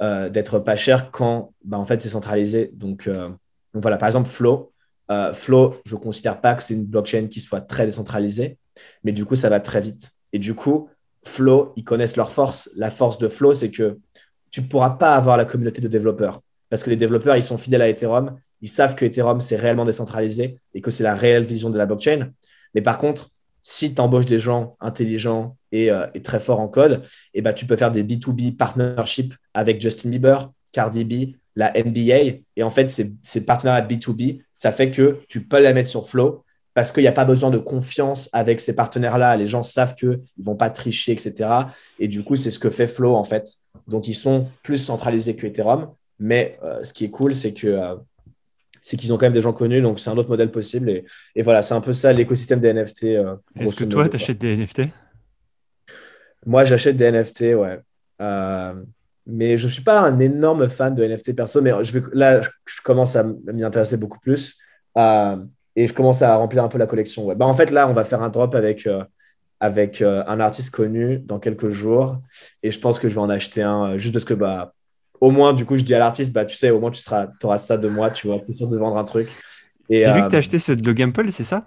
[0.00, 2.70] d'être pas cher quand bah, en fait, c'est centralisé.
[2.74, 4.69] Donc, donc, voilà, par exemple, Flow,
[5.10, 8.58] euh, Flow, je ne considère pas que c'est une blockchain qui soit très décentralisée,
[9.04, 10.10] mais du coup, ça va très vite.
[10.32, 10.88] Et du coup,
[11.24, 12.70] Flow, ils connaissent leur force.
[12.76, 13.98] La force de Flow, c'est que
[14.50, 16.40] tu ne pourras pas avoir la communauté de développeurs
[16.70, 18.38] parce que les développeurs, ils sont fidèles à Ethereum.
[18.62, 21.84] Ils savent que Ethereum, c'est réellement décentralisé et que c'est la réelle vision de la
[21.84, 22.30] blockchain.
[22.74, 23.30] Mais par contre,
[23.62, 27.02] si tu embauches des gens intelligents et, euh, très forts en code,
[27.34, 32.42] eh ben, tu peux faire des B2B partnerships avec Justin Bieber, Cardi B, la NBA.
[32.56, 36.08] Et en fait, ces, ces partenariats B2B, ça fait que tu peux la mettre sur
[36.08, 36.44] Flow
[36.74, 39.36] parce qu'il n'y a pas besoin de confiance avec ces partenaires-là.
[39.36, 41.48] Les gens savent qu'ils ne vont pas tricher, etc.
[41.98, 43.54] Et du coup, c'est ce que fait Flow, en fait.
[43.88, 45.88] Donc, ils sont plus centralisés que Ethereum.
[46.18, 47.96] Mais euh, ce qui est cool, c'est que euh,
[48.82, 50.90] c'est qu'ils ont quand même des gens connus, donc c'est un autre modèle possible.
[50.90, 53.04] Et, et voilà, c'est un peu ça l'écosystème des NFT.
[53.04, 54.82] Euh, Est-ce que toi, tu achètes des NFT
[56.46, 57.80] Moi, j'achète des NFT, ouais
[59.26, 62.40] mais je ne suis pas un énorme fan de NFT perso, mais je vais, là,
[62.40, 64.58] je commence à m'y intéresser beaucoup plus
[64.96, 65.36] euh,
[65.76, 67.26] et je commence à remplir un peu la collection.
[67.26, 67.34] Ouais.
[67.34, 69.04] Bah, en fait, là, on va faire un drop avec, euh,
[69.60, 72.18] avec euh, un artiste connu dans quelques jours
[72.62, 74.74] et je pense que je vais en acheter un juste parce que, bah,
[75.20, 77.28] au moins, du coup, je dis à l'artiste, bah, tu sais, au moins, tu seras,
[77.42, 79.28] auras ça de moi, tu vois, tu es sûr de vendre un truc.
[79.88, 81.66] J'ai vu que tu as acheté ce de Logan Paul, c'est ça?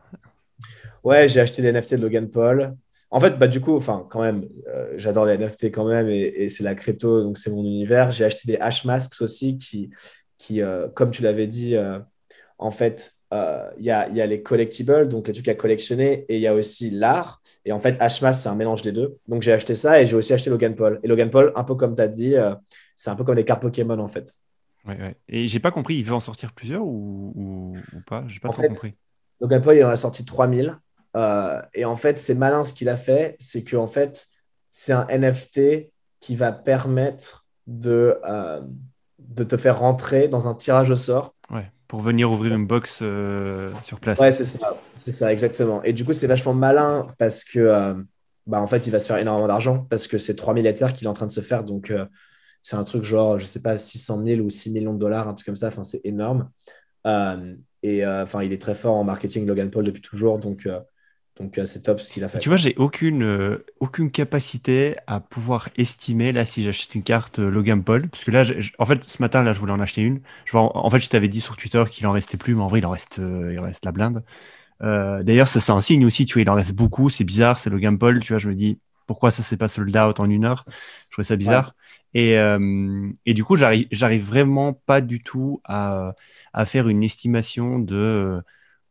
[1.04, 2.74] Ouais, j'ai acheté des NFT de Logan Paul.
[3.14, 6.50] En fait, bah, du coup, enfin, quand même, euh, j'adore les NFT quand même et,
[6.50, 8.10] c'est la crypto, donc c'est mon univers.
[8.10, 9.92] J'ai acheté des hash masks aussi qui,
[10.40, 12.00] qui euh, comme tu l'avais dit, euh,
[12.58, 16.38] en fait, il y a, y, a, les collectibles, donc les trucs à collectionner, et
[16.38, 17.44] il y a aussi l'art.
[17.66, 19.18] Et en fait, Hashmask, c'est un mélange des deux.
[19.28, 21.00] Donc j'ai acheté ça et j'ai aussi acheté Logan Paul.
[21.04, 22.36] Et Logan Paul, un peu comme tu as dit,
[22.96, 24.40] c'est un peu comme les cartes Pokémon en fait.
[24.86, 25.16] Ouais, ouais.
[25.30, 27.76] Et j'ai pas compris, il veut en sortir plusieurs ou, ou,
[28.08, 28.24] pas?
[28.28, 28.96] J'ai pas trop compris.
[29.40, 30.80] Logan Paul, il en a sorti 3000.
[31.16, 34.28] Euh, et en fait, c'est malin ce qu'il a fait, c'est qu'en fait,
[34.70, 38.62] c'est un NFT qui va permettre de, euh,
[39.20, 41.36] de te faire rentrer dans un tirage au sort.
[41.88, 44.18] pour venir ouvrir une box euh, sur place.
[44.20, 45.84] Ouais, c'est ça, c'est ça, exactement.
[45.84, 47.96] Et du coup, c'est vachement malin parce que,
[48.48, 51.06] bah, en fait, il va se faire énormément d'argent parce que c'est 3000 Ethers qu'il
[51.06, 51.64] est en train de se faire.
[51.64, 51.94] Donc,
[52.64, 55.36] c'est un truc genre, je sais pas, 600 000 ou 6 millions de dollars, un
[55.36, 55.68] truc comme ça.
[55.68, 56.50] Enfin, c'est énorme.
[57.84, 60.40] et enfin, il est très fort en marketing, Logan Paul, depuis toujours.
[60.40, 60.68] Donc,
[61.40, 62.38] donc c'est top ce qu'il a fait.
[62.40, 67.84] Tu vois, j'ai aucune, aucune capacité à pouvoir estimer, là, si j'achète une carte Logan
[67.84, 68.44] Paul, parce que là,
[68.78, 70.22] en fait, ce matin, là, je voulais en acheter une.
[70.46, 72.68] Je vois, en, fait, je t'avais dit sur Twitter qu'il en restait plus, mais en
[72.68, 74.24] vrai, il en reste, il reste la blinde.
[74.80, 77.72] D'ailleurs, ça, c'est un signe aussi, tu vois, il en reste beaucoup, c'est bizarre, c'est
[77.72, 80.46] Logan Paul, tu vois, je me dis, pourquoi ça s'est pas sold out en une
[80.46, 80.66] heure?
[81.10, 81.76] Je trouvais ça bizarre.
[82.14, 82.34] Et,
[83.26, 86.14] et, du coup, j'arrive vraiment pas du tout à,
[86.54, 88.40] à faire une estimation de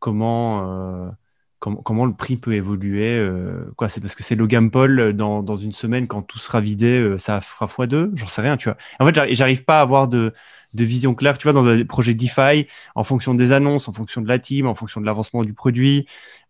[0.00, 1.14] comment
[1.62, 3.16] comment, le prix peut évoluer.
[3.16, 6.60] Euh, quoi, c'est parce que c'est Logan Paul euh, dans, une semaine quand tout sera
[6.60, 8.76] vidé, euh, ça fera x2 J'en sais rien, tu vois.
[8.98, 10.32] En fait, j'arrive pas à avoir de,
[10.74, 14.20] de, vision claire, tu vois, dans des projets DeFi, en fonction des annonces, en fonction
[14.20, 16.06] de la team, en fonction de l'avancement du produit,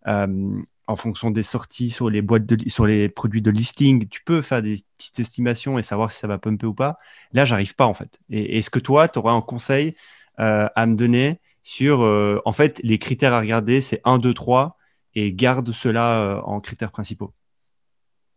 [0.06, 4.42] en fonction des sorties sur les boîtes de, sur les produits de listing, tu peux
[4.42, 6.96] faire des petites estimations et savoir si ça va pumper ou pas.
[7.32, 8.18] Là, j'arrive pas en fait.
[8.30, 9.94] Et est-ce que toi, tu auras un conseil
[10.38, 14.78] à me donner sur, en fait, les critères à regarder, c'est 1, 2, 3
[15.14, 17.32] et garde cela euh, en critères principaux.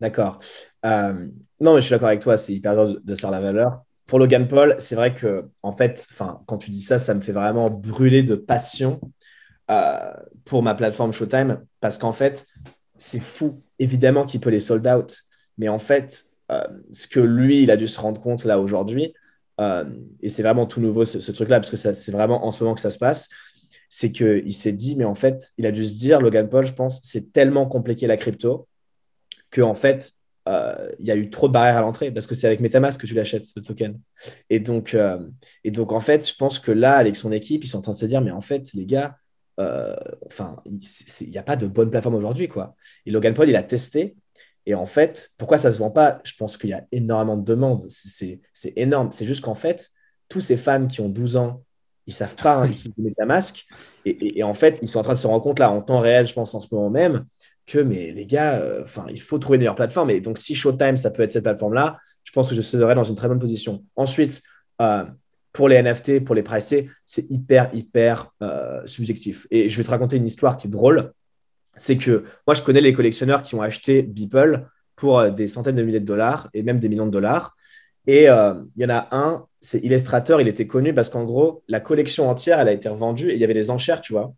[0.01, 0.39] D'accord.
[0.85, 1.27] Euh,
[1.59, 3.81] non, mais je suis d'accord avec toi, c'est hyper dur de, faire la valeur.
[4.05, 6.07] Pour Logan Paul, c'est vrai que, en fait,
[6.45, 8.99] quand tu dis ça, ça me fait vraiment brûler de passion
[9.71, 10.13] euh,
[10.43, 12.45] pour ma plateforme Showtime parce qu'en fait,
[12.97, 13.63] c'est fou.
[13.79, 15.23] Évidemment qu'il peut les sold out,
[15.57, 16.25] mais en fait,
[16.91, 19.13] ce que lui, il a dû se rendre compte là aujourd'hui,
[19.59, 22.81] et c'est vraiment tout nouveau ce truc-là, parce que c'est vraiment en ce moment que
[22.81, 23.29] ça se passe,
[23.95, 26.73] c'est qu'il s'est dit, mais en fait, il a dû se dire, Logan Paul, je
[26.73, 28.67] pense, c'est tellement compliqué la crypto
[29.51, 30.11] que en fait,
[30.49, 32.99] euh, il y a eu trop de barrières à l'entrée parce que c'est avec MetaMask
[32.99, 33.97] que tu l'achètes, ce token.
[34.49, 35.25] Et donc, euh,
[35.63, 37.93] et donc, en fait, je pense que là, avec son équipe, ils sont en train
[37.93, 39.15] de se dire, mais en fait, les gars,
[39.61, 42.75] euh, enfin, il n'y a pas de bonne plateforme aujourd'hui, quoi.
[43.05, 44.17] Et Logan Paul, il a testé.
[44.65, 46.19] Et en fait, pourquoi ça ne se vend pas?
[46.25, 47.87] Je pense qu'il y a énormément de demandes.
[47.87, 48.41] C'est
[48.75, 49.13] énorme.
[49.13, 49.89] C'est juste qu'en fait,
[50.27, 51.63] tous ces fans qui ont 12 ans
[52.07, 53.65] ils savent pas hein, utiliser MetaMask.
[54.05, 55.99] Et, et, en fait, ils sont en train de se rendre compte là, en temps
[55.99, 57.25] réel, je pense, en ce moment même,
[57.65, 60.11] que mais les gars, euh, enfin, il faut trouver une meilleure plateforme.
[60.11, 63.03] Et donc, si Showtime, ça peut être cette plateforme-là, je pense que je serai dans
[63.03, 63.83] une très bonne position.
[63.95, 64.41] Ensuite,
[64.81, 65.05] euh,
[65.51, 69.47] pour les NFT, pour les pricés, c'est hyper, hyper euh, subjectif.
[69.51, 71.13] Et je vais te raconter une histoire qui est drôle.
[71.77, 75.83] C'est que moi, je connais les collectionneurs qui ont acheté Beeple pour des centaines de
[75.83, 77.55] milliers de dollars et même des millions de dollars.
[78.07, 81.79] Et il y en a un, c'est Illustrator, il était connu parce qu'en gros, la
[81.79, 84.33] collection entière, elle a été revendue et il y avait des enchères, tu vois.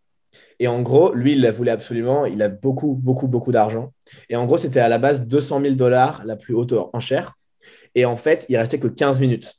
[0.60, 2.26] Et en gros, lui, il la voulait absolument.
[2.26, 3.94] Il a beaucoup, beaucoup, beaucoup d'argent.
[4.30, 7.38] Et en gros, c'était à la base 200 000 dollars, la plus haute enchère.
[7.94, 9.56] Et en fait, il restait que 15 minutes.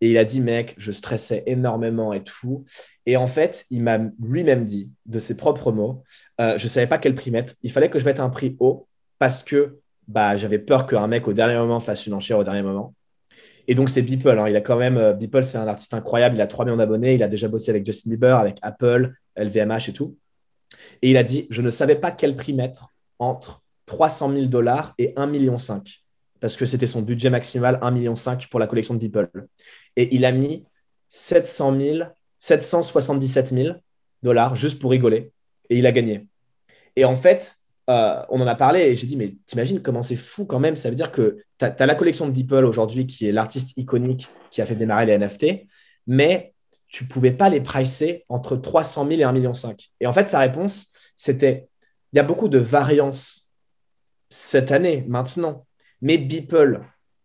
[0.00, 2.64] Et il a dit, mec, je stressais énormément et tout.
[3.06, 6.04] Et en fait, il m'a lui-même dit, de ses propres mots,
[6.40, 7.54] euh, je ne savais pas quel prix mettre.
[7.62, 8.86] Il fallait que je mette un prix haut
[9.18, 12.62] parce que bah, j'avais peur qu'un mec au dernier moment fasse une enchère au dernier
[12.62, 12.94] moment.
[13.68, 14.30] Et donc, c'est Beeple.
[14.30, 14.48] Hein.
[14.48, 16.34] Il a quand même, euh, Beeple, c'est un artiste incroyable.
[16.34, 17.14] Il a 3 millions d'abonnés.
[17.14, 20.16] Il a déjà bossé avec Justin Bieber, avec Apple, LVMH et tout.
[21.02, 22.88] Et il a dit Je ne savais pas quel prix mettre
[23.18, 25.56] entre 300 000 dollars et 1,5 million.
[26.40, 28.14] Parce que c'était son budget maximal, 1,5 million
[28.50, 29.46] pour la collection de Beeple.
[29.96, 30.64] Et il a mis
[31.08, 32.08] 700 000,
[32.38, 33.76] 777 000
[34.22, 35.30] dollars juste pour rigoler.
[35.68, 36.26] Et il a gagné.
[36.96, 37.57] Et en fait,
[37.88, 40.76] euh, on en a parlé et j'ai dit, mais t'imagines comment c'est fou quand même.
[40.76, 44.28] Ça veut dire que tu as, la collection de Beeple aujourd'hui qui est l'artiste iconique
[44.50, 45.66] qui a fait démarrer les NFT,
[46.06, 46.52] mais
[46.88, 49.52] tu pouvais pas les pricer entre 300 000 et 1,5 million.
[50.00, 51.68] Et en fait, sa réponse, c'était,
[52.12, 53.50] il y a beaucoup de variance
[54.28, 55.66] cette année, maintenant.
[56.02, 56.80] Mais Beeple,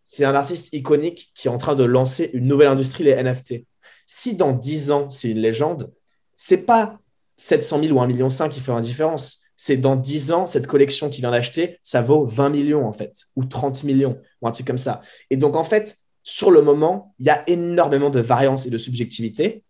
[0.06, 3.66] c'est un artiste iconique qui est en train de lancer une nouvelle industrie, les NFT.
[4.06, 5.92] Si dans 10 ans, c'est une légende,
[6.36, 7.00] c'est pas
[7.38, 11.10] 700 000 ou 1,5 million qui fait la différence c'est dans 10 ans, cette collection
[11.10, 14.68] qu'il vient d'acheter, ça vaut 20 millions en fait, ou 30 millions, ou un truc
[14.68, 15.00] comme ça.
[15.30, 18.78] Et donc en fait, sur le moment, il y a énormément de variance et de
[18.78, 19.64] subjectivité,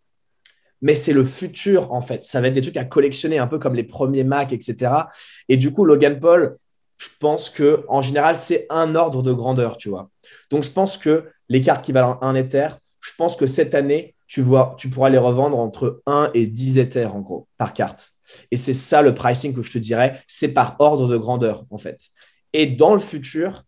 [0.82, 2.24] mais c'est le futur en fait.
[2.24, 4.92] Ça va être des trucs à collectionner, un peu comme les premiers Mac, etc.
[5.48, 6.58] Et du coup, Logan Paul,
[6.98, 10.10] je pense que en général, c'est un ordre de grandeur, tu vois.
[10.50, 14.16] Donc je pense que les cartes qui valent un Ether, je pense que cette année,
[14.26, 18.13] tu, pourras les revendre entre 1 et 10 Ethers en gros, par carte.
[18.52, 21.78] Et c'est ça le pricing que je te dirais, c'est par ordre de grandeur en
[21.78, 22.10] fait.
[22.54, 23.64] Et dans le futur,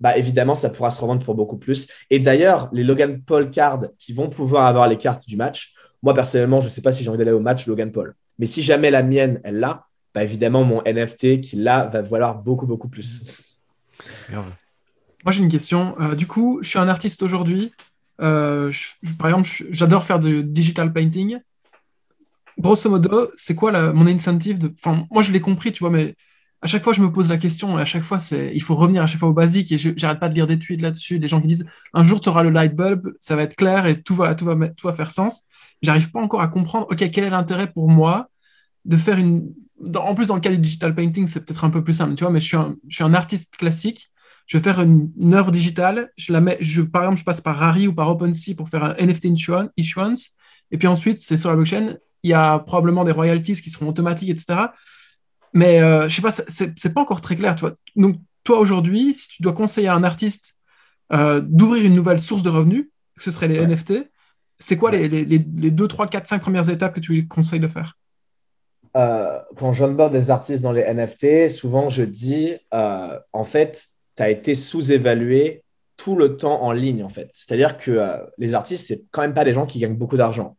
[0.00, 1.88] bah évidemment, ça pourra se revendre pour beaucoup plus.
[2.10, 5.72] Et d'ailleurs, les Logan Paul cards qui vont pouvoir avoir les cartes du match,
[6.02, 8.14] moi personnellement, je ne sais pas si j'ai envie d'aller au match Logan Paul.
[8.38, 12.36] Mais si jamais la mienne, elle l'a, bah évidemment, mon NFT qui l'a va valoir
[12.36, 13.24] beaucoup, beaucoup plus.
[14.30, 15.96] Moi, j'ai une question.
[16.00, 17.72] Euh, du coup, je suis un artiste aujourd'hui.
[18.20, 18.70] Euh,
[19.18, 21.38] par exemple, j'adore faire du digital painting.
[22.58, 24.58] Grosso modo, c'est quoi mon incentive.
[24.78, 26.14] Enfin, moi, je l'ai compris, tu vois, mais
[26.60, 29.02] à chaque fois, je me pose la question, et à chaque fois, il faut revenir
[29.02, 31.40] à chaque fois au basique, et j'arrête pas de lire des tweets là-dessus, des gens
[31.40, 34.14] qui disent, un jour, tu auras le light bulb, ça va être clair, et tout
[34.14, 35.44] va, tout va, tout va faire sens.
[35.82, 38.28] J'arrive pas encore à comprendre, OK, quel est l'intérêt pour moi
[38.84, 39.52] de faire une...
[39.94, 42.24] en plus, dans le cas du digital painting, c'est peut-être un peu plus simple, tu
[42.24, 44.10] vois, mais je suis un, je suis un artiste classique,
[44.46, 47.56] je vais faire une, œuvre digitale, je la mets, je, par exemple, je passe par
[47.56, 49.26] Rari ou par OpenSea pour faire un NFT
[49.76, 50.30] issuance,
[50.72, 53.88] et puis ensuite, c'est sur la blockchain, il y a probablement des royalties qui seront
[53.88, 54.68] automatiques, etc.
[55.52, 57.56] Mais euh, je sais pas, c'est pas encore très clair.
[57.56, 57.74] Tu vois.
[57.96, 60.56] Donc, toi, aujourd'hui, si tu dois conseiller à un artiste
[61.12, 64.10] euh, d'ouvrir une nouvelle source de revenus, ce serait les NFT,
[64.58, 67.60] c'est quoi les, les, les, 2, 3, 4, 5 premières étapes que tu lui conseilles
[67.60, 67.96] de faire?
[68.96, 74.22] Euh, Quand j'onboard des artistes dans les NFT, souvent je dis, euh, en fait, tu
[74.22, 75.62] as été sous-évalué
[75.96, 77.28] tout le temps en ligne, en fait.
[77.32, 78.00] C'est-à-dire que
[78.38, 80.56] les artistes, c'est quand même pas des gens qui gagnent beaucoup d'argent.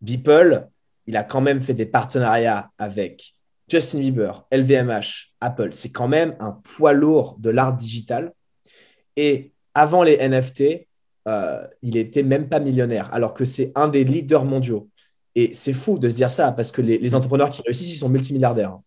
[0.00, 0.68] Beeple,
[1.06, 3.34] il a quand même fait des partenariats avec
[3.68, 5.70] Justin Bieber, LVMH, Apple.
[5.72, 8.32] C'est quand même un poids lourd de l'art digital.
[9.16, 10.86] Et avant les NFT,
[11.28, 14.88] euh, il n'était même pas millionnaire, alors que c'est un des leaders mondiaux.
[15.34, 18.08] Et c'est fou de se dire ça, parce que les, entrepreneurs qui réussissent, ils sont
[18.08, 18.78] multimilliardaires.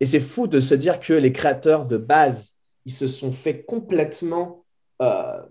[0.00, 2.54] Et c'est fou de se dire que les créateurs de base,
[2.84, 4.64] ils se sont fait complètement
[5.02, 5.42] euh,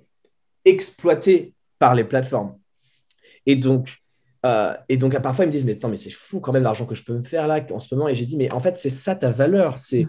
[0.65, 2.57] exploiter par les plateformes.
[3.45, 4.02] Et donc,
[4.45, 6.63] euh, et donc, à parfois, ils me disent, mais attends, mais c'est fou quand même
[6.63, 8.09] l'argent que je peux me faire là en ce moment.
[8.09, 9.79] Et j'ai dit, mais en fait, c'est ça ta valeur.
[9.79, 10.07] C'est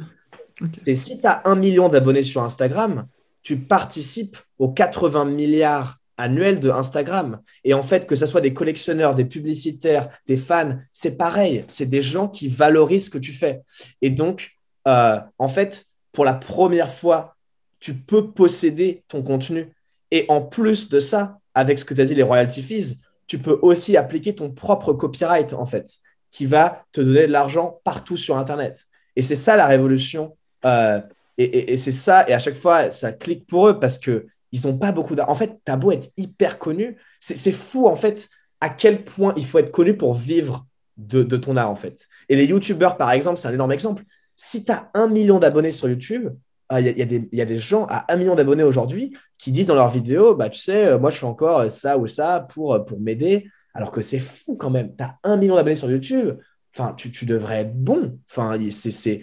[0.94, 3.06] si tu as un million d'abonnés sur Instagram,
[3.42, 7.40] tu participes aux 80 milliards annuels de Instagram.
[7.64, 11.64] Et en fait, que ce soit des collectionneurs, des publicitaires, des fans, c'est pareil.
[11.68, 13.62] C'est des gens qui valorisent ce que tu fais.
[14.00, 14.52] Et donc,
[14.86, 17.36] euh, en fait, pour la première fois,
[17.80, 19.72] tu peux posséder ton contenu.
[20.10, 23.38] Et en plus de ça, avec ce que tu as dit, les royalty fees, tu
[23.38, 25.98] peux aussi appliquer ton propre copyright, en fait,
[26.30, 28.86] qui va te donner de l'argent partout sur Internet.
[29.16, 30.36] Et c'est ça la révolution.
[30.64, 31.00] Euh,
[31.36, 34.22] et, c'est ça, et à chaque fois, ça clique pour eux parce qu'ils
[34.64, 35.32] n'ont pas beaucoup d'argent.
[35.32, 38.28] En fait, tu as beau être hyper connu, c'est fou, en fait,
[38.60, 40.64] à quel point il faut être connu pour vivre
[40.96, 42.06] de, de ton art, en fait.
[42.28, 44.04] Et les YouTubeurs, par exemple, c'est un énorme exemple.
[44.36, 46.30] Si tu as un million d'abonnés sur YouTube,
[46.70, 49.74] il ah, y, y, a des gens à un million d'abonnés aujourd'hui qui disent dans
[49.74, 52.78] leurs vidéos, bah, tu sais, euh, moi, je fais encore ça ou ça pour, euh,
[52.78, 54.94] pour m'aider, alors que c'est fou quand même.
[54.96, 56.38] Tu as un million d'abonnés sur YouTube,
[56.74, 58.18] enfin, tu, tu, devrais être bon.
[58.30, 59.20] Enfin, c'est,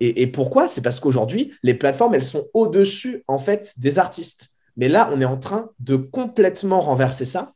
[0.00, 0.68] et, et pourquoi?
[0.68, 4.50] C'est parce qu'aujourd'hui, les plateformes, elles sont au-dessus, en fait, des artistes.
[4.76, 7.54] Mais là, on est en train de complètement renverser ça.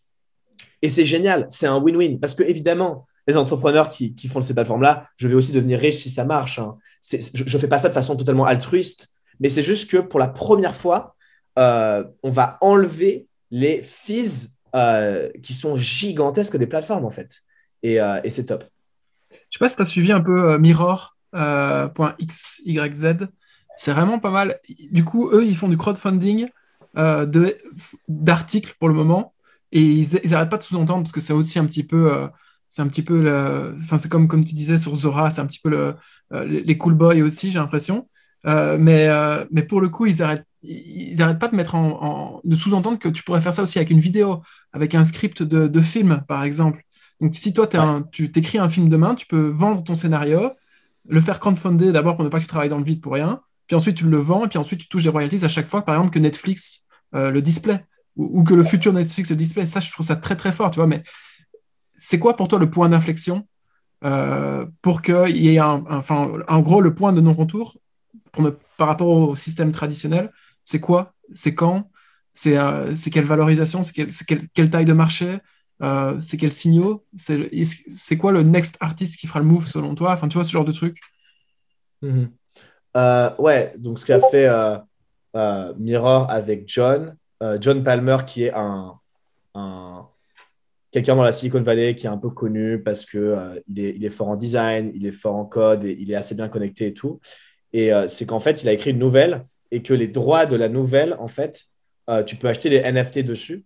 [0.80, 2.18] Et c'est génial, c'est un win-win.
[2.18, 5.96] Parce que, évidemment, les entrepreneurs qui, qui font ces plateformes-là, je vais aussi devenir riche
[5.96, 6.58] si ça marche.
[6.58, 6.76] Hein.
[7.02, 9.10] Je ne fais pas ça de façon totalement altruiste
[9.40, 11.16] mais c'est juste que pour la première fois,
[11.58, 17.42] euh, on va enlever les fees euh, qui sont gigantesques des plateformes, en fait.
[17.82, 18.64] Et, euh, c'est top.
[19.30, 20.98] Je sais pas si tu as suivi un peu Mirror.xyz.
[23.76, 24.60] c'est vraiment pas mal.
[24.90, 26.46] Du coup, eux, ils font du crowdfunding
[28.08, 29.34] d'articles pour le moment.
[29.72, 32.28] Et ils n'arrêtent pas de sous-entendre parce que c'est aussi un petit peu
[32.68, 33.28] c'est un petit peu
[33.76, 35.96] enfin c'est comme comme tu disais sur Zora c'est un petit peu le,
[36.44, 38.08] les cool boys aussi j'ai l'impression
[38.46, 42.40] euh, mais, euh, mais pour le coup, ils n'arrêtent ils arrêtent pas de mettre en,
[42.42, 44.42] de sous-entendre que tu pourrais faire ça aussi avec une vidéo,
[44.72, 46.82] avec un script de, de film, par exemple.
[47.20, 50.50] Donc, si toi, un, tu t'écris un film demain, tu peux vendre ton scénario,
[51.08, 53.40] le faire crowdfunder d'abord pour ne pas que tu travailles dans le vide pour rien,
[53.66, 55.82] puis ensuite tu le vends, et puis ensuite tu touches des royalties à chaque fois,
[55.82, 56.84] par exemple, que Netflix
[57.14, 57.84] euh, le display,
[58.16, 59.66] ou, que le futur Netflix le display.
[59.66, 60.86] Ça, je trouve ça très, très fort, tu vois.
[60.86, 61.04] Mais
[61.94, 63.46] c'est quoi pour toi le point d'inflexion
[64.82, 65.84] pour qu'il y ait un,
[66.48, 67.76] en gros, le point de non-retour
[68.76, 70.30] par rapport au système traditionnel,
[70.66, 71.90] c'est quoi C'est quand
[72.34, 73.94] C'est euh, quelle valorisation C'est
[74.52, 75.38] quelle, taille de marché
[75.82, 80.12] euh, C'est quels signaux C'est quoi le next artist qui fera le move selon toi?
[80.12, 81.00] Enfin, tu vois, ce genre de truc.
[82.02, 82.30] Mhm.
[82.96, 84.48] Euh, ouais, donc ce qu'a fait
[85.78, 87.16] Mirror avec John,
[87.60, 88.98] John Palmer, qui est un,
[90.90, 94.10] quelqu'un dans la Silicon Valley qui est un peu connu parce qu'il il, est, est
[94.10, 96.94] fort en design, il est fort en code et il est assez bien connecté et
[96.94, 97.20] tout.
[97.72, 100.56] Et euh, c'est qu'en fait, il a écrit une nouvelle et que les droits de
[100.56, 101.64] la nouvelle, en fait,
[102.08, 103.64] euh, tu peux acheter des NFT dessus.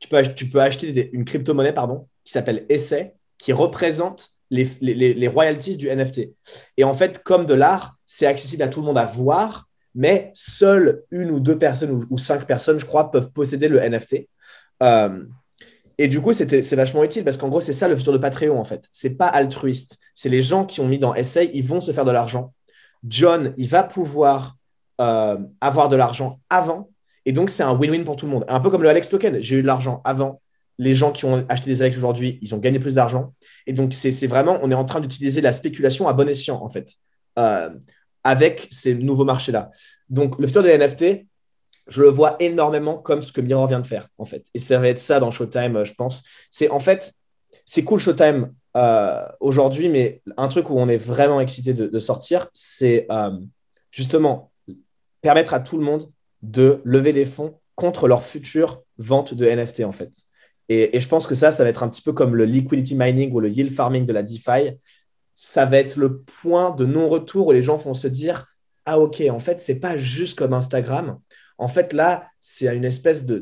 [0.00, 5.14] Tu peux, tu peux acheter une crypto-monnaie, pardon, qui s'appelle Essay, qui représente les, les,
[5.14, 6.28] les, royalties du NFT.
[6.76, 10.30] Et en fait, comme de l'art, c'est accessible à tout le monde à voir, mais
[10.34, 14.28] seules une ou deux personnes ou, cinq personnes, je crois, peuvent posséder le NFT.
[14.82, 15.24] Euh,
[15.98, 18.58] et du coup, c'est vachement utile parce qu'en gros, c'est ça le futur de Patreon,
[18.58, 18.86] en fait.
[18.92, 19.98] C'est pas altruiste.
[20.14, 22.52] C'est les gens qui ont mis dans Essay, ils vont se faire de l'argent.
[23.04, 24.56] John, il va pouvoir
[25.00, 26.90] euh, avoir de l'argent avant.
[27.24, 28.44] Et donc, c'est un win-win pour tout le monde.
[28.48, 29.40] Un peu comme le Alex Token.
[29.40, 30.40] J'ai eu de l'argent avant.
[30.78, 33.32] les gens qui ont acheté des Alex aujourd'hui, ils ont gagné plus d'argent.
[33.66, 36.68] Et donc, c'est vraiment, on est en train d'utiliser la spéculation à bon escient, en
[36.68, 36.94] fait,
[37.38, 37.70] euh,
[38.24, 39.70] avec ces nouveaux marchés-là.
[40.08, 41.26] Donc, le futur des NFT,
[41.86, 44.46] je le vois énormément comme ce que Mirror vient de faire, en fait.
[44.54, 46.22] Et ça va être ça dans Showtime, euh, je pense.
[46.50, 47.12] C'est en fait,
[47.64, 52.48] c'est cool Showtime euh, aujourd'hui, mais un truc où on est vraiment excité de, sortir,
[52.52, 53.06] c'est
[53.90, 54.50] justement
[55.20, 56.10] permettre à tout le monde
[56.42, 60.10] de lever des fonds contre leur future vente de NFT, en fait.
[60.68, 63.32] Et, je pense que ça, ça va être un petit peu comme le liquidity mining
[63.32, 64.72] ou le yield farming de la DeFi.
[65.34, 68.46] Ça va être le point de non-retour où les gens vont se dire
[68.84, 71.18] Ah, ok, en fait, c'est pas juste comme Instagram.
[71.58, 73.38] En fait, là, c'est une espèce de,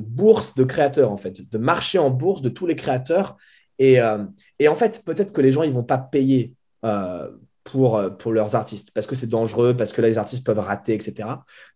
[0.00, 3.36] bourse de créateurs, en fait, de marché en bourse de tous les créateurs.
[3.78, 4.24] Et, euh,
[4.68, 6.52] en fait, peut-être que les gens, ils vont pas payer
[6.84, 7.30] euh,
[7.64, 10.58] pour, euh, pour leurs artistes parce que c'est dangereux, parce que là, les artistes peuvent
[10.58, 11.28] rater, etc.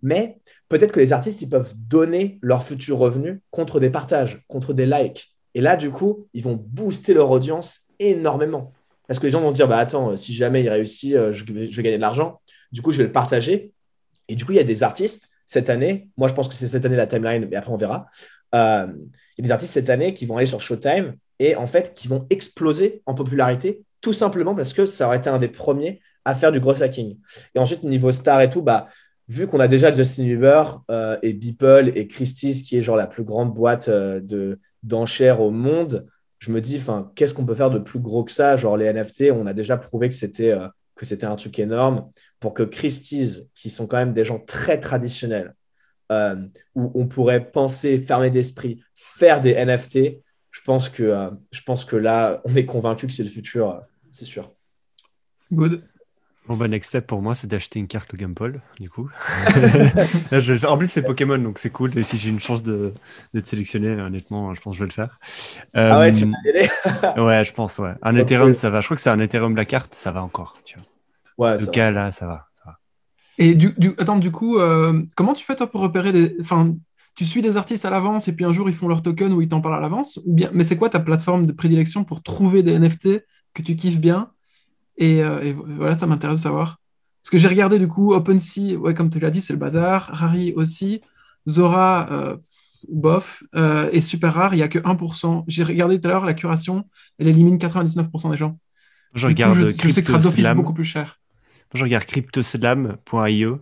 [0.02, 0.38] Mais
[0.68, 4.86] peut-être que les artistes, ils peuvent donner leurs futurs revenus contre des partages, contre des
[4.86, 5.34] likes.
[5.54, 8.72] Et là, du coup, ils vont booster leur audience énormément.
[9.06, 11.44] Parce que les gens vont se dire, bah attends, si jamais il réussit, euh, je
[11.44, 12.40] vais, gagner de l'argent.
[12.70, 13.72] Du coup, je vais le partager.
[14.28, 16.68] Et du coup, il y a des artistes cette année, moi je pense que c'est
[16.68, 18.06] cette année la timeline, mais après on verra.
[18.54, 18.86] Euh,
[19.36, 21.94] il y a des artistes cette année qui vont aller sur Showtime et en fait
[21.94, 26.00] qui vont exploser en popularité tout simplement parce que ça aurait été un des premiers
[26.24, 27.16] à faire du gros hacking.
[27.54, 28.88] Et ensuite, niveau star et tout, bah,
[29.28, 33.06] vu qu'on a déjà Justin Bieber euh, et Beeple et Christie's, qui est genre la
[33.06, 36.06] plus grande boîte euh, de, d'enchères au monde,
[36.38, 36.80] je me dis,
[37.16, 38.56] qu'est-ce qu'on peut faire de plus gros que ça?
[38.56, 42.10] Genre les NFT, on a déjà prouvé que c'était, euh, que c'était un truc énorme.
[42.40, 45.54] Pour que Christie's, qui sont quand même des gens très traditionnels,
[46.74, 50.22] où on pourrait penser, fermer d'esprit, faire des NFT,
[50.58, 53.80] je pense que, je pense que là, on est convaincu que c'est le futur,
[54.10, 54.52] c'est sûr.
[55.52, 55.82] Good.
[56.48, 59.08] Bon, bah, next step pour moi, c'est d'acheter une carte Logan Paul, du coup.
[60.32, 61.96] je En plus, c'est Pokémon, donc c'est cool.
[61.96, 65.18] Et si j'ai une chance d'être sélectionné, honnêtement, je pense que je vais le faire.
[65.74, 67.92] Ah ouais, tu vas euh, Ouais, je pense, ouais.
[68.02, 68.80] Un Ethereum, ça va.
[68.80, 70.54] Je crois que c'est un Ethereum la carte, ça va encore.
[70.64, 70.76] Tu
[71.36, 71.52] vois.
[71.52, 72.78] Ouais, le cas, là, ça va, ça va.
[73.36, 73.92] Et du, du...
[73.98, 76.34] attends, du coup, euh, comment tu fais toi pour repérer des.
[76.40, 76.74] Enfin,
[77.18, 79.42] tu suis des artistes à l'avance et puis un jour ils font leur token ou
[79.42, 80.50] ils t'en parlent à l'avance ou bien...
[80.52, 83.24] Mais c'est quoi ta plateforme de prédilection pour trouver des NFT
[83.54, 84.30] que tu kiffes bien?
[85.02, 86.78] Euh, et, voilà, ça m'intéresse de savoir.
[87.20, 90.10] Parce que j'ai regardé du coup OpenSea, ouais, comme tu l'as dit, c'est le bazar.
[90.12, 91.00] Rari aussi.
[91.48, 92.36] Zora, euh,
[92.88, 93.42] bof.
[93.56, 95.42] Euh, et super rare, il n'y a que 1%.
[95.48, 96.84] J'ai regardé tout à l'heure, la curation,
[97.18, 98.60] elle élimine 99% des gens.
[99.14, 99.54] Je regarde.
[99.54, 101.18] je, sais que sera d'office beaucoup plus cher.
[101.74, 103.60] Je regarde cryptoslam.io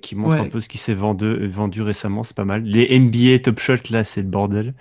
[0.00, 2.62] qui montre un peu ce qui s'est vendu, vendu récemment, c'est pas mal.
[2.62, 4.74] Les NBA Top Shot, là, c'est le bordel.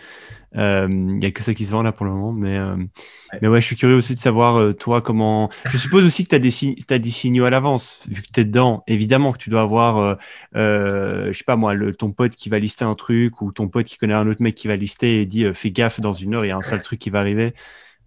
[0.53, 2.31] Il euh, n'y a que ça qui se vend là pour le moment.
[2.31, 3.39] Mais, euh, ouais.
[3.41, 5.49] mais ouais, je suis curieux aussi de savoir, euh, toi, comment.
[5.65, 8.39] Je suppose aussi que tu as, des, as des signaux à l'avance, vu que tu
[8.39, 8.83] es dedans.
[8.87, 10.17] Évidemment que tu dois avoir,
[10.53, 13.85] je sais pas moi, le, ton pote qui va lister un truc ou ton pote
[13.85, 16.45] qui connaît un autre mec qui va lister et dit fais gaffe, dans une heure,
[16.45, 17.53] il y a un seul truc qui va arriver.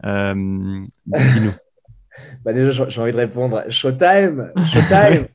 [0.03, 1.53] Dis-nous.
[2.45, 3.65] Bah déjà, j'ai envie de répondre.
[3.69, 5.27] Showtime, Showtime.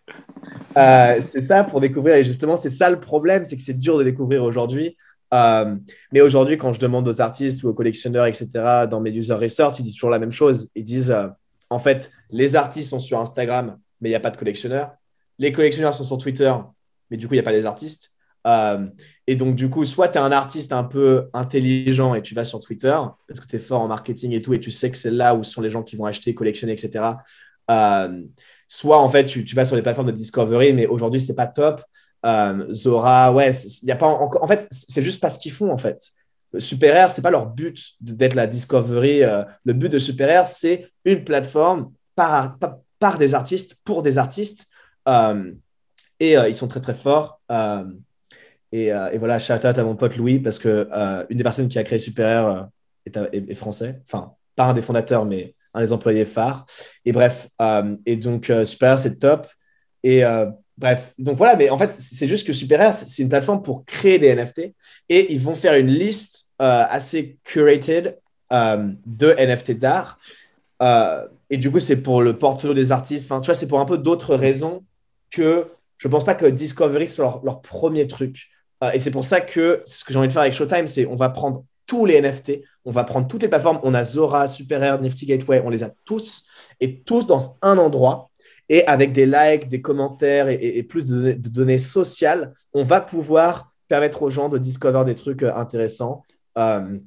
[0.76, 2.16] c'est ça pour découvrir.
[2.16, 4.98] Et justement, c'est ça le problème, c'est que c'est dur de découvrir aujourd'hui.
[5.34, 5.76] Euh,
[6.12, 8.48] mais aujourd'hui, quand je demande aux artistes ou aux collectionneurs, etc.,
[8.90, 10.70] dans mes user research, ils disent toujours la même chose.
[10.76, 11.28] Ils disent, euh,
[11.70, 14.92] en fait, les artistes sont sur Instagram, mais il n'y a pas de collectionneurs.
[15.38, 16.54] Les collectionneurs sont sur Twitter,
[17.10, 18.12] mais du coup, il n'y a pas les artistes.
[18.46, 18.88] Euh,
[19.28, 22.46] et donc, du coup, soit tu es un artiste un peu intelligent et tu vas
[22.46, 22.98] sur Twitter,
[23.28, 25.34] parce que tu es fort en marketing et tout, et tu sais que c'est là
[25.36, 27.06] où sont les gens qui vont acheter, collectionner, etc.
[28.68, 31.48] soit, en fait, tu, vas sur les plateformes de discovery, mais aujourd'hui, ce n'est pas
[31.48, 31.82] top.
[32.26, 33.52] Euh, Zora, ouais,
[33.84, 36.12] il a pas en fait, c'est juste pas ce qu'ils font en fait.
[36.58, 39.24] Super Air, c'est pas leur but d'être la Discovery.
[39.24, 42.58] Euh, le but de Super Air, c'est une plateforme par,
[43.20, 44.66] des artistes pour des artistes.
[45.08, 45.52] Euh,
[46.20, 47.42] et ils sont très très forts.
[48.76, 50.90] Et, et, voilà, shout out à mon pote Louis parce que
[51.30, 52.70] une des personnes qui a créé Super Air
[53.06, 54.02] est, est, français.
[54.04, 56.66] Enfin, pas un des fondateurs, mais un des employés phares.
[57.06, 57.48] Et bref,
[58.06, 59.48] et donc Super c'est top.
[60.04, 60.24] Et
[60.78, 64.20] Bref, donc voilà, mais en fait, c'est juste que Super c'est une plateforme pour créer
[64.20, 64.74] des NFT
[65.08, 68.18] et ils vont faire une liste euh, assez curated
[68.52, 70.20] euh, de NFT d'art.
[70.82, 73.32] Euh, et du coup, c'est pour le portfolio des artistes.
[73.32, 74.84] Enfin, tu vois, c'est pour un peu d'autres raisons
[75.32, 78.50] que je ne pense pas que Discovery soit leur, premier truc.
[78.94, 81.16] Et c'est pour ça que ce que j'ai envie de faire avec Showtime, c'est on
[81.16, 83.80] va prendre tous les NFT, on va prendre toutes les plateformes.
[83.84, 86.46] On a Zora, Super Air, Nifty Gateway, on les a tous
[86.80, 88.30] et tous dans un endroit
[88.70, 94.24] et avec des likes, des commentaires et, plus de, données sociales, on va pouvoir permettre
[94.24, 96.24] aux gens de discover des trucs euh, intéressants.
[96.58, 96.98] Euh,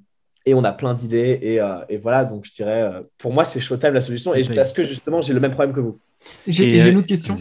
[0.47, 1.39] et on a plein d'idées.
[1.43, 4.35] Et, euh, voilà, donc je dirais, pour moi, c'est Showtime la solution.
[4.35, 5.99] Et parce que justement, j'ai le même problème que vous.
[6.47, 7.37] J'ai une autre question.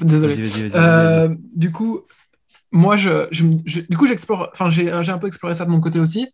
[0.00, 0.34] désolé.
[1.54, 2.02] du coup,
[2.70, 3.28] moi, je,
[3.88, 6.28] du coup, j'explore, enfin, j'ai un peu exploré ça de mon côté aussi.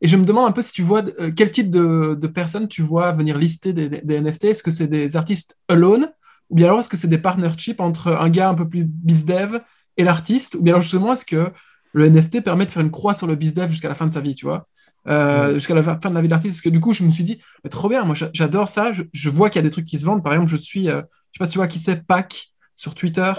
[0.00, 2.68] Et je me demande un peu si tu vois euh, quel type de, de, personnes
[2.68, 4.44] tu vois venir lister des, des, NFT.
[4.44, 6.10] Est-ce que c'est des artistes alone?
[6.48, 9.60] Ou bien alors est-ce que c'est des partnerships entre un gars un peu plus bizdev
[9.96, 10.54] et l'artiste?
[10.54, 11.52] Ou bien alors justement, est-ce que
[11.92, 14.20] le NFT permet de faire une croix sur le bizdev jusqu'à la fin de sa
[14.20, 14.66] vie, tu vois?
[15.08, 16.54] Euh, jusqu'à la fin de la vie de l'artiste.
[16.54, 17.40] Parce que du coup je me suis dit
[17.70, 18.92] trop bien moi j'adore ça.
[19.12, 20.22] Je, vois qu'il y a des trucs qui se vendent.
[20.22, 21.02] Par exemple je suis euh,
[21.32, 23.32] je sais pas si tu vois qui c'est Pac sur Twitter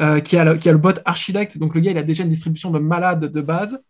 [0.00, 1.58] euh, qui, a le, qui a le bot Archilect.
[1.58, 3.80] Donc le gars il a déjà une distribution de malade de base.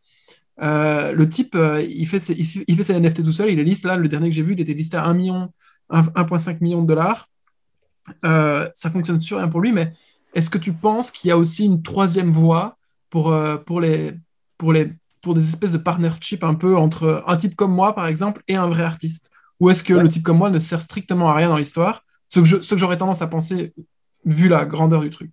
[0.60, 3.50] Le type il, fait ses, il, fait ses NFT tout seul.
[3.50, 3.84] Il est liste.
[3.84, 5.52] Là le dernier que j'ai vu il était listé à 1 million
[5.90, 7.28] 1,5 million de dollars.
[8.22, 9.92] Ça fonctionne sur rien pour lui mais
[10.34, 12.76] est-ce que tu penses qu'il y a aussi une troisième voie
[13.10, 14.14] pour, pour les
[14.58, 14.92] pour les
[15.24, 18.54] pour des espèces de partnership un peu entre un type comme moi, par exemple, et
[18.54, 19.30] un vrai artiste?
[19.58, 22.04] Ou est-ce que le type comme moi ne sert strictement à rien dans l'histoire?
[22.28, 23.72] Ce que j'aurais tendance à penser,
[24.24, 25.30] vu la grandeur du truc.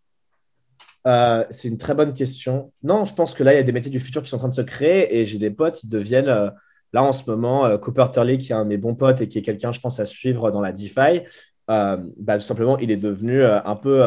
[1.08, 2.72] Euh, c'est une très bonne question.
[2.84, 4.40] Non, je pense que là, il y a des métiers du futur qui sont en
[4.40, 6.50] train de se créer et j'ai des potes, ils deviennent, euh,
[6.94, 9.28] là en ce moment, euh, Cooper Turley, qui est un de mes bons potes et
[9.28, 11.22] qui est quelqu'un, je pense, à suivre dans la DeFi,
[11.68, 11.98] bah,
[12.38, 14.04] tout simplement, il est devenu un peu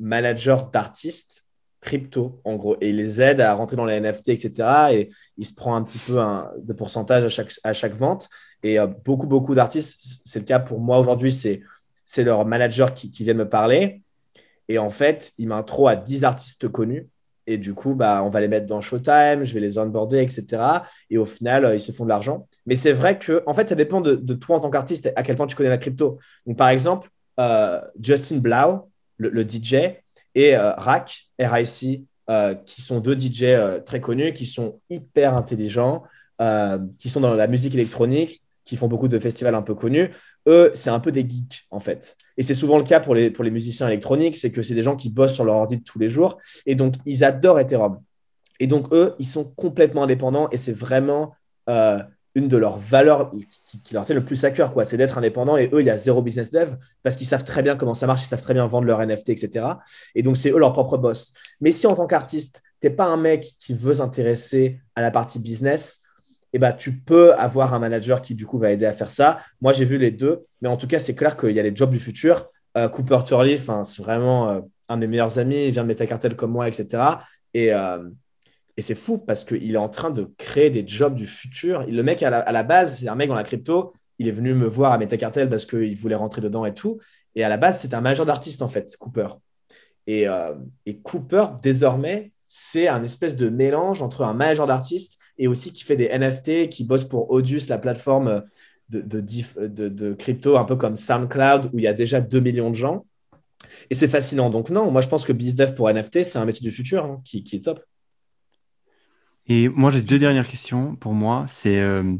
[0.00, 1.44] manager d'artistes
[1.80, 4.52] crypto, en gros, et il les aide à rentrer dans les NFT, etc.
[4.90, 6.20] Et il se prend un petit peu
[6.58, 8.28] de pourcentage à chaque, à chaque vente.
[8.64, 11.62] Et beaucoup, beaucoup d'artistes, c'est le cas pour moi aujourd'hui, c'est,
[12.24, 14.02] leur manager qui, qui vient me parler.
[14.68, 17.08] Et en fait, il m'intro à 10 artistes connus.
[17.48, 20.44] Et du coup, bah, on va les mettre dans Showtime, je vais les onboarder, etc.
[21.10, 22.48] Et au final, euh, ils se font de l'argent.
[22.66, 25.36] Mais c'est vrai que, en fait, ça dépend de, toi en tant qu'artiste, à quel
[25.36, 26.18] point tu connais la crypto.
[26.44, 29.74] Donc, par exemple, euh, Justin Blau, le, DJ,
[30.36, 35.34] et euh, RAC, RIC, euh, qui sont deux DJ euh, très connus, qui sont hyper
[35.34, 36.04] intelligents,
[36.98, 40.10] qui sont dans la musique électronique, qui font beaucoup de festivals un peu connus.
[40.46, 42.16] Eux, c'est un peu des geeks, en fait.
[42.36, 44.82] Et c'est souvent le cas pour les, pour les musiciens électroniques, c'est que c'est des
[44.82, 46.38] gens qui bossent sur leur ordi tous les jours.
[46.66, 48.00] Et donc, ils adorent Ethereum.
[48.60, 51.34] Et donc, eux, ils sont complètement indépendants et c'est vraiment
[52.36, 53.32] une de leurs valeurs
[53.82, 55.56] qui, leur tient le plus à cœur, quoi, c'est d'être indépendant.
[55.56, 58.06] Et eux, il y a zéro business dev parce qu'ils savent très bien comment ça
[58.06, 59.66] marche, ils savent très bien vendre leur NFT, etc.
[60.14, 61.32] Et donc, c'est eux leur propre boss.
[61.62, 65.10] Mais si en tant qu'artiste, tu n'es pas un mec qui veut s'intéresser à la
[65.10, 66.02] partie business,
[66.56, 69.40] eh ben, tu peux avoir un manager qui, du coup, va aider à faire ça.
[69.60, 70.46] Moi, j'ai vu les deux.
[70.62, 72.48] Mais en tout cas, c'est clair qu'il y a les jobs du futur.
[72.78, 75.66] Euh, Cooper Turley, c'est vraiment euh, un des meilleurs amis.
[75.66, 77.02] Il vient de Metacartel comme moi, etc.
[77.52, 78.08] Et, euh,
[78.76, 81.84] et c'est fou parce qu'il est en train de créer des jobs du futur.
[81.86, 83.92] Le mec, à la, base, c'est un mec dans la crypto.
[84.18, 87.00] Il est venu me voir à Metacartel parce qu'il voulait rentrer dedans et tout.
[87.34, 89.28] Et à la base, c'est un major d'artiste, en fait, Cooper.
[90.06, 90.54] Et, euh,
[91.02, 95.96] Cooper, désormais, c'est un espèce de mélange entre un major d'artiste et aussi qui fait
[95.96, 98.44] des NFT, qui bosse pour Audius, la plateforme
[98.88, 103.06] de, crypto, un peu comme SoundCloud, où il y a déjà 2 millions de gens.
[103.90, 104.50] Et c'est fascinant.
[104.50, 107.20] Donc, non, moi, je pense que BizDev pour NFT, c'est un métier du futur hein,
[107.24, 107.80] qui, est top.
[109.46, 111.44] Et moi, j'ai deux dernières questions pour moi.
[111.46, 112.14] C'est euh,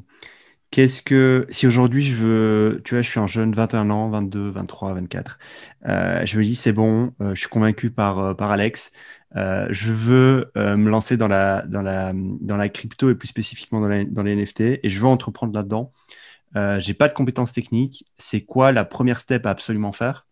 [0.70, 4.51] qu'est-ce que, si aujourd'hui je veux, tu vois, je suis un jeune, 21 ans, 22,
[4.51, 5.38] 23, 24,
[5.84, 8.93] je me dis, c'est bon, euh, je suis convaincu par, euh, par Alex,
[9.35, 14.05] je veux me lancer dans la, dans, la, dans la crypto et plus spécifiquement dans,
[14.09, 15.93] dans les NFT et je veux entreprendre là-dedans.
[16.78, 18.07] j'ai pas de compétences techniques.
[18.19, 20.27] C'est quoi la première step à absolument faire?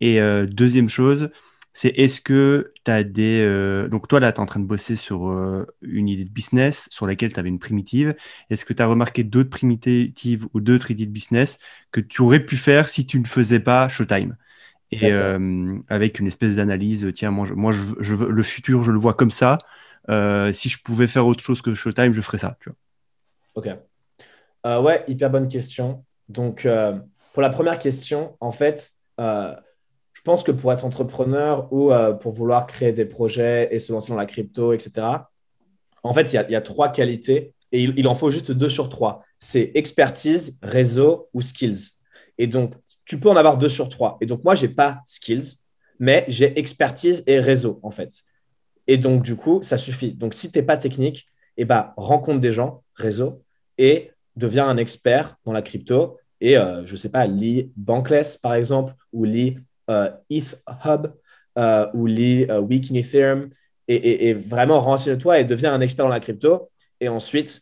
[0.00, 1.30] Et deuxième chose,
[1.72, 3.42] c'est est-ce que tu as des...
[3.42, 6.30] Euh, donc toi, là, tu es en train de bosser sur euh, une idée de
[6.30, 8.14] business sur laquelle tu avais une primitive.
[8.50, 11.58] Est-ce que tu as remarqué d'autres primitives ou d'autres idées de business
[11.90, 14.36] que tu aurais pu faire si tu ne faisais pas Showtime?
[14.92, 18.98] Et euh, avec une espèce d'analyse, tiens, moi, je, moi je, le futur, je le
[18.98, 19.58] vois comme ça.
[20.52, 22.56] si je pouvais faire autre chose que Showtime, je ferais ça.
[22.60, 22.70] Tu
[23.54, 23.68] Ok.
[24.64, 26.04] ouais, hyper bonne question.
[26.28, 26.66] Donc,
[27.32, 28.92] pour la première question, en fait,
[30.12, 33.92] je pense que pour être entrepreneur ou euh, pour vouloir créer des projets et se
[33.92, 35.06] lancer dans la crypto, etc.,
[36.04, 39.24] en fait, il y, a trois qualités et il, en faut juste deux sur trois.
[39.38, 41.92] C'est expertise, réseau ou skills.
[42.38, 42.74] Et donc,
[43.04, 44.18] tu peux en avoir deux sur trois.
[44.20, 45.56] Et donc, moi, je n'ai pas skills,
[45.98, 48.10] mais j'ai expertise et réseau, en fait.
[48.86, 50.12] Et donc, du coup, ça suffit.
[50.12, 51.26] Donc, si tu n'es pas technique,
[51.56, 53.42] eh ben, rencontre des gens, réseau,
[53.78, 56.18] et deviens un expert dans la crypto.
[56.40, 59.56] Et euh, je ne sais pas, lis Bankless, par exemple, ou lis
[59.90, 61.12] euh, ETH Hub
[61.58, 63.50] euh, ou euh, Week in Ethereum
[63.88, 66.70] et, vraiment renseigne-toi et deviens un expert dans la crypto.
[67.00, 67.60] Et ensuite,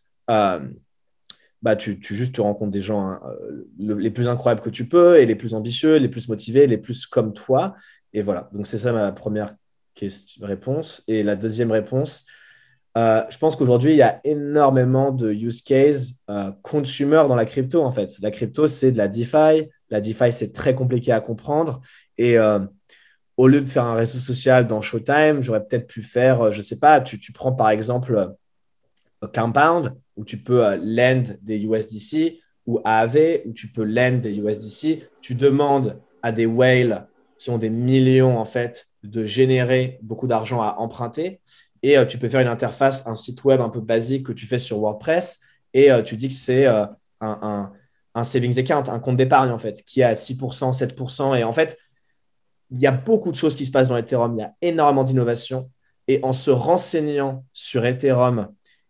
[1.63, 3.21] bah, tu, tu, juste tu rencontres des gens hein,
[3.79, 7.07] les plus incroyables que tu peux et les plus ambitieux, les plus motivés, les plus
[7.07, 7.75] comme toi.
[8.13, 9.55] Et voilà, donc c'est ça ma première
[10.41, 11.03] réponse.
[11.09, 12.25] Et la deuxième réponse,
[12.97, 16.15] je pense qu'aujourd'hui, il y a énormément de use cases
[16.63, 18.11] consumer dans la crypto, en fait.
[18.21, 19.69] La crypto, c'est de la DeFi.
[19.91, 21.81] La DeFi, c'est très compliqué à comprendre.
[22.17, 22.61] Et euh,
[23.37, 26.59] au lieu de faire un réseau social dans Showtime, j'aurais peut-être pu faire, euh, je
[26.59, 28.35] ne sais pas, tu, prends par exemple
[29.35, 35.09] Compound, où tu peux lend des USDC, ou AAV, où tu peux lend des USDC.
[35.23, 40.61] Tu demandes à des whales qui ont des millions, en fait, de générer beaucoup d'argent
[40.61, 41.41] à emprunter.
[41.83, 44.59] Et tu peux faire une interface, un site web un peu basique que tu fais
[44.59, 45.41] sur WordPress.
[45.73, 46.91] Et tu dis que c'est un,
[47.23, 47.73] un,
[48.15, 51.39] un savings account, un compte d'épargne, en fait, qui est à 6%, 7%.
[51.39, 51.79] Et en fait,
[52.71, 54.37] il y a beaucoup de choses qui se passent dans Ethereum.
[54.37, 55.71] Il y a énormément d'innovation.
[56.09, 58.49] Et en se renseignant sur Ethereum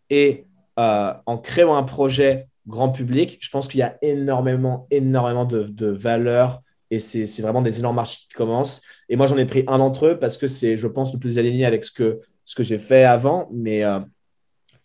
[0.09, 0.45] et
[0.81, 5.85] euh, en créant un projet grand public, je pense qu'il y a énormément, énormément de,
[5.87, 8.81] valeur et c'est vraiment des énormes marchés qui commencent.
[9.07, 11.37] Et moi, j'en ai pris un d'entre eux parce que c'est, je pense, le plus
[11.37, 12.19] aligné avec ce que,
[12.59, 13.47] j'ai fait avant.
[13.53, 13.99] Mais euh,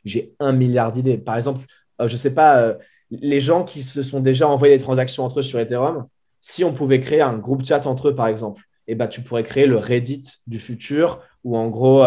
[0.05, 1.17] j'ai un milliard d'idées.
[1.17, 1.65] Par exemple,
[2.01, 2.77] euh, je ne sais pas,
[3.11, 6.07] les gens qui se sont déjà envoyés des transactions entre eux sur Ethereum,
[6.43, 9.45] si on pouvait créer un groupe chat entre eux, par exemple, et bah, tu pourrais
[9.45, 12.01] créer le Reddit du futur, où en gros,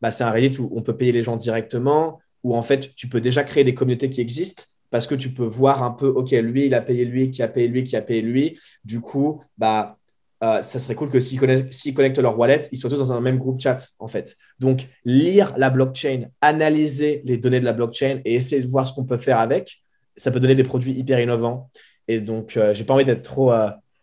[0.00, 3.08] bah, c'est un Reddit où on peut payer les gens directement, où en fait, tu
[3.08, 6.30] peux déjà créer des communautés qui existent parce que tu peux voir un peu, OK,
[6.30, 8.60] lui, il a payé lui, qui a payé lui, qui a payé lui.
[8.84, 9.98] Du coup, bah,
[10.44, 13.38] euh, ça serait cool que s'ils connectent, leur wallet, ils soient tous dans un même
[13.38, 14.36] groupe chat, en fait.
[14.60, 18.92] Donc, lire la blockchain, analyser les données de la blockchain et essayer de voir ce
[18.92, 19.82] qu'on peut faire avec,
[20.16, 21.70] ça peut donner des produits hyper innovants.
[22.06, 23.50] Et donc, euh, j'ai pas envie d'être trop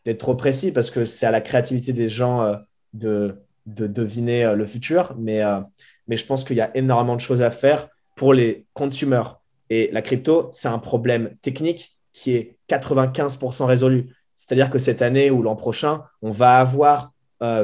[0.06, 2.56] d'être trop précis parce que c'est à la créativité des gens euh,
[2.94, 3.36] de,
[3.66, 5.16] de deviner euh, le futur.
[5.18, 5.60] Mais, euh,
[6.08, 9.42] mais je pense qu'il y a énormément de choses à faire pour les consumers.
[9.70, 14.16] Et la crypto, c'est un problème technique qui est 95% résolu.
[14.36, 17.12] C'est-à-dire que cette année ou l'an prochain, on va avoir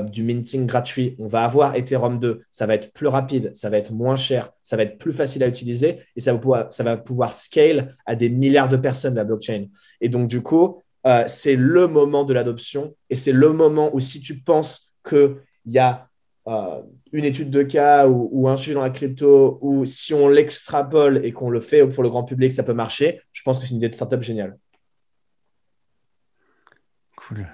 [0.10, 3.78] du minting gratuit, on va avoir Ethereum 2, ça va être plus rapide, ça va
[3.78, 6.84] être moins cher, ça va être plus facile à utiliser et ça va pouvoir, ça
[6.84, 9.68] va pouvoir scale à des milliards de personnes la blockchain.
[10.02, 14.00] Et donc, du coup, euh, c'est le moment de l'adoption et c'est le moment où
[14.00, 16.07] si tu penses qu'il y a
[16.48, 21.22] euh, une étude de cas ou, un sujet dans la crypto ou si on l'extrapole
[21.26, 23.72] et qu'on le fait pour le grand public, ça peut marcher, je pense que c'est
[23.72, 24.58] une idée de startup géniale.
[27.16, 27.48] Cool.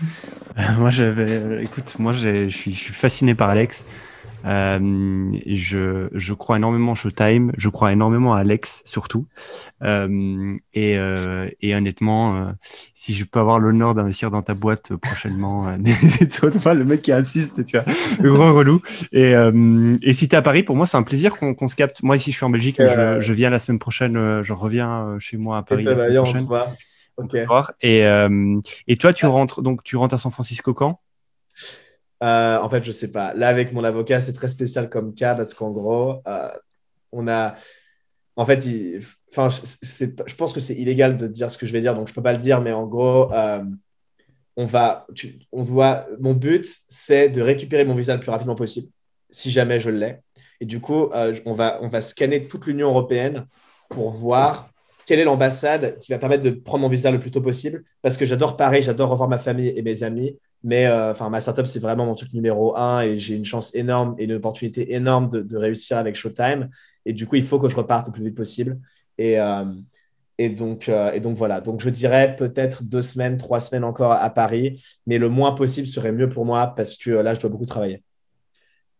[0.78, 3.84] moi, j'avais, écoute, moi, je suis fasciné par Alex.
[4.44, 9.26] Euh, je, je crois énormément Showtime, je crois énormément à Alex surtout.
[9.82, 12.52] Euh, et, euh, et, honnêtement,
[12.94, 15.66] si je peux avoir l'honneur d'investir dans ta boîte prochainement,
[16.08, 17.86] c'est toi le mec qui insiste, tu vois,
[18.20, 18.80] le grand relou.
[19.12, 19.32] Et,
[20.02, 22.02] et si tu es à Paris, pour moi, c'est un plaisir qu'on se capte.
[22.02, 25.36] Moi, ici, je suis en Belgique, je, je, viens la semaine prochaine, je reviens chez
[25.36, 26.48] moi à Paris la semaine prochaine.
[27.18, 27.44] Okay.
[27.82, 28.02] Et,
[28.88, 31.00] et toi, tu rentres donc tu rentres à San Francisco quand?
[32.22, 33.34] Euh, en fait, je sais pas.
[33.34, 36.48] Là, avec mon avocat, c'est très spécial comme cas parce qu'en gros, euh,
[37.10, 37.56] on a.
[38.36, 42.08] En fait, je pense que c'est illégal de dire ce que je vais dire, donc
[42.08, 43.64] je peux pas le dire, mais en gros, euh,
[44.56, 45.06] on va.
[45.50, 46.06] on doit.
[46.20, 48.88] Mon but, c'est de récupérer mon visa le plus rapidement possible,
[49.30, 50.18] si jamais je l'ai.
[50.60, 51.10] Et du coup,
[51.44, 53.46] on, va, on va scanner toute l'Union européenne
[53.88, 54.70] pour voir
[55.06, 58.16] quelle est l'ambassade qui va permettre de prendre mon visa le plus tôt possible parce
[58.16, 60.38] que j'adore Paris, j'adore revoir ma famille et mes amis.
[60.64, 63.74] Mais euh, enfin, ma startup, c'est vraiment mon truc numéro un et j'ai une chance
[63.74, 66.70] énorme et une opportunité énorme de, réussir avec Showtime.
[67.04, 68.78] Et du coup, il faut que je reparte le plus vite possible.
[69.18, 69.64] Et, euh,
[70.38, 71.60] et, donc, euh, et donc, voilà.
[71.60, 74.82] Donc, je dirais peut-être deux semaines, trois semaines encore à Paris.
[75.06, 78.04] Mais le moins possible serait mieux pour moi parce que là, je dois beaucoup travailler.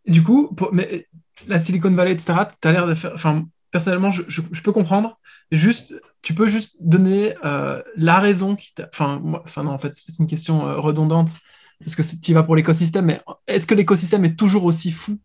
[0.06, 1.06] Du coup, mais
[1.46, 3.12] la Silicon Valley, etc., tu as l'air de faire.
[3.14, 5.20] Enfin, personnellement, je, je, peux comprendre.
[5.52, 8.88] Juste, tu peux juste donner la raison qui t'a.
[8.92, 11.36] Enfin, enfin, non, en fait, c'est une question redondante
[11.84, 15.18] parce que tu vas pour l'écosystème, mais est-ce que l'écosystème est toujours aussi fou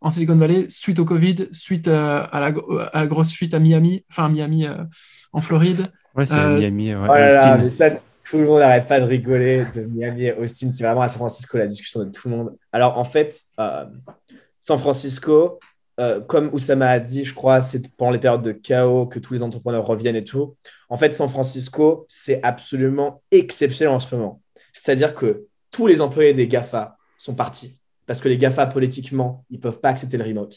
[0.00, 4.28] en Silicon Valley suite au Covid, suite euh, à, la, grosse fuite à Miami, enfin
[4.28, 4.84] Miami euh,
[5.32, 5.86] en Floride?
[6.14, 6.94] Ouais, c'est euh, Miami.
[6.94, 7.84] Ouais, oh
[8.30, 10.70] tout le monde n'arrête pas de rigoler de Miami et Austin.
[10.72, 12.56] C'est vraiment à San Francisco la discussion de tout le monde.
[12.72, 15.58] Alors en fait, San Francisco,
[16.26, 19.42] comme Oussama a dit, je crois, c'est pendant les périodes de chaos que tous les
[19.42, 20.56] entrepreneurs reviennent et tout.
[20.88, 24.40] En fait, San Francisco, c'est absolument exceptionnel en ce moment.
[24.72, 29.56] C'est-à-dire que tous les employés des GAFA sont partis parce que les GAFA, politiquement, ils
[29.56, 30.56] ne peuvent pas accepter le remote.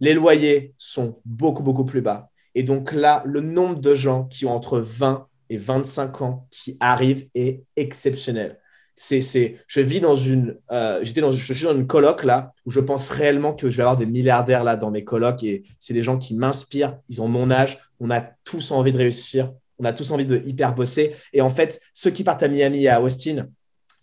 [0.00, 2.30] Les loyers sont beaucoup, beaucoup plus bas.
[2.56, 6.76] Et donc là, le nombre de gens qui ont entre 20 et 25 ans qui
[6.80, 8.58] arrivent est exceptionnel.
[8.96, 12.52] C'est, c'est, je vis dans une, euh, j'étais dans, je suis dans une coloc là
[12.64, 15.62] où je pense réellement que je vais avoir des milliardaires là dans mes colocs et
[15.78, 16.98] c'est des gens qui m'inspirent.
[17.08, 17.78] Ils ont mon âge.
[18.00, 19.52] On a tous envie de réussir.
[19.78, 21.14] On a tous envie de hyper bosser.
[21.32, 23.48] Et en fait, ceux qui partent à Miami et à Austin,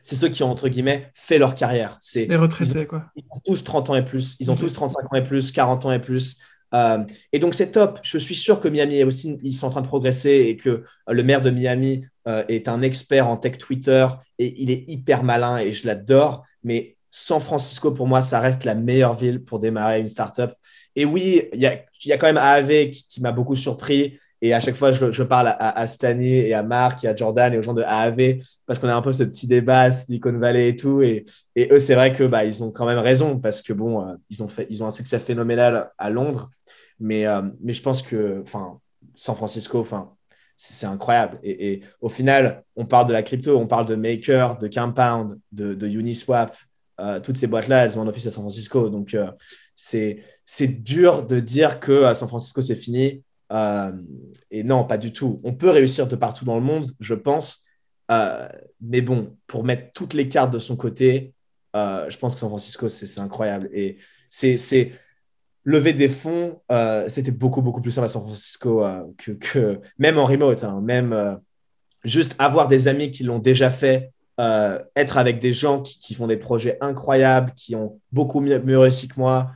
[0.04, 1.98] c'est ceux qui ont, entre guillemets, fait leur carrière.
[2.02, 3.06] C'est, les retraités, quoi.
[3.16, 4.36] Ils ont tous 30 ans et plus.
[4.40, 6.38] Ils ont tous 35 ans et plus, 40 ans et plus.
[6.74, 7.00] Euh,
[7.32, 8.00] et donc, c'est top.
[8.04, 10.70] Je suis sûr que Miami et Austin, ils sont en train de progresser et que
[10.70, 14.06] euh, le maire de Miami euh, est un expert en tech Twitter
[14.40, 16.44] et il est hyper malin et je l'adore.
[16.64, 20.52] Mais San Francisco, pour moi, ça reste la meilleure ville pour démarrer une startup.
[20.96, 24.20] Et oui, il y a, y a, quand même AAV qui, m'a beaucoup surpris.
[24.46, 25.86] Et à chaque fois, je, parle à, à,
[26.20, 29.02] et à Marc et à Jordan et aux gens de AAV parce qu'on a un
[29.02, 31.02] peu ce petit débat Silicon Valley et tout.
[31.02, 31.24] Et,
[31.58, 34.44] eux, c'est vrai que bah, ils ont quand même raison parce que bon, euh, ils,
[34.44, 36.52] ont fait, ils ont un succès phénoménal à Londres.
[37.00, 38.44] Mais, euh, mais je pense que
[39.16, 40.12] San Francisco, enfin,
[40.58, 41.40] c'est incroyable.
[41.42, 45.88] Et, au final, on parle de la crypto, on parle de Maker, de Compound, de,
[45.88, 46.54] Uniswap.
[47.00, 48.90] Euh, toutes ces boîtes-là, elles ont un office à San Francisco.
[48.90, 49.16] Donc,
[49.78, 50.18] c'est
[50.68, 53.24] dur de dire que San Francisco, c'est fini.
[53.54, 53.92] Euh,
[54.52, 55.40] et non, pas du tout.
[55.44, 57.66] On peut réussir de partout dans le monde, je pense.
[58.82, 61.34] mais bon, pour mettre toutes les cartes de son côté,
[61.74, 63.70] je pense que San Francisco, c'est incroyable.
[63.74, 63.98] Et
[64.30, 64.58] c'est
[65.66, 69.04] lever des fonds, euh, c'était beaucoup, beaucoup plus simple à San Francisco euh,
[69.40, 71.36] que, même en remote, hein, même euh,
[72.04, 74.12] juste avoir des amis qui l'ont déjà fait,
[74.96, 79.14] être avec des gens qui, font des projets incroyables, qui ont beaucoup mieux, réussi que
[79.18, 79.52] moi,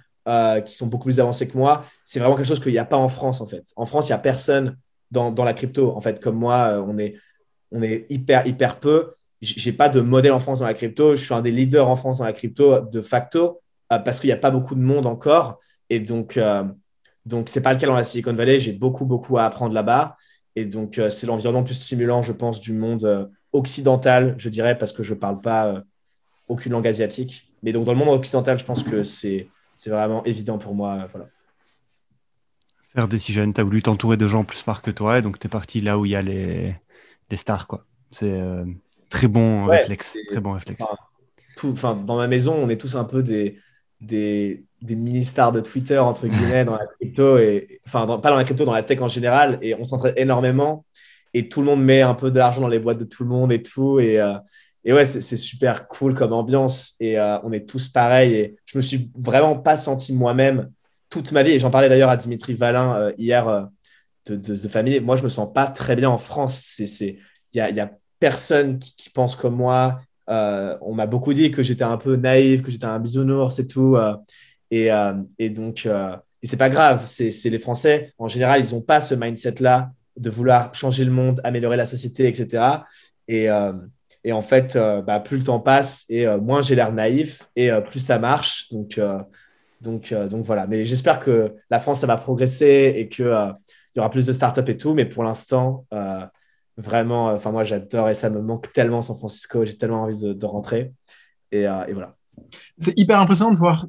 [0.66, 2.98] qui sont beaucoup plus avancés que moi, c'est vraiment quelque chose qu'il n'y a pas
[2.98, 3.72] en France, en fait.
[3.78, 4.78] En France, il n'y a personne
[5.10, 5.96] dans, la crypto.
[5.96, 7.16] En fait, comme moi, on est,
[7.72, 9.14] on est hyper, hyper peu.
[9.42, 11.16] J'ai pas de modèle en France dans la crypto.
[11.16, 14.34] Je suis un des leaders en France dans la crypto de facto parce qu'il n'y
[14.34, 15.60] a pas beaucoup de monde encore.
[15.90, 16.64] Et donc, euh,
[17.26, 18.60] donc c'est pas le cas dans la Silicon Valley.
[18.60, 20.18] J'ai beaucoup, beaucoup à apprendre là-bas.
[20.56, 24.50] Et donc, euh, c'est l'environnement le plus stimulant, je pense, du monde euh, occidental, je
[24.50, 25.84] dirais, parce que je ne parle pas
[26.48, 27.54] aucune langue asiatique.
[27.64, 29.48] Mais donc, dans le monde occidental, je pense que c'est
[29.86, 31.08] vraiment évident pour moi.
[31.12, 31.28] voilà.
[32.94, 35.48] Faire Decision, tu as voulu t'entourer de gens plus smart que toi, et donc tu
[35.48, 36.76] es parti là où il y a les,
[37.30, 37.68] les stars.
[37.68, 37.86] quoi.
[38.12, 38.42] C'est
[39.10, 40.18] très bon réflexe.
[40.30, 40.84] Très bon réflexe.
[41.64, 43.60] Enfin, dans ma maison, on est tous un peu des,
[44.02, 48.44] des, des mini-stars de Twitter, entre guillemets, dans la crypto, et, enfin, pas dans la
[48.44, 50.86] crypto, dans la tech en général, et on s'entraide énormément,
[51.34, 53.52] et tout le monde met un peu d'argent dans les boîtes de tout le monde
[53.52, 54.34] et tout, et, euh,
[54.88, 58.78] et ouais, c'est super cool comme ambiance, et euh, on est tous pareils, et je
[58.78, 60.72] me suis vraiment pas senti moi-même
[61.10, 63.70] toute ma vie, et j'en parlais d'ailleurs à Dimitri Valin euh, hier
[64.26, 67.20] de, de, The Family, moi je me sens pas très bien en France, il
[67.54, 71.84] y a, y a personne qui, pense comme moi, on m'a beaucoup dit que j'étais
[71.84, 73.96] un peu naïf, que j'étais un bisounours et tout.
[74.72, 75.14] Et, euh,
[75.52, 79.16] donc, euh, et c'est pas grave, c'est les Français, en général, ils n'ont pas ce
[79.16, 82.64] mindset-là de vouloir changer le monde, améliorer la société, etc.
[83.28, 83.74] Et, euh,
[84.28, 88.00] et en fait, bah, plus le temps passe et moins j'ai l'air naïf et plus
[88.00, 88.72] ça marche.
[88.72, 89.00] Donc,
[89.82, 90.68] donc, donc voilà.
[90.68, 94.32] Mais j'espère que la France, ça va progresser et qu'il il y aura plus de
[94.34, 94.94] startups et tout.
[94.94, 95.86] Mais pour l'instant,
[96.76, 99.64] vraiment, enfin moi, j'adore et ça me manque tellement San Francisco.
[99.64, 100.92] J'ai tellement envie de, rentrer.
[101.54, 102.16] Et, et voilà.
[102.78, 103.88] C'est hyper impressionnant de voir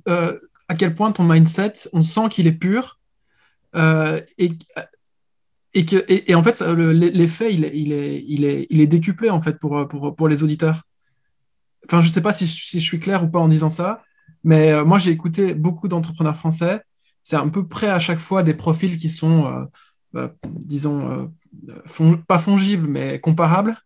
[0.69, 2.99] à quel point ton mindset, on sent qu'il est pur
[3.75, 4.51] euh, et,
[5.75, 9.41] et, que, et, en fait, l'effet, il, il, est, il, est, il est décuplé en
[9.41, 10.83] fait pour, pour, pour les auditeurs.
[11.87, 14.03] Enfin, je ne sais pas si, si, je suis clair ou pas en disant ça,
[14.45, 16.81] mais euh, moi, j'ai écouté beaucoup d'entrepreneurs français.
[17.23, 19.67] C'est un peu près à chaque fois des profils qui sont,
[20.15, 21.31] euh, disons,
[22.27, 23.77] pas fongibles, mais comparables.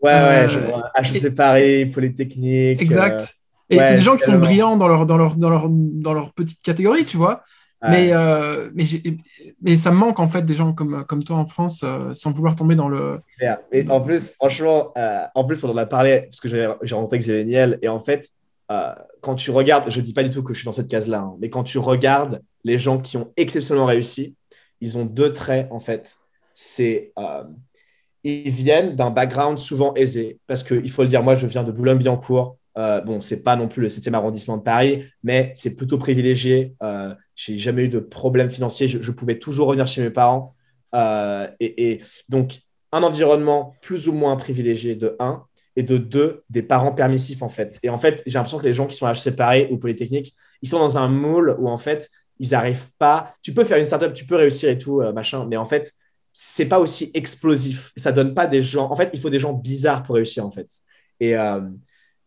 [0.00, 0.90] Ouais, ouais, je vois.
[0.96, 2.82] HEC Paris, Polytechnique.
[2.82, 3.36] Exact.
[3.70, 6.32] Et c'est des gens qui sont brillants dans leur, dans, leur, dans, leur, dans leur
[6.32, 7.42] petite catégorie, tu vois.
[7.88, 8.84] Mais, euh, mais,
[9.60, 12.30] mais, ça me manque en fait des gens comme, comme toi en France euh, sans
[12.30, 13.20] vouloir tomber dans le.
[13.72, 17.18] Et en plus, franchement, euh, en plus, on en a parlé parce que j'ai rencontré
[17.18, 17.78] Xavier Niel.
[17.82, 18.30] Et en fait,
[19.20, 21.20] quand tu regardes, je ne dis pas du tout que je suis dans cette case-là,
[21.20, 24.34] hein, mais quand tu regardes les gens qui ont exceptionnellement réussi,
[24.80, 26.16] ils ont deux traits en fait.
[26.54, 27.12] C'est.
[28.22, 31.72] ils viennent d'un background souvent aisé parce qu'il faut le dire, moi je viens de
[31.72, 35.98] Boulogne-Billancourt, euh, bon, c'est pas non plus le 7e arrondissement de Paris, mais c'est plutôt
[35.98, 36.74] privilégié.
[36.82, 38.88] Euh, j'ai jamais eu de problème financier.
[38.88, 40.54] Je, pouvais toujours revenir chez mes parents.
[40.94, 42.60] Euh, et, donc,
[42.92, 45.44] un environnement plus ou moins privilégié de 1
[45.76, 47.78] et de 2, des parents permissifs en fait.
[47.82, 50.34] Et en fait, j'ai l'impression que les gens qui sont à HC Paris ou Polytechnique,
[50.60, 53.34] ils sont dans un moule où en fait, ils n'arrivent pas.
[53.42, 55.92] Tu peux faire une startup, tu peux réussir et tout, euh, machin, mais en fait,
[56.34, 57.92] c'est pas aussi explosif.
[57.96, 58.90] Ça donne pas des gens.
[58.90, 60.68] En fait, il faut des gens bizarres pour réussir en fait.
[61.20, 61.34] Et,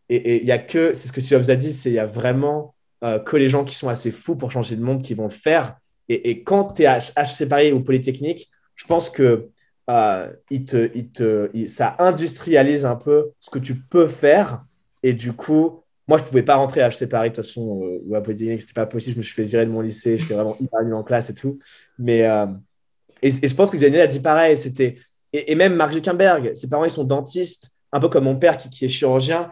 [0.08, 2.06] et il y a que, c'est ce que Steve a dit, c'est il y a
[2.06, 2.74] vraiment
[3.04, 5.30] euh, que les gens qui sont assez fous pour changer de monde qui vont le
[5.30, 5.76] faire.
[6.08, 9.48] Et, quand tu es à HC Paris ou Polytechnique, je pense que
[9.90, 14.64] euh, il te, il te, ça industrialise un peu ce que tu peux faire.
[15.02, 17.82] Et du coup, moi, je ne pouvais pas rentrer à HC Paris de toute façon,
[17.82, 19.14] euh, ou à Polytechnique, c'était pas possible.
[19.14, 21.34] Je me suis fait virer de mon lycée, j'étais vraiment hyper nul en classe et
[21.34, 21.58] tout.
[21.98, 22.20] Mais,
[23.22, 24.56] et, je pense que Daniel a dit pareil.
[25.32, 28.84] Et, même Marc Zuckerberg, ses parents, ils sont dentistes, un peu comme mon père qui
[28.84, 29.50] est chirurgien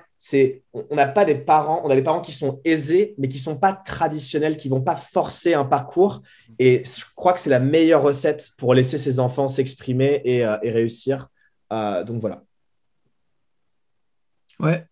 [0.73, 3.57] on n'a pas des parents, on a des parents qui sont aisés, mais qui sont
[3.57, 6.23] pas traditionnels, qui vont pas forcer un parcours.
[6.59, 10.57] Et je crois que c'est la meilleure recette pour laisser ses enfants s'exprimer et, euh,
[10.63, 11.29] réussir.
[11.73, 12.43] Euh, donc voilà.
[14.61, 14.87] Ouais.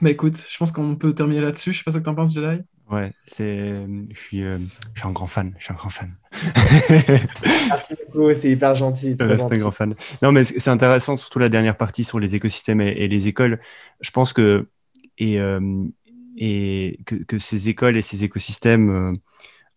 [0.00, 1.72] Bah écoute, je pense qu'on peut terminer là-dessus.
[1.72, 2.62] Je sais pas ce que t'en penses, Jedi.
[2.90, 3.72] Ouais, c'est,
[4.10, 4.58] je suis, euh,
[4.94, 5.52] je suis un grand fan.
[5.58, 6.14] Je suis un grand fan.
[7.68, 9.16] Merci beaucoup, c'est hyper gentil.
[9.20, 9.94] Ouais, c'est un grand fan.
[10.22, 13.58] Non, mais c'est intéressant, surtout la dernière partie sur les écosystèmes et, et les écoles.
[14.00, 14.68] Je pense que,
[15.18, 15.60] et, euh,
[16.36, 19.12] et que, que ces écoles et ces écosystèmes, euh,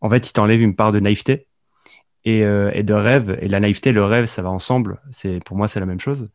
[0.02, 1.48] en fait, ils t'enlèvent une part de naïveté
[2.26, 3.38] et, et de rêve.
[3.42, 5.00] Et la naïveté et le rêve, ça va ensemble.
[5.12, 6.30] C'est, pour moi, c'est la même chose.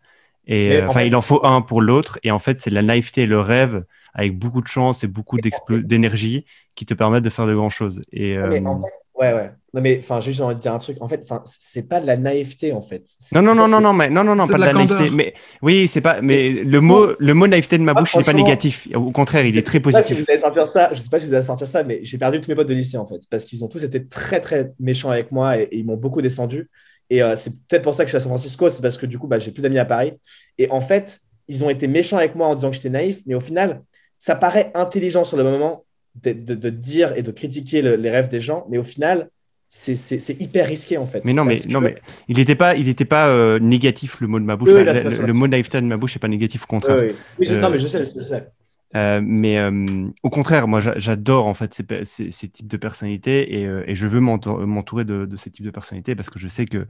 [0.47, 2.19] Et en enfin, fait- il en faut un pour l'autre.
[2.23, 3.85] Et en fait, c'est la naïveté et le rêve
[4.15, 5.39] avec beaucoup de chance et beaucoup
[5.71, 8.01] d'énergie qui te permettent de faire de grandes choses.
[8.13, 9.51] Et, mais euh, en fait, ouais, ouais.
[9.75, 10.99] Non, mais enfin, j'ai juste envie de dire un truc.
[11.01, 13.05] En fait, enfin, c'est pas de la naïveté, en fait.
[13.33, 14.79] Non, non, non, non, non, mais non, non, non, C'est pas de de la la
[14.79, 15.11] naïveté.
[15.11, 16.21] Mais oui, c'est pas.
[16.21, 18.89] Mais le mot, le mot naïveté de ma Ah, bouche n'est pas négatif.
[18.95, 20.19] Au contraire, il est très pas si positif.
[20.25, 20.91] vous allez sortir ça.
[20.93, 22.75] Je sais pas si vous allez sortir ça, mais j'ai perdu tous mes potes de
[22.75, 25.79] lycée en fait, parce qu'ils ont tous été très très méchants avec moi et, et
[25.79, 26.71] ils m'ont beaucoup descendu.
[27.11, 29.07] Et euh, c'est peut-être pour ça que je suis à San Francisco, c'est parce que
[29.07, 30.13] du coup, bah, j'ai plus d'amis à Paris.
[30.59, 33.35] Et en fait, ils ont été méchants avec moi en disant que j'étais naïf, mais
[33.35, 33.83] au final,
[34.25, 35.85] ça paraît intelligent sur le moment
[36.23, 39.29] de, de- de dire et de critiquer le- les rêves des gens, mais au final,
[39.69, 41.23] c'est hyper risqué en fait.
[41.27, 41.97] Mais non, mais non, mais
[42.29, 44.71] il n'était pas, il était pas euh, négatif le mot de ma bouche.
[44.71, 46.97] Oui, Enfin, le, mot naïveté de ma bouche n'est pas négatif, au Oui, contraire.
[47.03, 47.13] oui.
[47.39, 48.49] Oui, je- Euh, Non, mais je sais, je sais.
[48.97, 52.69] Euh, mais euh, au contraire, moi, j'a- j'adore en fait ces, pe- ces, ces types
[52.69, 56.15] de personnalités et, euh, et je veux m'entour- m'entourer de, de ces types de personnalités
[56.15, 56.87] parce que je sais que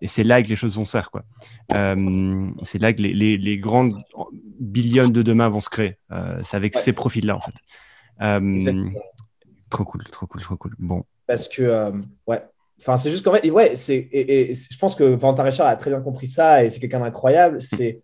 [0.00, 1.24] et c'est là que les choses vont se faire quoi.
[1.70, 4.02] C'est là que les, les, les grandes
[4.60, 5.96] billions de demain vont se créer.
[6.42, 6.80] C'est avec Ouais.
[6.80, 7.54] ces profils-là en fait.
[9.70, 10.74] Trop cool, trop cool, trop cool.
[10.78, 11.92] Bon, Parce que,
[12.26, 12.42] ouais.
[12.80, 15.66] Enfin, c'est juste qu'en fait, et ouais, c'est, et, et je pense que Valentin Richard
[15.68, 17.60] a très bien compris ça et c'est quelqu'un d'incroyable.
[17.62, 18.02] C'est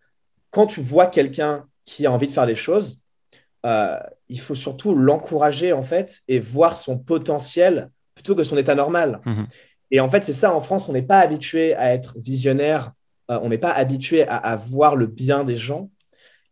[0.51, 3.01] quand tu vois quelqu'un qui a envie de faire des choses,
[3.67, 3.99] euh,
[4.29, 9.21] il faut surtout l'encourager en fait et voir son potentiel plutôt que son état normal.
[9.27, 9.47] Mhm.
[9.91, 12.93] Et en fait, c'est ça en France, on n'est pas habitué à être visionnaire,
[13.31, 15.91] euh, on n'est pas habitué à, à voir le bien des gens.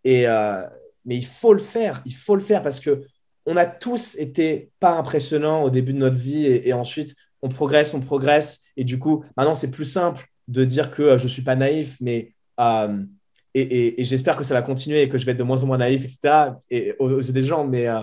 [0.02, 0.62] Et, euh,
[1.04, 3.04] mais il faut le faire, il faut le faire parce que
[3.46, 7.48] on a tous été pas impressionnants au début de notre vie et, et ensuite on
[7.48, 8.60] progresse, on progresse.
[8.76, 12.32] Et du coup, maintenant, c'est plus simple de dire que je suis pas naïf, mais
[13.60, 15.62] et, et- et j'espère que ça va continuer et que je vais être de moins
[15.62, 16.54] en moins naïf, etc.
[16.70, 18.00] Et aux, aux yeux des gens, mais euh,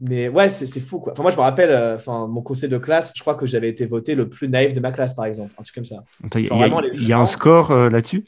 [0.00, 1.12] mais ouais, c'est fou quoi.
[1.12, 3.68] Enfin, moi, je me rappelle, euh, enfin, mon conseil de classe, je crois que j'avais
[3.68, 6.02] été voté le plus naïf de ma classe, par exemple, un truc comme ça.
[6.34, 7.88] Il y, a- Genre, il y a- vraiment, les il y a un score euh,
[7.88, 8.24] là-dessus?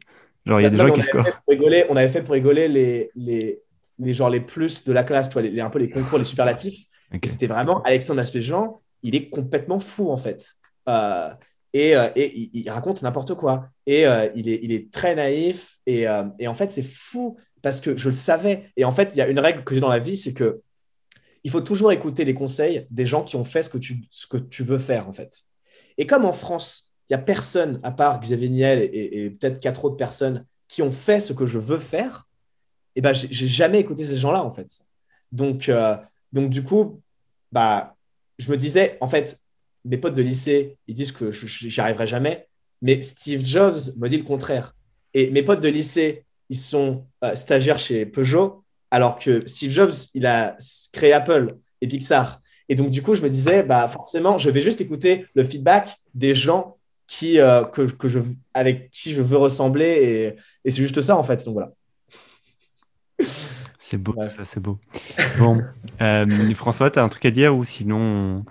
[0.46, 1.24] Genre, il y a des gens qui on avait scorent.
[1.24, 3.60] fait pour rigoler, on avait fait pour rigoler les, les,
[3.98, 6.24] les, genre les plus de la classe, toi, les, les- un peu les concours, les
[6.24, 6.84] superlatifs.
[7.12, 7.20] Ok.
[7.24, 10.44] Et c'était vraiment Alexandre Aspéjean, il est complètement fou en fait.
[10.88, 11.30] Euh,
[11.74, 13.68] et euh, il, raconte n'importe quoi.
[13.84, 15.78] Et euh, il, est, très naïf.
[15.86, 18.70] Et, euh, et en fait, c'est fou parce que je le savais.
[18.76, 20.62] Et en fait, il y a une règle que j'ai dans la vie, c'est que
[21.42, 23.76] il faut toujours écouter les conseils des gens qui ont fait ce que
[24.38, 25.42] tu, veux faire en fait.
[25.98, 29.84] Et comme en France, il n'y a personne, à part Xavier Niel et, peut-être quatre
[29.84, 32.26] autres personnes, qui ont fait ce que je veux faire,
[32.96, 34.86] et ben, j'ai jamais écouté ces gens-là, en fait.
[35.32, 35.70] Donc,
[36.32, 37.02] donc du coup,
[37.52, 37.94] bah,
[38.38, 39.43] je me disais, en fait,
[39.84, 42.46] mes potes de lycée, ils disent que j'y arriverai jamais,
[42.82, 44.74] mais Steve Jobs me dit le contraire.
[45.12, 49.92] Et mes potes de lycée, ils sont euh, stagiaires chez Peugeot, alors que Steve Jobs,
[50.14, 50.56] il a
[50.92, 52.40] créé Apple et Pixar.
[52.68, 55.96] Et donc, du coup, je me disais, bah, forcément, je vais juste écouter le feedback
[56.14, 58.20] des gens qui, euh, que, que je,
[58.54, 59.86] avec qui je veux ressembler.
[59.86, 60.26] Et,
[60.64, 61.44] et c'est juste ça, en fait.
[61.44, 61.72] Donc, voilà.
[63.78, 64.26] C'est beau, Ouais.
[64.26, 64.78] tout ça, c'est beau.
[65.38, 65.60] Bon,
[66.00, 68.44] euh, François, tu as un truc à dire ou sinon, on-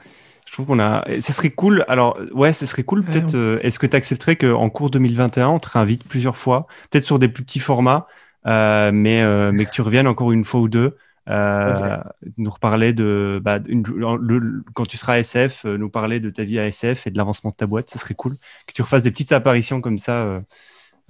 [0.53, 1.03] je trouve qu'on a.
[1.19, 1.83] Ce serait cool.
[1.87, 2.99] Alors, ouais, ce serait cool.
[2.99, 3.33] Ouais, Peut-être.
[3.33, 7.17] euh, Est-ce que tu accepterais qu'en cours 2021, on te réinvite plusieurs fois, peut-être sur
[7.17, 8.05] des plus petits formats,
[8.45, 10.95] euh, mais, euh, mais que tu reviennes encore une fois ou deux,
[11.27, 11.97] euh,
[12.37, 13.41] nous reparler de.
[13.43, 16.59] Bah, une- le- le- quand tu seras à SF, euh, nous parler de ta vie
[16.59, 17.89] à SF et de l'avancement de ta boîte.
[17.89, 18.35] Ce serait cool
[18.67, 20.39] que tu refasses des petites apparitions comme ça euh,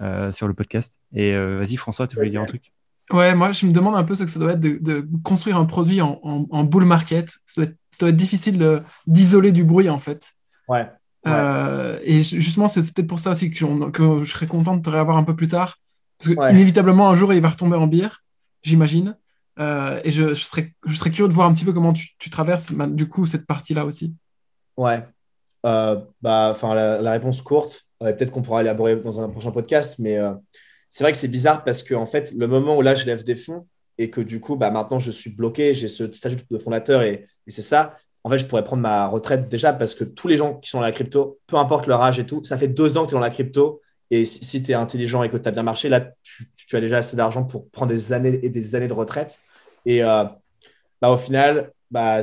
[0.01, 0.99] euh, sur le podcast.
[1.13, 2.71] Et euh, vas-y, François, tu voulais dire un truc?
[3.11, 5.57] Ouais, moi, je me demande un peu ce que ça doit être de, de construire
[5.57, 7.29] un produit en, en, en bull market.
[7.45, 10.31] Ça doit être, ça doit être difficile de- d'isoler du bruit, en fait.
[10.67, 10.89] Ouais.
[11.25, 11.31] Ouais.
[11.31, 14.75] Euh, et ju- justement, c'est peut-être pour ça aussi que, on- que je serais content
[14.77, 15.77] de te réavoir un peu plus tard.
[16.17, 16.51] Parce que, Ouais.
[16.53, 18.23] inévitablement, un jour, il va retomber en bière,
[18.61, 19.17] j'imagine.
[19.59, 22.09] Euh, et je, je serais, je serais curieux de voir un petit peu comment tu,
[22.17, 24.15] tu traverses, du coup, cette partie-là aussi.
[24.77, 25.05] Ouais.
[25.65, 29.95] Euh, bah, la, la réponse courte, euh, peut-être qu'on pourra élaborer dans un prochain podcast,
[29.99, 30.33] mais euh,
[30.93, 33.23] c'est vrai que c'est bizarre parce que, en fait, le moment où là, je lève
[33.23, 33.65] des fonds
[33.97, 37.27] et que du coup, bah, maintenant, je suis bloqué, j'ai ce statut de fondateur et,
[37.47, 37.95] c'est ça.
[38.23, 40.77] En fait, je pourrais prendre ma retraite déjà parce que tous les gens qui sont
[40.77, 43.15] dans la crypto, peu importe leur âge et tout, ça fait deux ans que tu
[43.15, 43.81] es dans la crypto.
[44.11, 46.97] Et si, tu es intelligent et que tu as bien marché, là, tu, as déjà
[46.97, 49.39] assez d'argent pour prendre des années et des années de retraite.
[49.87, 50.25] Et euh,
[51.01, 52.21] bah, au final, bah,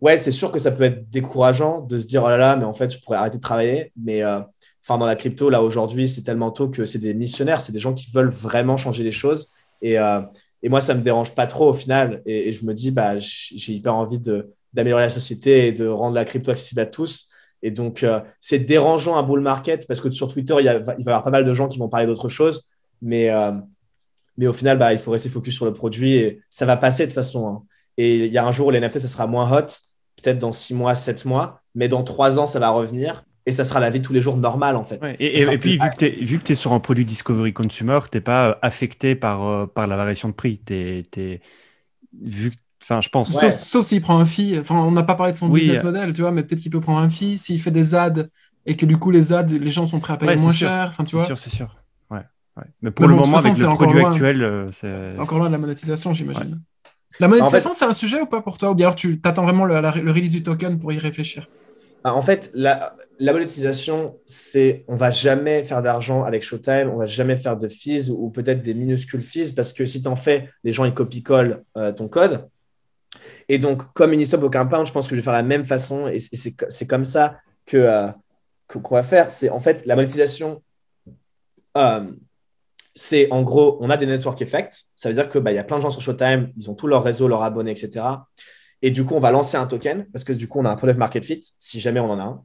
[0.00, 2.64] ouais, c'est sûr que ça peut être décourageant de se dire, oh là là, mais
[2.64, 3.92] en fait, je pourrais arrêter de travailler.
[4.02, 4.40] Mais euh,
[4.82, 7.80] enfin, dans la crypto, là, aujourd'hui, c'est tellement tôt que c'est des missionnaires, c'est des
[7.80, 9.52] gens qui veulent vraiment changer les choses.
[9.80, 10.20] Et, euh,
[10.62, 12.22] Et moi, ça me dérange pas trop au final.
[12.26, 14.20] Et, je me dis, bah, j'ai hyper envie
[14.72, 17.30] d'améliorer la société et de rendre la crypto accessible à tous.
[17.62, 20.94] Et donc, euh, c'est dérangeant un bull market parce que sur Twitter, il, il, va
[20.96, 22.70] y avoir pas mal de gens qui vont parler d'autre chose.
[23.00, 23.52] Mais, euh,
[24.36, 27.04] mais au final, bah, il faut rester focus sur le produit et ça va passer
[27.04, 27.48] de toute façon.
[27.48, 27.62] Hein.
[27.96, 29.66] Et il y a un jour où les NFT, ça sera moins hot,
[30.16, 33.64] peut-être dans 6 mois, 7 mois, mais dans 3 ans, ça va revenir et ça
[33.64, 35.00] sera la vie de tous les jours normale en fait.
[35.18, 38.54] et, puis, vu que tu es, sur un produit Discovery Consumer, tu n'es pas euh,
[38.62, 40.60] affecté par, euh, par la variation de prix.
[40.70, 41.40] Es, es...
[42.20, 42.52] Vu
[42.82, 43.30] Enfin, je pense.
[43.50, 44.58] Sauf, s'il prend un fee.
[44.58, 46.80] Enfin, on n'a pas parlé de son business model, tu vois, mais peut-être qu'il peut
[46.80, 48.26] prendre un fee s'il fait des ads
[48.66, 50.88] et que du coup, les ads, les gens sont prêts à payer moins cher.
[50.88, 51.24] Enfin, tu vois.
[51.24, 51.76] C'est sûr, c'est sûr.
[52.10, 55.18] Ouais, Mais pour le moment, avec le produit actuel, euh, c'est.
[55.18, 56.60] Encore loin de la monétisation, j'imagine.
[57.20, 58.70] La monétisation, c'est un sujet ou pas pour toi?
[58.70, 61.48] Ou bien alors tu attends vraiment le, le release du token pour y réfléchir?
[62.04, 67.36] En fait, la, monétisation, c'est on va jamais faire d'argent avec Showtime, on va jamais
[67.36, 70.72] faire de fees ou, peut-être des minuscules fees parce que si tu en fais, les
[70.72, 72.48] gens ils copient-collent euh, ton code.
[73.48, 76.08] Et donc, comme Uniswap au Compound, je pense que je vais faire la même façon
[76.08, 78.08] et c'est comme ça que euh,
[78.66, 79.30] qu'on va faire.
[79.30, 80.62] C'est en fait la monétisation.
[81.76, 82.10] Euh,
[82.94, 84.74] c'est en gros, on a des network effects.
[84.96, 86.86] Ça veut dire qu'il bah, y a plein de gens sur Showtime, ils ont tout
[86.86, 88.04] leur réseau, leurs abonnés, etc.
[88.82, 90.76] Et du coup, on va lancer un token parce que du coup, on a un
[90.76, 92.44] product market fit si jamais on en a un.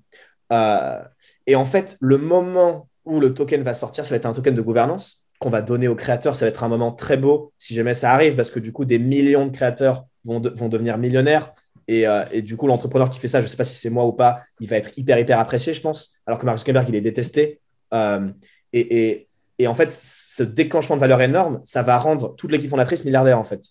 [0.54, 1.04] Euh,
[1.48, 4.54] et en fait, le moment où le token va sortir, ça va être un token
[4.54, 6.36] de gouvernance qu'on va donner aux créateurs.
[6.36, 8.86] Ça va être un moment très beau si jamais ça arrive parce que du coup,
[8.86, 11.54] des millions de créateurs vont, vont devenir millionnaires.
[11.90, 13.90] Et, euh, et, du coup, l'entrepreneur qui fait ça, je ne sais pas si c'est
[13.90, 16.16] moi ou pas, il va être hyper, hyper apprécié, je pense.
[16.26, 17.62] Alors que Mark Zuckerberg, il est détesté.
[17.94, 18.30] Euh,
[18.74, 23.06] et, et, en fait, ce déclenchement de valeur énorme, ça va rendre toute l'équipe fondatrice
[23.06, 23.64] milliardaire, en fait.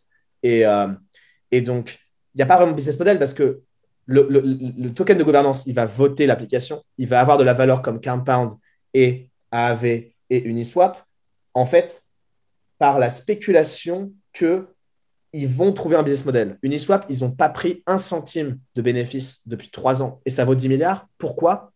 [0.43, 0.64] Et,
[1.51, 1.98] et donc,
[2.36, 3.62] n'y a pas vraiment business model parce que
[4.06, 8.00] le, token de gouvernance, il va voter l'application, il va avoir de la valeur comme
[8.00, 8.52] Compound
[8.94, 11.04] et AAV et Uniswap.
[11.54, 12.02] En fait,
[12.78, 14.68] par la spéculation que
[15.32, 16.58] ils vont trouver un business model.
[16.62, 20.54] Uniswap, ils n'ont pas pris un centime de bénéfice depuis trois ans et ça vaut
[20.54, 21.08] 10 milliards.
[21.18, 21.72] Pourquoi?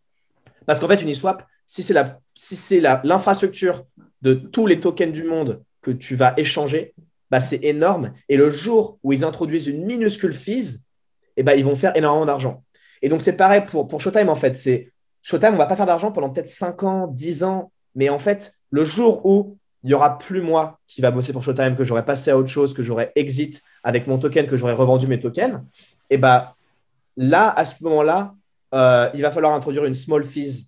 [0.65, 5.91] Parce qu'en fait, Uniswap, si c'est l'infrastructure si de tous les tokens du monde que
[5.91, 6.95] tu vas échanger,
[7.31, 8.13] bah, c'est énorme.
[8.29, 10.81] Et le jour où ils introduisent une minuscule fees,
[11.37, 12.63] eh ben, ils vont faire énormément d'argent.
[13.03, 14.55] Et donc, c'est pareil pour, pour Showtime, en fait.
[14.55, 14.93] C'est
[15.23, 17.73] Showtime, on va pas faire d'argent pendant peut-être 5 ans, 10 ans.
[17.95, 21.43] Mais en fait, le jour où il n'y aura plus moi qui va bosser pour
[21.43, 24.75] Showtime, que j'aurai passé à autre chose, que j'aurai exit avec mon token, que j'aurai
[24.75, 25.61] revendu mes tokens,
[26.11, 26.49] et eh ben,
[27.17, 28.35] là, à ce moment-là,
[28.75, 30.67] euh, il va falloir introduire une small fees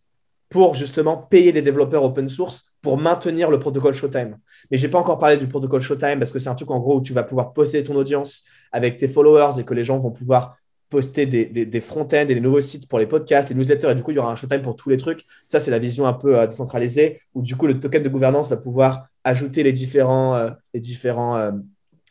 [0.48, 4.38] pour justement payer les développeurs open source pour maintenir le protocole Showtime.
[4.70, 6.80] Mais je n'ai pas encore parlé du protocole Showtime parce que c'est un truc en
[6.80, 8.42] gros où tu vas pouvoir poster ton audience
[8.72, 10.56] avec tes followers et que les gens vont pouvoir
[10.92, 14.10] poster des, front-ends et des nouveaux sites pour les podcasts, les newsletters, et du coup,
[14.10, 15.24] il y aura un Showtime pour tous les trucs.
[15.46, 18.50] Ça, c'est la vision un peu euh, décentralisée, où du coup, le token de gouvernance
[18.50, 21.52] va pouvoir ajouter les différents, euh, euh,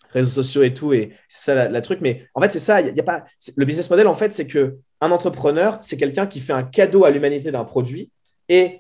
[0.10, 2.00] réseaux sociaux et tout, et c'est ça la, truc.
[2.02, 3.26] Mais en fait, c'est ça, y, a pas...
[3.56, 7.06] Le business model, en fait, c'est que un entrepreneur, c'est quelqu'un qui fait un cadeau
[7.06, 8.10] à l'humanité d'un produit,
[8.50, 8.80] et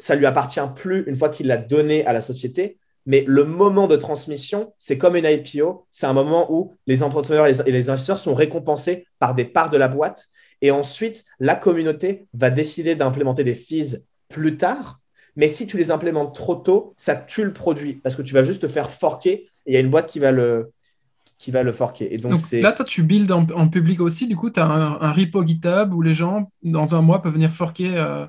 [0.00, 2.78] ça lui appartient plus une fois qu'il l'a donné à la société.
[3.06, 5.86] Mais le moment de transmission, c'est comme une IPO.
[5.90, 9.76] C'est un moment où les entrepreneurs et les investisseurs sont récompensés par des parts de
[9.76, 10.28] la boîte.
[10.62, 15.00] Et ensuite, la communauté va décider d'implémenter des fees plus tard.
[15.36, 18.42] Mais si tu les implémentes trop tôt, ça tue le produit parce que tu vas
[18.42, 20.72] juste te faire forquer et il y a une boîte qui va le,
[21.38, 22.12] qui va le forquer.
[22.14, 24.26] Et donc, là, toi, tu builds en, public aussi.
[24.26, 27.50] Du coup, tu as un, repo GitHub où les gens, dans un mois, peuvent venir
[27.50, 28.26] forquer, euh,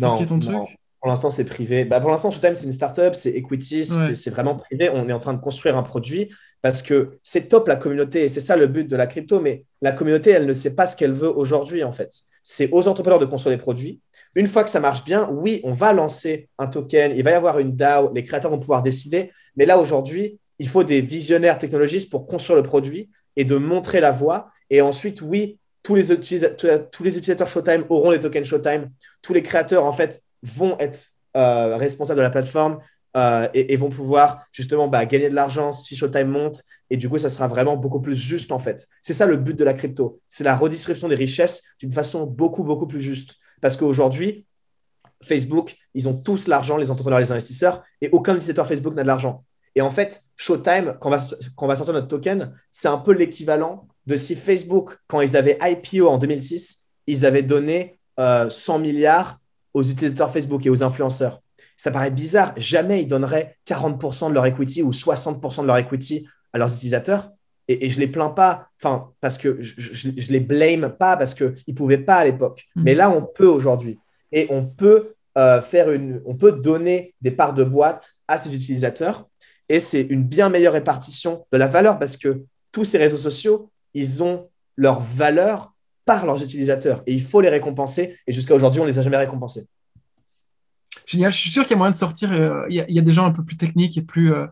[0.00, 0.78] ton truc?
[1.04, 1.84] Pour l'instant, c'est privé.
[1.84, 4.88] Bah, pour l'instant, Showtime, c'est une startup, c'est equity, c'est vraiment privé.
[4.88, 6.30] On est en train de construire un produit
[6.62, 9.38] parce que c'est top la communauté et c'est ça le but de la crypto.
[9.38, 12.10] Mais la communauté, elle ne sait pas ce qu'elle veut aujourd'hui, en fait.
[12.42, 14.00] C'est aux entrepreneurs de construire des produits.
[14.34, 17.34] Une fois que ça marche bien, oui, on va lancer un token, il va y
[17.34, 19.30] avoir une DAO, les créateurs vont pouvoir décider.
[19.56, 24.00] Mais là, aujourd'hui, il faut des visionnaires technologistes pour construire le produit et de montrer
[24.00, 24.48] la voie.
[24.70, 28.88] Et ensuite, oui, tous les, tous les utilisateurs Showtime auront les tokens Showtime.
[29.20, 32.78] Tous les créateurs, en fait, vont être euh, responsables de la plateforme
[33.16, 36.62] euh, et, vont pouvoir justement bah, gagner de l'argent si Showtime monte.
[36.90, 38.88] Et du coup, ça sera vraiment beaucoup plus juste en fait.
[39.02, 40.20] C'est ça le but de la crypto.
[40.26, 43.36] C'est la redistribution des richesses d'une façon beaucoup, beaucoup plus juste.
[43.60, 44.46] Parce qu'aujourd'hui,
[45.22, 49.06] Facebook, ils ont tous l'argent, les entrepreneurs, les investisseurs, et aucun utilisateur Facebook n'a de
[49.06, 49.44] l'argent.
[49.74, 51.08] Et en fait, Showtime, quand
[51.56, 55.58] on va, sortir notre token, c'est un peu l'équivalent de si Facebook, quand ils avaient
[55.60, 59.40] IPO en 2006, ils avaient donné 100 euh, milliards
[59.74, 61.40] aux utilisateurs Facebook et aux influenceurs.
[61.76, 62.54] Ça paraît bizarre.
[62.56, 67.30] Jamais ils donneraient 40% de leur equity ou 60% de leur equity à leurs utilisateurs.
[67.66, 71.34] Et, et je les plains pas, enfin, parce que je, ne les blâme pas parce
[71.34, 72.64] qu'ils ne pouvaient pas à l'époque.
[72.76, 72.82] Hmm.
[72.84, 73.98] Mais là, on peut aujourd'hui.
[74.32, 78.54] Et on peut euh, faire une, on peut donner des parts de boîte à ces
[78.54, 79.28] utilisateurs.
[79.68, 83.70] Et c'est une bien meilleure répartition de la valeur parce que tous ces réseaux sociaux,
[83.94, 85.73] ils ont leur valeur
[86.04, 88.18] par leurs utilisateurs et il faut les récompenser.
[88.26, 89.66] Et jusqu'à aujourd'hui, on ne les a jamais récompensés.
[91.06, 92.32] Génial, je suis sûr qu'il y a moyen de sortir.
[92.32, 94.32] euh, Il y, a- il y a des gens un peu plus techniques et plus
[94.32, 94.46] euh,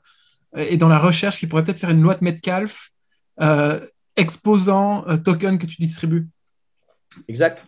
[0.56, 2.90] et dans la recherche qui pourraient peut-être faire une loi de Metcalfe
[3.40, 3.80] euh,
[4.16, 6.28] exposant euh, token que tu distribues.
[7.28, 7.64] Exact.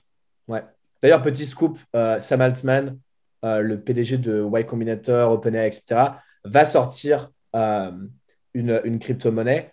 [0.49, 0.63] Ouais.
[1.03, 2.99] D'ailleurs, petit scoop, Sam Altman,
[3.43, 6.01] le PDG de Y Combinator, OpenAI, etc.,
[6.45, 9.71] va sortir une, une crypto-monnaie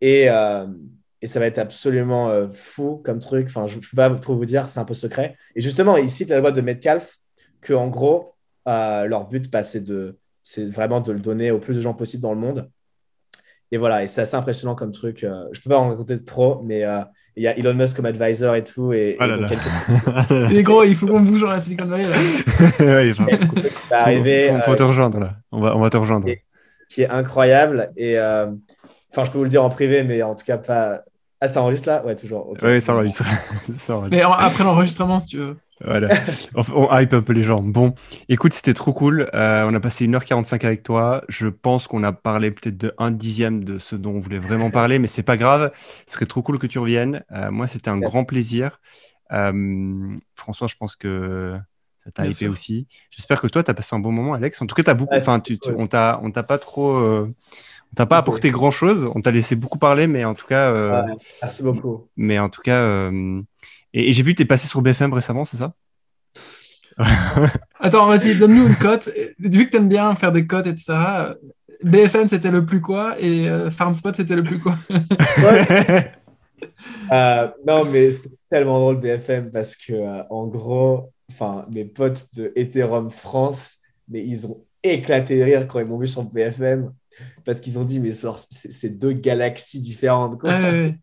[0.00, 0.28] et,
[1.22, 3.46] et ça va être absolument euh, fou comme truc.
[3.48, 5.36] Enfin, je ne peux pas trop vous dire, c'est un peu secret.
[5.54, 7.16] Et justement, ils citent la loi de Metcalfe
[7.60, 8.34] que, en gros,
[8.68, 11.94] euh, leur but, bah, c'est de, c'est vraiment de le donner au plus de gens
[11.94, 12.70] possible dans le monde.
[13.72, 15.22] Et voilà, et c'est assez impressionnant comme truc.
[15.24, 17.00] euh, je ne peux pas en raconter trop, mais euh,
[17.36, 18.92] il y a Elon Musk comme advisor et tout.
[18.92, 19.56] Et, Oh et là donc, là.
[20.28, 22.06] quelques- Et gros, il faut qu'on bouge dans la Silicon Valley.
[22.80, 25.36] Ouais, va faut, arriver, faut- faut euh, te rejoindre là.
[25.52, 26.26] On va, on va te rejoindre.
[26.28, 26.42] Et-
[26.88, 27.92] qui est incroyable.
[27.96, 28.46] Et euh,
[29.12, 31.04] enfin, je peux vous le dire en privé, mais en tout cas, pas.
[31.40, 32.04] Ah, ça enregistre là?
[32.04, 32.54] Ouais, toujours.
[32.62, 33.24] Oui, ça enregistre.
[33.78, 34.16] ça enregistre.
[34.16, 35.56] Mais en- après l'enregistrement, si tu veux.
[35.82, 36.08] Voilà.
[36.54, 37.62] On, on hype un peu les gens.
[37.62, 37.94] Bon,
[38.28, 39.30] écoute, c'était trop cool.
[39.32, 41.24] Euh, on a passé 1h45 avec toi.
[41.30, 44.70] Je pense qu'on a parlé peut-être de un dixième de ce dont on voulait vraiment
[44.70, 45.70] parler, mais c'est pas grave.
[46.06, 47.24] Ce serait trop cool que tu reviennes.
[47.32, 48.06] Euh, moi, c'était un Ouais.
[48.06, 48.78] grand plaisir.
[49.32, 51.56] Euh, François, je pense que
[52.04, 52.52] ça t'a hypé sûr.
[52.52, 52.86] aussi.
[53.10, 54.60] J'espère que toi, tu as passé un bon moment, Alex.
[54.60, 55.14] En tout cas, t'as beaucoup.
[55.14, 55.76] Ouais, Enfin, tu, tu- cool.
[55.80, 57.26] on t'a, on t'a pas trop.
[57.90, 59.10] Euh, on t'a pas apporté grand chose.
[59.14, 61.14] On t'a laissé beaucoup parler, mais en tout cas, euh, Ouais.
[61.42, 62.08] Merci beaucoup.
[62.16, 63.42] mais en tout cas, euh,
[63.92, 65.74] et, et j'ai vu que tu es passé sur BFM récemment, c'est ça
[67.80, 69.10] Attends, vas-y, donne-nous une cote.
[69.38, 71.34] Vu que tu aimes bien faire des cotes, etc.,
[71.82, 74.76] BFM, c'était le plus quoi et euh, FarmSpot, c'était le plus quoi
[77.10, 82.26] Euh, non, mais c'était tellement drôle BFM parce que, euh, en gros, enfin, mes potes
[82.34, 83.76] de Ethereum France,
[84.08, 86.92] mais ils ont éclaté de rire quand ils m'ont vu sur BFM
[87.44, 90.38] parce qu'ils ont dit, mais c'est deux galaxies différentes.
[90.38, 90.50] quoi.
[90.50, 90.94] Ouais.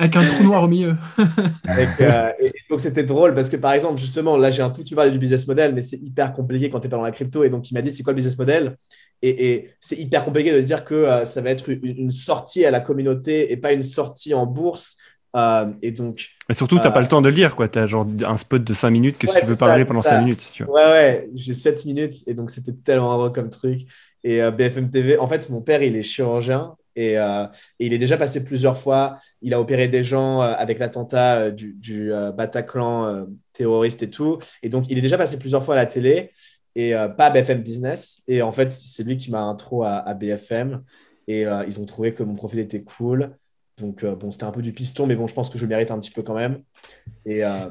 [0.00, 0.94] Avec un trou noir au milieu.
[1.66, 4.82] Avec, euh, et, donc c'était drôle parce que par exemple, justement, là j'ai un tout
[4.82, 7.02] petit peu parlé du business model, mais c'est hyper compliqué quand tu n'es pas dans
[7.02, 7.42] la crypto.
[7.42, 8.76] Et donc il m'a dit c'est quoi le business model?
[9.22, 12.64] Et, et c'est hyper compliqué de dire que euh, ça va être une, une sortie
[12.64, 14.96] à la communauté et pas une sortie en bourse.
[15.36, 17.68] Euh, et donc, Mais surtout, tu n'as Euh, pas le temps de le lire, quoi.
[17.68, 19.84] Tu as genre un spot de 5 minutes que Ouais, si tu veux ça, parler
[19.84, 20.10] pendant ça.
[20.10, 20.50] 5 minutes.
[20.52, 20.74] Tu vois.
[20.74, 23.80] ouais, ouais, j'ai 7 minutes et donc c'était tellement drôle comme truc.
[24.24, 27.44] Et euh, BFM TV, en fait, mon père, il est chirurgien et, euh,
[27.78, 29.16] et il est déjà passé plusieurs fois.
[29.42, 34.02] Il a opéré des gens euh, avec l'attentat euh, du, du euh, Bataclan euh, terroriste
[34.02, 34.38] et tout.
[34.62, 36.32] Et donc, il est déjà passé plusieurs fois à la télé
[36.74, 38.22] et euh, pas à BFM Business.
[38.26, 40.82] Et en fait, c'est lui qui m'a intro à, à BFM.
[41.28, 43.36] Et euh, ils ont trouvé que mon profil était cool.
[43.80, 45.68] Donc, euh, bon, c'était un peu du piston, mais bon, je pense que je le
[45.68, 46.60] mérite un petit peu quand même.
[47.24, 47.68] Et, euh,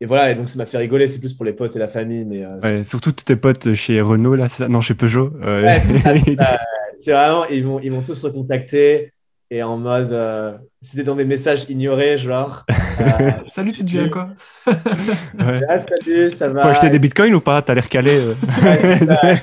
[0.00, 1.08] et voilà, et donc ça m'a fait rigoler.
[1.08, 3.74] C'est plus pour les potes et la famille, mais euh, Ouais, surtout tous tes potes
[3.74, 5.32] chez Renault, là, non, chez Peugeot.
[5.42, 5.80] euh, Ouais,
[7.00, 9.12] c'est vraiment, ils m'ont, ils m'ont tous recontacté
[9.50, 12.64] et en mode, euh, c'était dans mes messages ignorés, genre,
[13.00, 14.30] euh, Salut, tu deviens quoi?
[14.66, 15.60] Ouais.
[15.68, 16.62] ah, salut, ça va.
[16.62, 17.60] Faut acheter des bitcoins ou pas?
[17.62, 18.10] T'as l'air calé.
[18.12, 18.34] euh.
[18.62, 19.40] Ouais,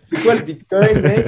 [0.00, 1.26] c'est quoi le bitcoin, mec?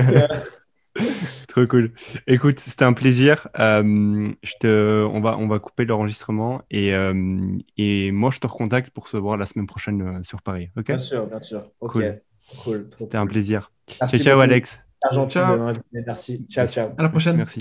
[1.59, 1.93] Trop cool.
[2.27, 3.49] Écoute, c'était un plaisir.
[3.59, 8.47] Euh, je te, on, va, on va couper l'enregistrement et, euh, et moi, je te
[8.47, 10.71] recontacte pour se voir la semaine prochaine euh, sur Paris.
[10.77, 10.87] Ok?
[10.87, 11.71] Bien sûr, bien sûr.
[11.81, 12.03] Ok,
[12.65, 12.89] Cool.
[12.97, 13.71] C'était un plaisir.
[14.01, 14.41] Merci ciao, ciao.
[14.41, 14.81] Alex.
[15.29, 15.59] Ciao.
[15.59, 15.83] m'inviter.
[16.07, 16.47] Merci.
[16.49, 16.91] Ciao, ciao.
[16.97, 17.37] À la prochaine.
[17.37, 17.61] Merci.